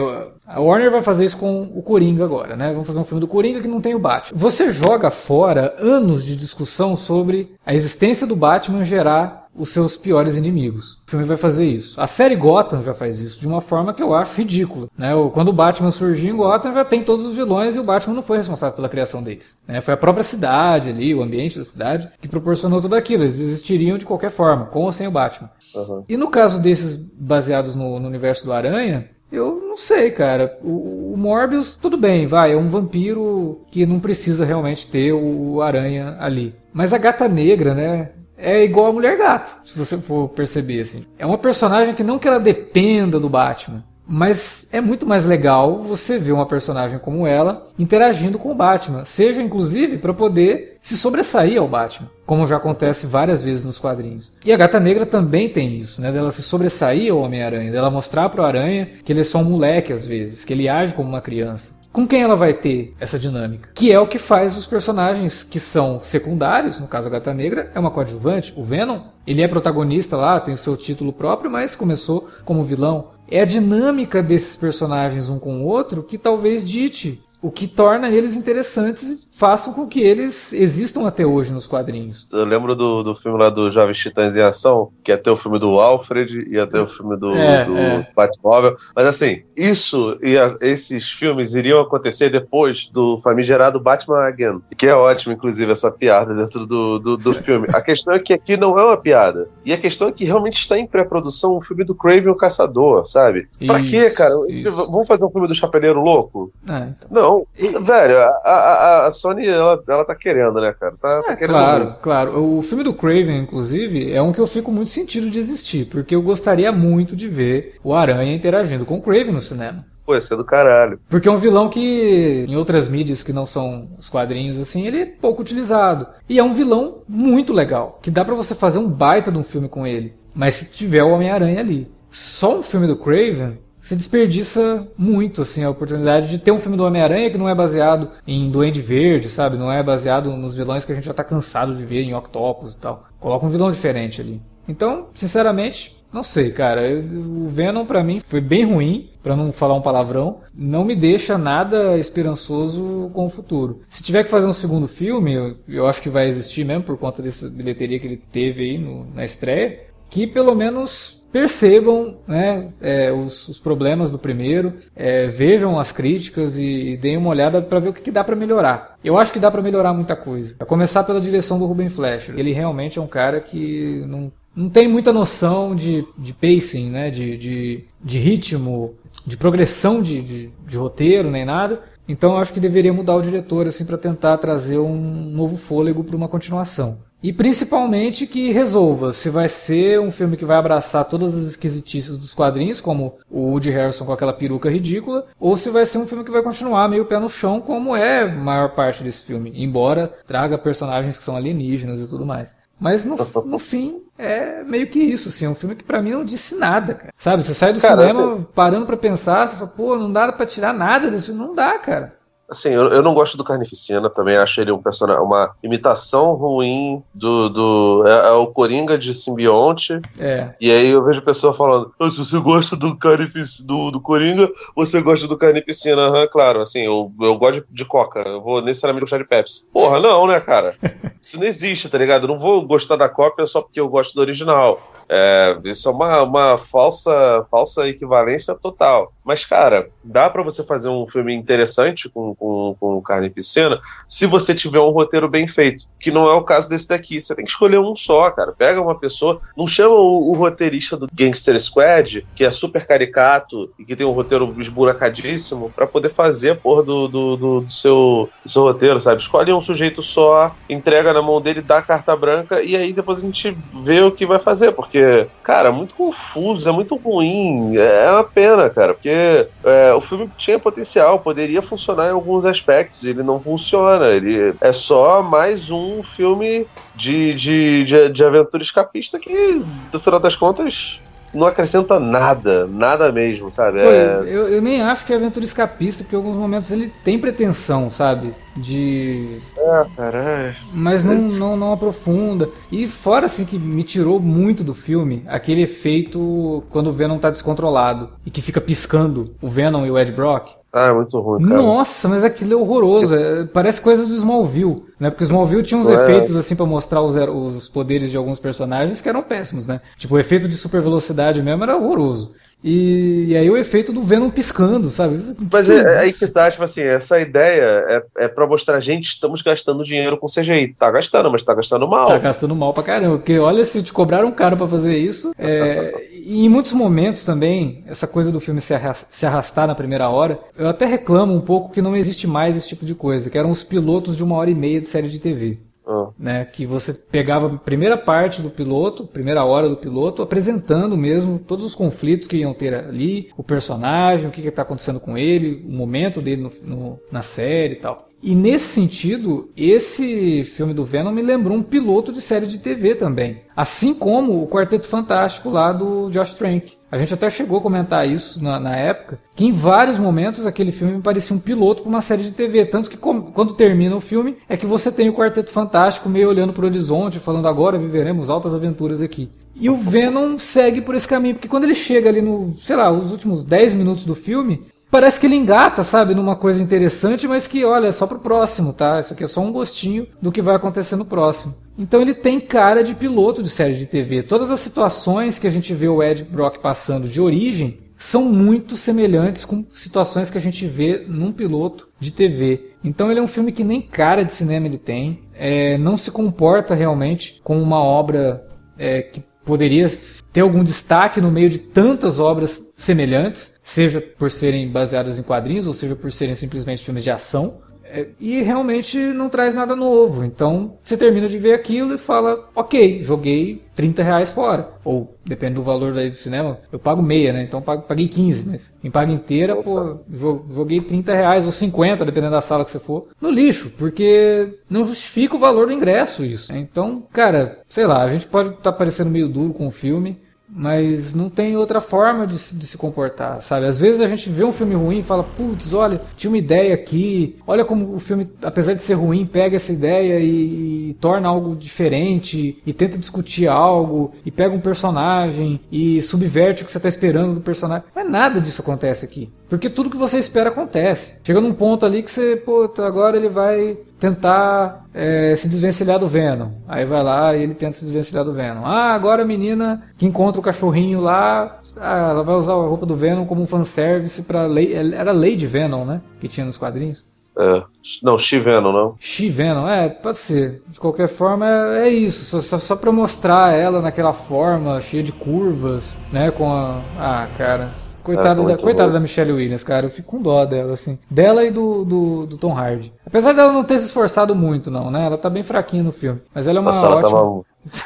a 0.47 0.61
Warner 0.61 0.89
vai 0.89 1.01
fazer 1.01 1.25
isso 1.25 1.37
com 1.37 1.63
o 1.63 1.81
Coringa 1.81 2.23
agora, 2.23 2.55
né? 2.55 2.71
Vamos 2.71 2.87
fazer 2.87 2.99
um 2.99 3.03
filme 3.03 3.19
do 3.19 3.27
Coringa 3.27 3.59
que 3.59 3.67
não 3.67 3.81
tem 3.81 3.93
o 3.93 3.99
Batman. 3.99 4.37
Você 4.37 4.71
joga 4.71 5.11
fora 5.11 5.75
anos 5.79 6.23
de 6.23 6.35
discussão 6.35 6.95
sobre 6.95 7.55
a 7.65 7.73
existência 7.73 8.25
do 8.25 8.35
Batman 8.35 8.83
gerar 8.83 9.48
os 9.59 9.69
seus 9.69 9.97
piores 9.97 10.37
inimigos. 10.37 10.93
O 11.05 11.11
filme 11.11 11.25
vai 11.25 11.35
fazer 11.35 11.65
isso. 11.65 11.99
A 11.99 12.07
série 12.07 12.35
Gotham 12.35 12.81
já 12.81 12.93
faz 12.93 13.19
isso 13.19 13.41
de 13.41 13.47
uma 13.47 13.59
forma 13.59 13.93
que 13.93 14.01
eu 14.01 14.15
acho 14.15 14.37
ridícula. 14.37 14.87
Né? 14.97 15.11
Quando 15.33 15.49
o 15.49 15.53
Batman 15.53 15.91
surgiu 15.91 16.33
em 16.33 16.37
Gotham, 16.37 16.71
já 16.71 16.85
tem 16.85 17.03
todos 17.03 17.25
os 17.25 17.35
vilões 17.35 17.75
e 17.75 17.79
o 17.79 17.83
Batman 17.83 18.15
não 18.15 18.23
foi 18.23 18.37
responsável 18.37 18.75
pela 18.75 18.87
criação 18.87 19.21
deles. 19.21 19.57
Né? 19.67 19.81
Foi 19.81 19.93
a 19.93 19.97
própria 19.97 20.23
cidade 20.23 20.89
ali, 20.89 21.13
o 21.13 21.21
ambiente 21.21 21.57
da 21.57 21.65
cidade, 21.65 22.09
que 22.21 22.27
proporcionou 22.27 22.81
tudo 22.81 22.95
aquilo. 22.95 23.23
Eles 23.23 23.39
existiriam 23.39 23.97
de 23.97 24.05
qualquer 24.05 24.31
forma, 24.31 24.65
com 24.67 24.83
ou 24.83 24.91
sem 24.93 25.07
o 25.07 25.11
Batman. 25.11 25.51
Uhum. 25.75 26.03
E 26.07 26.15
no 26.15 26.29
caso 26.29 26.61
desses 26.61 26.95
baseados 26.95 27.75
no, 27.75 27.99
no 27.99 28.07
universo 28.07 28.45
do 28.45 28.53
Aranha, 28.53 29.09
eu 29.31 29.61
não 29.67 29.77
sei, 29.77 30.09
cara. 30.09 30.57
O, 30.63 31.13
o, 31.13 31.15
Morbius, 31.17 31.75
tudo 31.75 31.97
bem, 31.97 32.25
vai, 32.25 32.53
é 32.53 32.57
um 32.57 32.67
vampiro 32.67 33.61
que 33.69 33.85
não 33.85 33.99
precisa 33.99 34.45
realmente 34.45 34.87
ter 34.87 35.13
o 35.13 35.61
Aranha 35.61 36.17
ali. 36.19 36.53
Mas 36.73 36.93
a 36.93 36.97
Gata 36.97 37.27
Negra, 37.27 37.75
né? 37.75 38.09
É 38.41 38.63
igual 38.63 38.87
a 38.87 38.93
Mulher 38.93 39.17
Gato, 39.17 39.61
se 39.65 39.77
você 39.77 39.97
for 39.97 40.29
perceber 40.29 40.81
assim. 40.81 41.03
É 41.17 41.25
uma 41.25 41.37
personagem 41.37 41.93
que 41.93 42.03
não 42.03 42.17
que 42.17 42.27
ela 42.27 42.39
dependa 42.39 43.19
do 43.19 43.29
Batman, 43.29 43.83
mas 44.07 44.67
é 44.71 44.81
muito 44.81 45.05
mais 45.05 45.23
legal 45.23 45.77
você 45.77 46.17
ver 46.17 46.31
uma 46.31 46.45
personagem 46.45 46.97
como 46.97 47.27
ela 47.27 47.67
interagindo 47.77 48.39
com 48.39 48.51
o 48.51 48.55
Batman, 48.55 49.05
seja 49.05 49.39
inclusive 49.39 49.99
para 49.99 50.13
poder 50.13 50.77
se 50.81 50.97
sobressair 50.97 51.59
ao 51.59 51.67
Batman, 51.67 52.09
como 52.25 52.47
já 52.47 52.57
acontece 52.57 53.05
várias 53.05 53.43
vezes 53.43 53.63
nos 53.63 53.77
quadrinhos. 53.77 54.31
E 54.43 54.51
a 54.51 54.57
Gata 54.57 54.79
Negra 54.79 55.05
também 55.05 55.47
tem 55.49 55.77
isso, 55.77 56.01
né? 56.01 56.11
Dela 56.11 56.31
se 56.31 56.41
sobressair 56.41 57.11
ao 57.11 57.19
Homem-Aranha, 57.19 57.71
dela 57.71 57.91
mostrar 57.91 58.29
para 58.29 58.41
o 58.41 58.45
Aranha 58.45 58.89
que 59.03 59.13
ele 59.13 59.21
é 59.21 59.23
só 59.23 59.37
um 59.39 59.43
moleque 59.43 59.93
às 59.93 60.05
vezes, 60.05 60.43
que 60.43 60.53
ele 60.53 60.67
age 60.67 60.95
como 60.95 61.09
uma 61.09 61.21
criança. 61.21 61.78
Com 61.91 62.07
quem 62.07 62.21
ela 62.21 62.35
vai 62.35 62.53
ter 62.53 62.93
essa 62.99 63.17
dinâmica? 63.17 63.69
Que 63.73 63.91
é 63.91 63.99
o 63.99 64.07
que 64.07 64.19
faz 64.19 64.55
os 64.55 64.67
personagens 64.67 65.43
que 65.43 65.59
são 65.59 65.99
secundários, 65.99 66.79
no 66.79 66.87
caso 66.87 67.07
a 67.07 67.11
Gata 67.11 67.33
Negra, 67.33 67.71
é 67.73 67.79
uma 67.79 67.89
coadjuvante. 67.89 68.53
O 68.55 68.63
Venom, 68.63 69.01
ele 69.25 69.41
é 69.41 69.47
protagonista 69.47 70.15
lá, 70.15 70.39
tem 70.39 70.53
o 70.53 70.57
seu 70.57 70.77
título 70.77 71.11
próprio, 71.11 71.49
mas 71.49 71.75
começou 71.75 72.29
como 72.45 72.63
vilão. 72.63 73.07
É 73.29 73.41
a 73.41 73.45
dinâmica 73.45 74.21
desses 74.21 74.55
personagens 74.55 75.29
um 75.29 75.39
com 75.39 75.61
o 75.61 75.65
outro 75.65 76.03
que 76.03 76.17
talvez 76.17 76.63
dite 76.63 77.23
o 77.41 77.49
que 77.49 77.67
torna 77.67 78.09
eles 78.09 78.35
interessantes 78.35 79.28
façam 79.39 79.71
com 79.71 79.87
que 79.87 80.01
eles 80.01 80.51
existam 80.51 81.07
até 81.07 81.25
hoje 81.25 81.53
nos 81.53 81.65
quadrinhos. 81.65 82.27
Eu 82.29 82.43
lembro 82.43 82.75
do, 82.75 83.01
do 83.01 83.15
filme 83.15 83.39
lá 83.39 83.49
do 83.49 83.71
Jovens 83.71 83.97
Titãs 83.97 84.35
em 84.35 84.41
Ação, 84.41 84.91
que 85.01 85.13
ia 85.13 85.17
ter 85.17 85.29
o 85.29 85.37
filme 85.37 85.57
do 85.57 85.79
Alfred, 85.79 86.45
ia 86.51 86.67
ter 86.67 86.79
o 86.79 86.85
filme 86.85 87.15
do, 87.15 87.33
é, 87.33 87.63
do 87.63 87.77
é. 87.77 88.07
Batmóvel, 88.13 88.75
mas 88.93 89.07
assim, 89.07 89.43
isso 89.55 90.19
e 90.21 90.35
esses 90.59 91.09
filmes 91.09 91.53
iriam 91.53 91.79
acontecer 91.79 92.29
depois 92.29 92.87
do 92.87 93.17
famigerado 93.19 93.79
Batman 93.79 94.27
Again, 94.27 94.61
que 94.77 94.87
é 94.87 94.93
ótimo, 94.93 95.33
inclusive, 95.33 95.71
essa 95.71 95.89
piada 95.89 96.35
dentro 96.35 96.65
do, 96.65 96.99
do, 96.99 97.15
do 97.15 97.33
filme. 97.33 97.69
A 97.73 97.81
questão 97.81 98.15
é 98.15 98.19
que 98.19 98.33
aqui 98.33 98.57
não 98.57 98.77
é 98.77 98.83
uma 98.83 98.97
piada, 98.97 99.47
e 99.63 99.71
a 99.71 99.77
questão 99.77 100.09
é 100.09 100.11
que 100.11 100.25
realmente 100.25 100.57
está 100.57 100.77
em 100.77 100.85
pré-produção 100.85 101.55
um 101.55 101.61
filme 101.61 101.85
do 101.85 101.95
Craven 101.95 102.27
o 102.27 102.35
Caçador, 102.35 103.05
sabe? 103.05 103.47
Pra 103.65 103.79
isso, 103.79 103.89
quê, 103.89 104.09
cara? 104.09 104.35
Isso. 104.49 104.71
Vamos 104.71 105.07
fazer 105.07 105.25
um 105.25 105.31
filme 105.31 105.47
do 105.47 105.55
Chapeleiro 105.55 106.01
Louco? 106.01 106.51
É, 106.67 106.89
então. 106.89 107.09
Não. 107.09 107.47
E... 107.57 107.79
Velho, 107.79 108.17
a, 108.17 108.27
a, 108.43 109.07
a, 109.07 109.11
Sony, 109.29 109.47
ela, 109.47 109.81
ela 109.87 110.05
tá 110.05 110.15
querendo, 110.15 110.59
né, 110.59 110.73
cara? 110.79 110.93
Tá, 110.99 111.23
tá 111.23 111.33
é, 111.33 111.35
claro, 111.35 111.85
muito. 111.85 111.99
claro. 111.99 112.43
O 112.43 112.61
filme 112.61 112.83
do 112.83 112.93
Craven, 112.93 113.43
inclusive, 113.43 114.11
é 114.11 114.21
um 114.21 114.31
que 114.31 114.39
eu 114.39 114.47
fico 114.47 114.71
muito 114.71 114.89
sentido 114.89 115.29
de 115.29 115.39
existir, 115.39 115.85
porque 115.85 116.15
eu 116.15 116.21
gostaria 116.21 116.71
muito 116.71 117.15
de 117.15 117.27
ver 117.27 117.75
o 117.83 117.93
Aranha 117.93 118.33
interagindo 118.33 118.85
com 118.85 118.97
o 118.97 119.01
Craven 119.01 119.33
no 119.33 119.41
cinema. 119.41 119.85
Pô, 120.05 120.15
isso 120.15 120.33
é 120.33 120.37
do 120.37 120.43
caralho. 120.43 120.99
Porque 121.07 121.27
é 121.27 121.31
um 121.31 121.37
vilão 121.37 121.69
que, 121.69 122.45
em 122.47 122.55
outras 122.55 122.87
mídias 122.87 123.21
que 123.21 123.31
não 123.31 123.45
são 123.45 123.89
os 123.99 124.09
quadrinhos, 124.09 124.57
assim, 124.57 124.87
ele 124.87 125.01
é 125.01 125.05
pouco 125.05 125.41
utilizado. 125.41 126.07
E 126.27 126.39
é 126.39 126.43
um 126.43 126.53
vilão 126.53 127.03
muito 127.07 127.53
legal, 127.53 127.99
que 128.01 128.09
dá 128.09 128.25
para 128.25 128.33
você 128.33 128.55
fazer 128.55 128.79
um 128.79 128.89
baita 128.89 129.31
de 129.31 129.37
um 129.37 129.43
filme 129.43 129.69
com 129.69 129.85
ele. 129.85 130.15
Mas 130.33 130.55
se 130.55 130.71
tiver 130.71 131.03
o 131.03 131.11
Homem-Aranha 131.11 131.59
ali. 131.59 131.87
Só 132.09 132.57
um 132.57 132.63
filme 132.63 132.87
do 132.87 132.97
Craven 132.97 133.59
se 133.79 133.95
desperdiça 133.95 134.87
muito 134.97 135.41
assim 135.41 135.63
a 135.63 135.69
oportunidade 135.69 136.29
de 136.29 136.37
ter 136.37 136.51
um 136.51 136.59
filme 136.59 136.77
do 136.77 136.85
Homem-Aranha 136.85 137.29
que 137.29 137.37
não 137.37 137.49
é 137.49 137.55
baseado 137.55 138.11
em 138.27 138.49
Duende 138.49 138.81
Verde, 138.81 139.29
sabe? 139.29 139.57
Não 139.57 139.71
é 139.71 139.81
baseado 139.81 140.35
nos 140.35 140.55
vilões 140.55 140.85
que 140.85 140.91
a 140.91 140.95
gente 140.95 141.05
já 141.05 141.13
tá 141.13 141.23
cansado 141.23 141.75
de 141.75 141.85
ver 141.85 142.01
em 142.01 142.13
Octopus 142.13 142.75
e 142.75 142.79
tal. 142.79 143.07
Coloca 143.19 143.45
um 143.45 143.49
vilão 143.49 143.71
diferente 143.71 144.21
ali. 144.21 144.41
Então, 144.67 145.07
sinceramente, 145.15 145.99
não 146.13 146.23
sei, 146.23 146.51
cara. 146.51 146.81
O 147.15 147.47
Venom 147.47 147.85
para 147.85 148.03
mim 148.03 148.19
foi 148.19 148.41
bem 148.41 148.65
ruim, 148.65 149.09
para 149.21 149.35
não 149.35 149.51
falar 149.51 149.75
um 149.75 149.81
palavrão. 149.81 150.41
Não 150.53 150.83
me 150.83 150.95
deixa 150.95 151.37
nada 151.37 151.97
esperançoso 151.97 153.09
com 153.13 153.25
o 153.25 153.29
futuro. 153.29 153.81
Se 153.89 154.03
tiver 154.03 154.23
que 154.23 154.29
fazer 154.29 154.47
um 154.47 154.53
segundo 154.53 154.87
filme, 154.87 155.33
eu, 155.33 155.55
eu 155.67 155.87
acho 155.87 156.01
que 156.01 156.09
vai 156.09 156.27
existir 156.27 156.63
mesmo 156.63 156.83
por 156.83 156.97
conta 156.97 157.21
dessa 157.21 157.49
bilheteria 157.49 157.99
que 157.99 158.07
ele 158.07 158.21
teve 158.31 158.63
aí 158.63 158.77
no, 158.77 159.05
na 159.13 159.25
estreia, 159.25 159.87
que 160.09 160.25
pelo 160.25 160.55
menos 160.55 161.18
percebam 161.31 162.17
né, 162.27 162.69
é, 162.81 163.11
os, 163.11 163.47
os, 163.47 163.59
problemas 163.59 164.11
do 164.11 164.17
primeiro, 164.17 164.73
é, 164.95 165.27
vejam 165.27 165.79
as 165.79 165.91
críticas 165.91 166.57
e, 166.57 166.91
e 166.91 166.97
deem 166.97 167.17
uma 167.17 167.29
olhada 167.29 167.61
para 167.61 167.79
ver 167.79 167.89
o 167.89 167.93
que, 167.93 168.01
que 168.01 168.11
dá 168.11 168.23
para 168.23 168.35
melhorar. 168.35 168.97
Eu 169.03 169.17
acho 169.17 169.31
que 169.31 169.39
dá 169.39 169.51
para 169.51 169.61
melhorar 169.61 169.93
muita 169.93 170.15
coisa. 170.15 170.55
A 170.59 170.65
começar 170.65 171.03
pela 171.03 171.21
direção 171.21 171.59
do 171.59 171.65
Ruben 171.65 171.89
Fleischer. 171.89 172.37
Ele 172.37 172.51
realmente 172.51 172.97
é 172.97 173.01
um 173.01 173.07
cara 173.07 173.39
que 173.39 174.03
não, 174.07 174.31
não 174.55 174.69
tem 174.69 174.87
muita 174.87 175.13
noção 175.13 175.75
de, 175.75 176.05
de 176.17 176.33
pacing, 176.33 176.89
né, 176.89 177.09
de, 177.09 177.37
de, 177.37 177.85
de 178.03 178.19
ritmo, 178.19 178.91
de 179.25 179.37
progressão 179.37 180.01
de, 180.01 180.21
de, 180.21 180.49
de 180.67 180.77
roteiro, 180.77 181.29
nem 181.29 181.45
nada. 181.45 181.79
Então 182.07 182.31
eu 182.33 182.37
acho 182.39 182.51
que 182.51 182.59
deveria 182.59 182.91
mudar 182.91 183.15
o 183.15 183.21
diretor 183.21 183.67
assim 183.67 183.85
para 183.85 183.97
tentar 183.97 184.37
trazer 184.39 184.79
um 184.79 184.99
novo 185.29 185.57
fôlego 185.57 186.03
para 186.03 186.15
uma 186.15 186.27
continuação. 186.27 186.97
E 187.21 187.33
principalmente 187.33 188.25
que 188.25 188.51
resolva 188.51 189.11
se 189.11 189.29
vai 189.29 189.49
ser 189.49 189.99
um 189.99 190.09
filme 190.09 190.37
que 190.37 190.45
vai 190.45 190.57
abraçar 190.57 191.03
todas 191.03 191.37
as 191.37 191.47
esquisitices 191.47 192.17
dos 192.17 192.33
quadrinhos, 192.33 192.79
como 192.79 193.15
o 193.29 193.51
Woody 193.51 193.71
Harrison 193.71 194.05
com 194.05 194.13
aquela 194.13 194.31
peruca 194.31 194.69
ridícula, 194.69 195.25
ou 195.37 195.57
se 195.57 195.69
vai 195.69 195.85
ser 195.85 195.97
um 195.97 196.07
filme 196.07 196.23
que 196.23 196.31
vai 196.31 196.41
continuar 196.41 196.87
meio 196.87 197.05
pé 197.05 197.19
no 197.19 197.29
chão, 197.29 197.59
como 197.59 197.93
é 197.93 198.21
a 198.21 198.27
maior 198.27 198.69
parte 198.69 199.03
desse 199.03 199.25
filme, 199.25 199.51
embora 199.53 200.13
traga 200.25 200.57
personagens 200.57 201.17
que 201.17 201.23
são 201.23 201.35
alienígenas 201.35 201.99
e 201.99 202.07
tudo 202.07 202.25
mais. 202.25 202.55
Mas 202.79 203.03
no, 203.03 203.17
no 203.45 203.59
fim, 203.59 204.01
é 204.17 204.63
meio 204.63 204.87
que 204.87 204.99
isso, 204.99 205.27
assim, 205.27 205.45
é 205.45 205.49
um 205.49 205.55
filme 205.55 205.75
que 205.75 205.83
para 205.83 206.01
mim 206.01 206.11
não 206.11 206.23
disse 206.23 206.55
nada, 206.55 206.93
cara. 206.93 207.11
Sabe, 207.17 207.43
você 207.43 207.53
sai 207.53 207.73
do 207.73 207.81
cara, 207.81 208.09
cinema 208.09 208.35
você... 208.35 208.47
parando 208.55 208.85
para 208.85 208.95
pensar, 208.95 209.47
você 209.47 209.57
fala, 209.57 209.67
pô, 209.67 209.97
não 209.97 210.11
dá 210.11 210.31
para 210.31 210.45
tirar 210.45 210.73
nada 210.73 211.11
desse 211.11 211.27
filme, 211.27 211.41
não 211.41 211.53
dá, 211.53 211.77
cara. 211.79 212.18
Assim, 212.49 212.69
eu, 212.69 212.87
eu 212.87 213.01
não 213.03 213.13
gosto 213.13 213.37
do 213.37 213.43
Carnificina, 213.43 214.09
também 214.09 214.37
acho 214.37 214.59
ele 214.59 214.71
um 214.71 214.81
personagem, 214.81 215.23
uma 215.23 215.55
imitação 215.61 216.33
ruim 216.33 217.03
do. 217.13 217.49
do 217.49 218.03
é, 218.07 218.27
é 218.27 218.31
o 218.31 218.47
Coringa 218.47 218.97
de 218.97 219.13
simbionte. 219.13 219.99
É. 220.19 220.49
E 220.59 220.71
aí 220.71 220.89
eu 220.89 221.03
vejo 221.03 221.21
pessoa 221.21 221.53
falando: 221.53 221.93
se 222.11 222.17
você 222.17 222.39
gosta 222.39 222.75
do, 222.75 222.97
Carnific, 222.97 223.63
do, 223.63 223.91
do 223.91 224.01
Coringa, 224.01 224.49
você 224.75 225.01
gosta 225.01 225.27
do 225.27 225.37
Carnificina. 225.37 226.09
Uhum, 226.09 226.27
claro, 226.31 226.61
assim, 226.61 226.81
eu, 226.81 227.11
eu 227.21 227.37
gosto 227.37 227.63
de 227.69 227.85
Coca, 227.85 228.21
eu 228.21 228.41
vou 228.41 228.61
necessariamente 228.61 229.01
gostar 229.01 229.17
de 229.19 229.25
Pepsi. 229.25 229.65
Porra, 229.71 229.99
não, 229.99 230.27
né, 230.27 230.39
cara? 230.39 230.75
Isso 231.21 231.39
não 231.39 231.45
existe, 231.45 231.89
tá 231.89 231.97
ligado? 231.97 232.23
Eu 232.23 232.29
não 232.29 232.39
vou 232.39 232.65
gostar 232.65 232.95
da 232.95 233.09
cópia 233.09 233.45
só 233.45 233.61
porque 233.61 233.79
eu 233.79 233.89
gosto 233.89 234.15
do 234.15 234.21
original. 234.21 234.81
É, 235.07 235.57
isso 235.65 235.89
é 235.89 235.91
uma, 235.91 236.21
uma 236.21 236.57
falsa, 236.57 237.45
falsa 237.51 237.87
equivalência 237.87 238.55
total. 238.55 239.11
Mas, 239.23 239.43
cara, 239.43 239.89
dá 240.03 240.29
para 240.29 240.43
você 240.43 240.63
fazer 240.63 240.89
um 240.89 241.05
filme 241.07 241.35
interessante 241.35 242.07
com 242.07 242.35
com, 242.39 242.75
com 242.79 243.01
carnificina 243.01 243.79
se 244.07 244.25
você 244.25 244.55
tiver 244.55 244.79
um 244.79 244.89
roteiro 244.89 245.27
bem 245.27 245.47
feito, 245.47 245.85
que 245.99 246.11
não 246.11 246.27
é 246.27 246.33
o 246.33 246.43
caso 246.43 246.69
desse 246.69 246.87
daqui. 246.87 247.21
Você 247.21 247.35
tem 247.35 247.45
que 247.45 247.51
escolher 247.51 247.79
um 247.79 247.95
só, 247.95 248.31
cara. 248.31 248.53
Pega 248.57 248.81
uma 248.81 248.95
pessoa, 248.95 249.41
não 249.55 249.67
chama 249.67 249.95
o, 249.95 250.31
o 250.31 250.33
roteirista 250.33 250.97
do 250.97 251.07
Gangster 251.13 251.59
Squad, 251.59 252.25
que 252.33 252.45
é 252.45 252.51
super 252.51 252.85
caricato 252.85 253.69
e 253.77 253.85
que 253.85 253.95
tem 253.95 254.07
um 254.07 254.11
roteiro 254.11 254.55
esburacadíssimo, 254.59 255.71
para 255.75 255.85
poder 255.85 256.09
fazer 256.09 256.51
a 256.51 256.55
porra 256.55 256.83
do, 256.83 257.07
do, 257.07 257.37
do, 257.37 257.61
do, 257.61 257.71
seu, 257.71 258.29
do 258.43 258.49
seu 258.49 258.63
roteiro, 258.63 258.99
sabe? 258.99 259.21
Escolhe 259.21 259.51
um 259.51 259.61
sujeito 259.61 260.01
só, 260.01 260.55
entrega 260.69 261.13
na 261.13 261.21
mão 261.21 261.41
dele, 261.41 261.61
dá 261.61 261.79
a 261.79 261.83
carta 261.83 262.15
branca 262.15 262.61
e 262.61 262.75
aí 262.75 262.93
depois 262.93 263.19
a 263.19 263.25
gente 263.25 263.55
vê 263.83 264.01
o 264.01 264.11
que 264.11 264.25
vai 264.25 264.39
fazer, 264.39 264.71
porque, 264.71 265.27
cara, 265.43 265.69
é 265.69 265.71
muito 265.71 265.95
confuso, 265.95 266.69
é 266.69 266.71
muito 266.71 266.95
ruim, 266.95 267.75
é 267.77 268.11
uma 268.11 268.23
pena, 268.23 268.69
cara, 268.69 268.93
porque 268.93 269.47
é, 269.63 269.93
o 269.93 270.01
filme 270.01 270.29
tinha 270.37 270.59
potencial, 270.59 271.19
poderia 271.19 271.61
funcionar 271.61 272.07
em 272.07 272.13
algum 272.13 272.28
alguns 272.29 272.45
aspectos, 272.45 273.03
ele 273.03 273.23
não 273.23 273.39
funciona. 273.39 274.07
Ele 274.09 274.53
é 274.61 274.71
só 274.71 275.23
mais 275.23 275.71
um 275.71 276.03
filme 276.03 276.67
de, 276.95 277.33
de, 277.33 277.83
de, 277.83 278.09
de 278.09 278.23
aventura 278.23 278.61
escapista 278.61 279.19
que, 279.19 279.63
no 279.91 279.99
final 279.99 280.19
das 280.19 280.35
contas, 280.35 281.01
não 281.33 281.47
acrescenta 281.47 281.99
nada, 281.99 282.67
nada 282.67 283.11
mesmo, 283.11 283.51
sabe? 283.51 283.79
É... 283.79 284.19
Eu, 284.21 284.47
eu, 284.47 284.61
nem 284.61 284.81
acho 284.81 285.05
que 285.05 285.13
é 285.13 285.15
aventura 285.15 285.45
escapista, 285.45 286.03
porque 286.03 286.15
em 286.15 286.19
alguns 286.19 286.37
momentos 286.37 286.71
ele 286.71 286.91
tem 287.03 287.19
pretensão, 287.19 287.89
sabe? 287.89 288.33
De. 288.55 289.39
É, 289.57 289.85
cara. 289.95 290.55
Mas 290.73 291.03
não, 291.03 291.15
não, 291.15 291.57
não 291.57 291.73
aprofunda. 291.73 292.49
E 292.71 292.87
fora 292.87 293.25
assim 293.25 293.45
que 293.45 293.57
me 293.57 293.83
tirou 293.83 294.19
muito 294.19 294.63
do 294.63 294.73
filme, 294.73 295.23
aquele 295.27 295.63
efeito 295.63 296.63
quando 296.69 296.87
o 296.87 296.93
Venom 296.93 297.17
tá 297.17 297.29
descontrolado 297.29 298.11
e 298.25 298.31
que 298.31 298.41
fica 298.41 298.59
piscando 298.59 299.33
o 299.41 299.47
Venom 299.47 299.85
e 299.85 299.91
o 299.91 299.97
Ed 299.97 300.11
Brock. 300.11 300.58
Ah, 300.71 300.87
é 300.87 300.93
muito 300.93 301.19
ruim, 301.19 301.47
cara. 301.47 301.61
Nossa, 301.61 302.07
mas 302.07 302.23
aquilo 302.23 302.53
é 302.53 302.55
horroroso. 302.55 303.15
É, 303.15 303.45
parece 303.45 303.81
coisa 303.81 304.05
do 304.05 304.13
Smallville, 304.15 304.83
né? 304.99 305.09
Porque 305.09 305.23
o 305.23 305.25
Smallville 305.25 305.63
tinha 305.63 305.79
uns 305.79 305.89
É. 305.89 305.95
efeitos 305.95 306.35
assim 306.35 306.55
pra 306.55 306.65
mostrar 306.65 307.01
os, 307.01 307.15
os 307.15 307.67
poderes 307.67 308.11
de 308.11 308.17
alguns 308.17 308.39
personagens 308.39 309.01
que 309.01 309.09
eram 309.09 309.23
péssimos, 309.23 309.65
né? 309.65 309.81
Tipo, 309.97 310.15
o 310.15 310.19
efeito 310.19 310.47
de 310.47 310.55
super 310.55 310.79
velocidade 310.81 311.41
mesmo 311.41 311.63
era 311.63 311.75
horroroso. 311.75 312.33
E, 312.63 313.25
e 313.29 313.37
aí 313.37 313.49
o 313.49 313.57
efeito 313.57 313.93
do 313.93 314.01
Venom 314.01 314.29
piscando, 314.29 314.89
sabe? 314.89 315.35
Mas 315.51 315.69
é, 315.69 315.77
é 315.77 315.99
aí 315.99 316.13
que 316.13 316.27
tá, 316.27 316.51
tipo 316.51 316.63
assim, 316.63 316.83
essa 316.83 317.19
ideia 317.19 317.85
é, 317.87 318.25
é 318.25 318.27
pra 318.27 318.45
mostrar, 318.45 318.79
gente, 318.81 319.05
estamos 319.05 319.41
gastando 319.41 319.83
dinheiro 319.83 320.17
com 320.17 320.27
CGI. 320.27 320.75
Tá 320.77 320.91
gastando, 320.91 321.31
mas 321.31 321.43
tá 321.43 321.53
gastando 321.53 321.87
mal. 321.87 322.07
Tá 322.07 322.17
gastando 322.17 322.55
mal 322.55 322.73
pra 322.73 322.83
caramba, 322.83 323.17
porque 323.17 323.39
olha, 323.39 323.63
se 323.63 323.81
te 323.81 323.93
cobraram 323.93 324.31
caro 324.31 324.57
pra 324.57 324.67
fazer 324.67 324.97
isso. 324.97 325.31
é, 325.37 326.09
e 326.11 326.45
em 326.45 326.49
muitos 326.49 326.73
momentos 326.73 327.23
também, 327.23 327.83
essa 327.87 328.05
coisa 328.05 328.31
do 328.31 328.39
filme 328.39 328.61
se 328.61 329.25
arrastar 329.25 329.65
na 329.65 329.73
primeira 329.73 330.09
hora, 330.09 330.37
eu 330.57 330.67
até 330.67 330.85
reclamo 330.85 331.33
um 331.33 331.41
pouco 331.41 331.71
que 331.71 331.81
não 331.81 331.95
existe 331.95 332.27
mais 332.27 332.57
esse 332.57 332.67
tipo 332.67 332.85
de 332.85 332.93
coisa, 332.93 333.29
que 333.29 333.37
eram 333.37 333.51
os 333.51 333.63
pilotos 333.63 334.15
de 334.15 334.23
uma 334.23 334.35
hora 334.35 334.49
e 334.49 334.55
meia 334.55 334.81
de 334.81 334.87
série 334.87 335.07
de 335.07 335.19
TV. 335.19 335.57
Ah, 335.89 336.09
Né, 336.19 336.45
que 336.45 336.65
você 336.67 336.93
pegava 336.93 337.47
a 337.47 337.57
primeira 337.57 337.97
parte 337.97 338.41
do 338.43 338.49
piloto, 338.49 339.07
primeira 339.07 339.43
hora 339.43 339.67
do 339.67 339.75
piloto, 339.77 340.21
apresentando 340.21 340.95
mesmo 340.95 341.39
todos 341.39 341.65
os 341.65 341.73
conflitos 341.73 342.27
que 342.27 342.37
iam 342.37 342.53
ter 342.53 342.75
ali, 342.75 343.29
o 343.35 343.41
personagem, 343.43 344.27
o 344.27 344.31
que 344.31 344.41
está 344.47 344.61
acontecendo 344.61 344.99
com 344.99 345.17
ele, 345.17 345.65
o 345.67 345.71
momento 345.71 346.21
dele 346.21 346.43
no- 346.43 346.51
no- 346.63 346.99
na 347.11 347.21
série 347.23 347.73
e 347.73 347.77
tal. 347.77 348.07
E 348.21 348.35
nesse 348.35 348.65
sentido, 348.67 349.49
esse 349.55 350.43
filme 350.43 350.73
do 350.73 350.83
Venom 350.83 351.11
me 351.11 351.21
lembrou 351.21 351.57
um 351.57 351.63
piloto 351.63 352.11
de 352.11 352.21
série 352.21 352.45
de 352.47 352.59
TV 352.59 352.93
também. 352.93 353.41
Assim 353.55 353.93
como 353.93 354.43
o 354.43 354.47
Quarteto 354.47 354.87
Fantástico 354.87 355.49
lá 355.49 355.71
do 355.71 356.09
Josh 356.09 356.33
Trank. 356.33 356.73
A 356.91 356.97
gente 356.97 357.13
até 357.13 357.29
chegou 357.29 357.59
a 357.59 357.61
comentar 357.61 358.07
isso 358.09 358.43
na, 358.43 358.59
na 358.59 358.75
época, 358.75 359.19
que 359.35 359.45
em 359.45 359.51
vários 359.51 359.99
momentos 359.99 360.45
aquele 360.47 360.71
filme 360.71 360.93
me 360.95 361.01
parecia 361.01 361.35
um 361.35 361.39
piloto 361.39 361.83
para 361.83 361.89
uma 361.89 362.01
série 362.01 362.23
de 362.23 362.31
TV. 362.31 362.65
Tanto 362.65 362.89
que 362.89 362.97
quando 362.97 363.53
termina 363.53 363.95
o 363.95 364.01
filme, 364.01 364.37
é 364.47 364.57
que 364.57 364.65
você 364.65 364.91
tem 364.91 365.07
o 365.07 365.13
Quarteto 365.13 365.51
Fantástico 365.51 366.09
meio 366.09 366.29
olhando 366.29 366.51
para 366.51 366.63
o 366.63 366.67
horizonte, 366.67 367.19
falando 367.19 367.47
agora 367.47 367.77
viveremos 367.77 368.29
altas 368.29 368.55
aventuras 368.55 369.01
aqui. 369.01 369.29
E 369.55 369.69
o 369.69 369.75
Venom 369.75 370.39
segue 370.39 370.81
por 370.81 370.95
esse 370.95 371.07
caminho, 371.07 371.35
porque 371.35 371.47
quando 371.47 371.65
ele 371.65 371.75
chega 371.75 372.09
ali 372.09 372.21
no, 372.21 372.53
sei 372.57 372.75
lá, 372.75 372.91
os 372.91 373.11
últimos 373.11 373.43
10 373.43 373.75
minutos 373.75 374.03
do 374.03 374.15
filme, 374.15 374.65
Parece 374.91 375.19
que 375.19 375.27
ele 375.27 375.35
engata, 375.35 375.83
sabe, 375.83 376.15
numa 376.15 376.35
coisa 376.35 376.63
interessante, 376.63 377.27
mas 377.27 377.47
que, 377.47 377.63
olha, 377.63 377.87
é 377.87 377.91
só 377.91 378.07
pro 378.07 378.19
próximo, 378.19 378.73
tá? 378.73 378.99
Isso 378.99 379.13
aqui 379.13 379.23
é 379.23 379.27
só 379.27 379.39
um 379.39 379.51
gostinho 379.51 380.07
do 380.19 380.31
que 380.31 380.41
vai 380.41 380.55
acontecer 380.55 380.95
no 380.95 381.05
próximo. 381.05 381.53
Então 381.77 382.01
ele 382.01 382.13
tem 382.13 382.39
cara 382.39 382.83
de 382.83 382.95
piloto 382.95 383.43
de 383.43 383.49
série 383.49 383.75
de 383.75 383.85
TV. 383.85 384.23
Todas 384.23 384.49
as 384.49 384.59
situações 384.59 385.37
que 385.37 385.45
a 385.45 385.51
gente 385.51 385.73
vê 385.73 385.87
o 385.87 386.01
Ed 386.01 386.23
Brock 386.23 386.59
passando 386.59 387.07
de 387.07 387.21
origem 387.21 387.77
são 387.99 388.25
muito 388.25 388.77
semelhantes 388.77 389.45
com 389.45 389.65
situações 389.69 390.29
que 390.29 390.37
a 390.37 390.41
gente 390.41 390.65
vê 390.65 391.05
num 391.07 391.31
piloto 391.31 391.89
de 391.99 392.11
TV. 392.11 392.71
Então 392.83 393.11
ele 393.11 393.19
é 393.19 393.23
um 393.23 393.27
filme 393.27 393.51
que 393.51 393.63
nem 393.63 393.81
cara 393.81 394.23
de 394.23 394.31
cinema 394.31 394.65
ele 394.65 394.77
tem, 394.77 395.19
é, 395.35 395.77
não 395.77 395.97
se 395.97 396.09
comporta 396.09 396.73
realmente 396.73 397.41
como 397.43 397.61
uma 397.61 397.83
obra 397.83 398.47
é, 398.77 399.01
que 399.01 399.21
poderia 399.43 399.87
ter 400.31 400.41
algum 400.41 400.63
destaque 400.63 401.19
no 401.19 401.29
meio 401.29 401.49
de 401.49 401.59
tantas 401.59 402.19
obras 402.19 402.71
semelhantes, 402.77 403.58
seja 403.69 404.01
por 404.01 404.31
serem 404.31 404.67
baseadas 404.67 405.19
em 405.19 405.23
quadrinhos 405.23 405.67
ou 405.67 405.73
seja 405.73 405.95
por 405.95 406.11
serem 406.11 406.35
simplesmente 406.35 406.83
filmes 406.83 407.03
de 407.03 407.11
ação. 407.11 407.61
É, 407.91 408.05
e 408.19 408.43
realmente 408.43 408.99
não 408.99 409.29
traz 409.29 409.55
nada 409.55 409.75
novo. 409.75 410.23
Então 410.23 410.77
você 410.83 410.95
termina 410.95 411.27
de 411.27 411.39
ver 411.39 411.55
aquilo 411.55 411.95
e 411.95 411.97
fala: 411.97 412.47
Ok, 412.55 413.01
joguei 413.01 413.63
30 413.75 414.03
reais 414.03 414.29
fora. 414.29 414.67
Ou 414.85 415.15
depende 415.25 415.55
do 415.55 415.63
valor 415.63 415.91
daí 415.91 416.07
do 416.11 416.15
cinema, 416.15 416.59
eu 416.71 416.77
pago 416.77 417.01
meia, 417.01 417.33
né? 417.33 417.41
Então 417.41 417.59
paguei 417.63 418.07
15, 418.07 418.43
mas 418.47 418.73
em 418.83 418.91
paga 418.91 419.11
inteira, 419.11 419.55
pô, 419.55 419.97
jo- 420.07 420.45
joguei 420.51 420.79
30 420.81 421.15
reais 421.15 421.45
ou 421.47 421.51
50, 421.51 422.05
dependendo 422.05 422.33
da 422.33 422.41
sala 422.41 422.63
que 422.63 422.69
você 422.69 422.79
for, 422.79 423.07
no 423.19 423.31
lixo, 423.31 423.71
porque 423.75 424.59
não 424.69 424.85
justifica 424.85 425.35
o 425.35 425.39
valor 425.39 425.65
do 425.65 425.73
ingresso 425.73 426.23
isso. 426.23 426.53
Então, 426.53 427.01
cara, 427.11 427.57
sei 427.67 427.87
lá, 427.87 428.03
a 428.03 428.07
gente 428.09 428.27
pode 428.27 428.49
estar 428.49 428.71
parecendo 428.73 429.09
meio 429.09 429.27
duro 429.27 429.51
com 429.51 429.65
o 429.65 429.71
filme. 429.71 430.15
Mas 430.51 431.13
não 431.13 431.29
tem 431.29 431.55
outra 431.55 431.79
forma 431.79 432.25
de, 432.25 432.37
se- 432.39 432.55
de 432.55 432.65
se 432.65 432.77
comportar, 432.77 433.41
sabe? 433.41 433.67
Às 433.67 433.79
vezes 433.79 434.01
a 434.01 434.07
gente 434.07 434.29
vê 434.29 434.43
um 434.43 434.51
filme 434.51 434.73
ruim 434.75 434.99
e 434.99 435.03
fala, 435.03 435.23
putz, 435.23 435.73
olha, 435.73 436.01
tinha 436.17 436.31
uma 436.31 436.37
ideia 436.37 436.73
aqui, 436.73 437.37
olha 437.45 437.63
como 437.63 437.93
o 437.95 437.99
filme, 437.99 438.27
apesar 438.41 438.73
de 438.73 438.81
ser 438.81 438.95
ruim, 438.95 439.25
pega 439.25 439.55
essa 439.57 439.71
ideia 439.71 440.19
e, 440.19 440.89
e 440.89 440.93
torna 440.93 441.27
algo 441.29 441.55
diferente, 441.55 442.61
e 442.65 442.73
tenta 442.73 442.97
discutir 442.97 443.47
algo, 443.47 444.11
e 444.25 444.31
pega 444.31 444.55
um 444.55 444.59
personagem, 444.59 445.59
e 445.71 446.01
subverte 446.01 446.63
o 446.63 446.65
que 446.65 446.71
você 446.71 446.77
está 446.77 446.89
esperando 446.89 447.35
do 447.35 447.41
personagem. 447.41 447.83
Mas 447.95 448.09
nada 448.09 448.41
disso 448.41 448.61
acontece 448.61 449.05
aqui. 449.05 449.27
Porque 449.47 449.69
tudo 449.69 449.89
que 449.89 449.97
você 449.97 450.17
espera 450.17 450.49
acontece. 450.49 451.19
Chega 451.23 451.41
num 451.41 451.53
ponto 451.53 451.85
ali 451.85 452.03
que 452.03 452.11
você, 452.11 452.35
puta, 452.35 452.85
agora 452.85 453.17
ele 453.17 453.29
vai 453.29 453.77
tentar 453.99 454.85
é, 454.93 455.35
se 455.35 455.49
desvencilhar 455.49 455.99
do 455.99 456.07
Venom. 456.07 456.49
Aí 456.67 456.85
vai 456.85 457.03
lá 457.03 457.35
e 457.35 457.43
ele 457.43 457.53
tenta 457.53 457.73
se 457.73 457.85
desvencilhar 457.85 458.23
do 458.23 458.33
Venom. 458.33 458.65
Ah, 458.65 458.93
agora 458.93 459.23
a 459.23 459.25
menina 459.25 459.83
que 459.97 460.05
encontra 460.05 460.39
o 460.39 460.43
cachorrinho 460.43 461.01
lá, 461.01 461.59
ah, 461.77 462.09
ela 462.11 462.23
vai 462.23 462.35
usar 462.35 462.53
a 462.53 462.55
roupa 462.55 462.85
do 462.85 462.95
Venom 462.95 463.25
como 463.25 463.41
um 463.41 463.47
fanservice 463.47 464.23
pra... 464.23 464.45
Lei, 464.45 464.73
era 464.73 465.11
Lady 465.11 465.45
Venom, 465.45 465.85
né? 465.85 466.01
Que 466.19 466.27
tinha 466.27 466.45
nos 466.45 466.57
quadrinhos. 466.57 467.03
é. 467.37 467.63
Não, 468.03 468.19
Chiveno, 468.19 468.71
não. 468.71 468.95
She-Venom, 468.99 469.67
é, 469.67 469.89
pode 469.89 470.17
ser. 470.17 470.61
De 470.67 470.79
qualquer 470.79 471.07
forma, 471.07 471.47
é, 471.75 471.87
é 471.87 471.89
isso. 471.89 472.25
Só, 472.25 472.41
só, 472.41 472.59
só 472.59 472.75
pra 472.75 472.91
mostrar 472.91 473.53
ela 473.53 473.81
naquela 473.81 474.13
forma, 474.13 474.79
cheia 474.81 475.01
de 475.01 475.11
curvas, 475.11 475.99
né? 476.11 476.29
Com 476.31 476.51
a. 476.53 476.81
Ah, 476.99 477.27
cara. 477.37 477.69
Coitada, 478.15 478.41
É, 478.41 478.45
da, 478.45 478.57
coitada 478.57 478.91
da 478.91 478.99
Michelle 478.99 479.31
Williams, 479.31 479.63
cara. 479.63 479.85
Eu 479.85 479.89
fico 479.89 480.11
com 480.17 480.21
dó 480.21 480.45
dela, 480.45 480.73
assim. 480.73 480.97
Dela 481.09 481.43
e 481.43 481.51
do, 481.51 481.85
do, 481.85 482.25
do 482.27 482.37
Tom 482.37 482.53
Hardy. 482.57 482.93
Apesar 483.05 483.33
dela 483.33 483.51
não 483.53 483.63
ter 483.63 483.79
se 483.79 483.85
esforçado 483.85 484.35
muito, 484.35 484.69
não, 484.71 484.89
né? 484.91 485.05
Ela 485.05 485.17
tá 485.17 485.29
bem 485.29 485.43
fraquinha 485.43 485.83
no 485.83 485.91
filme. 485.91 486.21
Mas 486.33 486.47
ela 486.47 486.59
é 486.59 486.61
uma 486.61 486.71
Nossa, 486.71 486.89
ótima. 486.89 487.09
tava, 487.09 487.41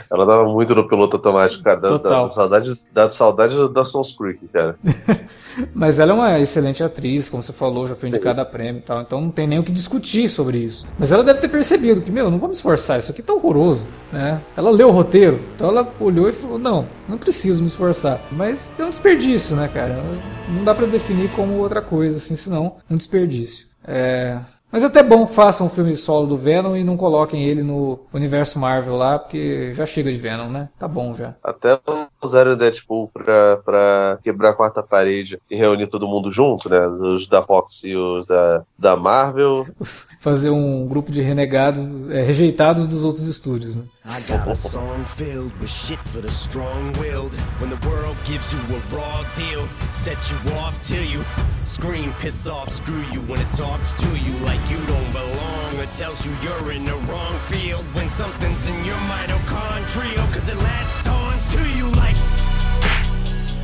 ela 0.10 0.26
tava 0.26 0.46
muito 0.46 0.74
no 0.76 0.88
piloto 0.88 1.18
automático, 1.18 1.64
cara. 1.64 1.80
Dá, 1.80 1.90
Total. 1.90 2.24
dá 2.24 2.30
saudade, 2.30 2.82
dá 2.92 3.10
saudade 3.10 3.56
do 3.56 3.70
Dawson's 3.70 4.16
Creek, 4.16 4.48
cara. 4.48 4.78
Mas 5.74 6.00
ela 6.00 6.12
é 6.12 6.16
uma 6.16 6.40
excelente 6.40 6.84
atriz, 6.84 7.30
como 7.30 7.42
você 7.42 7.52
falou, 7.52 7.88
já 7.88 7.96
foi 7.96 8.10
indicada 8.10 8.42
a 8.42 8.46
prêmio 8.46 8.80
e 8.80 8.84
tal. 8.84 9.02
Então 9.02 9.20
não 9.20 9.32
tem 9.32 9.48
nem 9.48 9.60
o 9.60 9.64
que 9.64 9.72
discutir 9.72 10.30
sobre 10.30 10.60
isso. 10.60 10.88
Mas 10.98 11.12
ela 11.12 11.24
deve 11.24 11.40
ter 11.40 11.48
percebido 11.48 12.02
que, 12.02 12.12
meu, 12.12 12.30
não 12.30 12.38
vou 12.38 12.50
me 12.50 12.56
esforçar, 12.56 13.00
isso 13.00 13.12
aqui 13.12 13.22
tá 13.22 13.34
horroroso, 13.34 13.86
né? 14.12 14.42
Ela 14.56 14.70
leu 14.70 14.90
o 14.90 14.92
roteiro, 14.92 15.40
então 15.56 15.70
ela 15.70 15.92
olhou 16.00 16.30
e 16.30 16.34
falou: 16.34 16.60
não, 16.60 16.88
não 17.08 17.18
preciso 17.18 17.62
me 17.62 17.68
esforçar. 17.68 18.22
Mas 18.32 18.72
é 18.78 18.84
um 18.84 18.90
desperdício, 18.90 19.56
né, 19.56 19.68
cara? 19.68 20.04
Não 20.50 20.64
dá 20.64 20.76
pra 20.76 20.86
definir 20.86 21.30
como 21.32 21.58
outra 21.58 21.82
coisa, 21.82 22.18
assim, 22.18 22.36
senão 22.36 22.78
um 22.90 22.96
desperdício. 22.96 23.68
É. 23.86 24.40
Mas 24.74 24.82
é 24.82 24.88
até 24.88 25.04
bom 25.04 25.28
que 25.28 25.36
façam 25.36 25.68
um 25.68 25.70
filme 25.70 25.96
solo 25.96 26.26
do 26.26 26.36
Venom 26.36 26.76
e 26.76 26.84
não 26.84 26.98
coloquem 26.98 27.44
ele 27.44 27.62
no 27.62 28.00
universo 28.12 28.58
Marvel 28.58 28.96
lá, 28.96 29.20
porque 29.20 29.72
já 29.76 29.86
chega 29.86 30.12
de 30.12 30.18
Venom, 30.18 30.50
né? 30.50 30.68
Tá 30.80 30.88
bom 30.88 31.14
já. 31.14 31.36
Até 31.44 31.80
usaram 32.20 32.54
o 32.54 32.56
Deadpool 32.56 33.08
pra, 33.14 33.58
pra 33.58 34.18
quebrar 34.24 34.50
a 34.50 34.54
quarta 34.54 34.82
parede 34.82 35.40
e 35.48 35.56
reunir 35.56 35.86
todo 35.86 36.08
mundo 36.08 36.32
junto, 36.32 36.70
né? 36.70 36.88
Os 36.88 37.28
da 37.28 37.44
Fox 37.44 37.84
e 37.84 37.96
os 37.96 38.26
da, 38.26 38.64
da 38.76 38.98
Marvel. 38.98 39.68
Fazer 40.20 40.50
um 40.50 40.88
grupo 40.88 41.12
de 41.12 41.22
renegados, 41.22 42.10
é, 42.10 42.24
rejeitados 42.24 42.88
dos 42.88 43.04
outros 43.04 43.28
estúdios, 43.28 43.76
né? 43.76 43.84
I 44.06 44.20
got 44.28 44.50
a 44.50 44.56
song 44.56 45.06
filled 45.06 45.54
with 45.62 45.70
shit 45.70 46.00
for 46.00 46.22
the 46.22 46.30
strong-willed. 46.30 47.34
When 47.62 47.70
the 47.70 47.88
world 47.88 48.18
gives 48.26 48.52
you 48.52 48.60
a 48.76 48.80
raw 48.94 49.24
deal, 49.34 49.66
set 49.92 50.18
you 50.30 50.38
off 50.58 50.78
till 50.82 51.04
you 51.06 51.24
scream, 51.64 52.12
piss 52.20 52.46
off, 52.48 52.70
screw 52.70 53.02
you 53.14 53.22
when 53.22 53.40
it 53.40 53.50
talks 53.54 53.94
to 53.94 54.08
you 54.18 54.34
like 54.46 54.60
you 54.70 54.78
don't 54.86 55.12
belong 55.12 55.80
or 55.80 55.86
tells 55.88 56.26
you 56.26 56.32
you're 56.42 56.72
in 56.72 56.86
the 56.86 56.96
wrong 57.08 57.38
field 57.40 57.86
when 57.94 58.10
something's 58.10 58.68
in 58.68 58.86
your 58.86 58.98
mitochondrial 59.12 60.26
cause 60.34 60.50
it 60.50 60.58
latched 60.58 61.08
on 61.08 61.34
to 61.54 61.60
you 61.78 61.88
like 62.02 62.16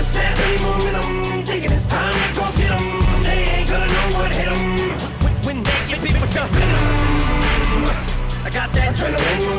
To 0.05 0.11
snap 0.11 0.39
any 0.39 0.63
momentum. 0.63 1.45
Thinking 1.45 1.73
it's 1.73 1.87
time 1.87 2.13
to 2.13 2.41
go 2.41 2.45
get 2.57 2.79
them. 2.79 3.23
They 3.23 3.39
ain't 3.55 3.69
gonna 3.69 3.87
know 3.87 4.19
what 4.19 4.35
hit 4.35 4.49
them. 4.53 4.63
When 5.45 5.63
they 5.63 5.79
get 5.89 6.03
beat 6.03 6.21
with 6.21 6.33
the. 6.33 6.45
I 8.45 8.51
got 8.51 8.73
that 8.75 8.95
adrenaline 8.95 9.54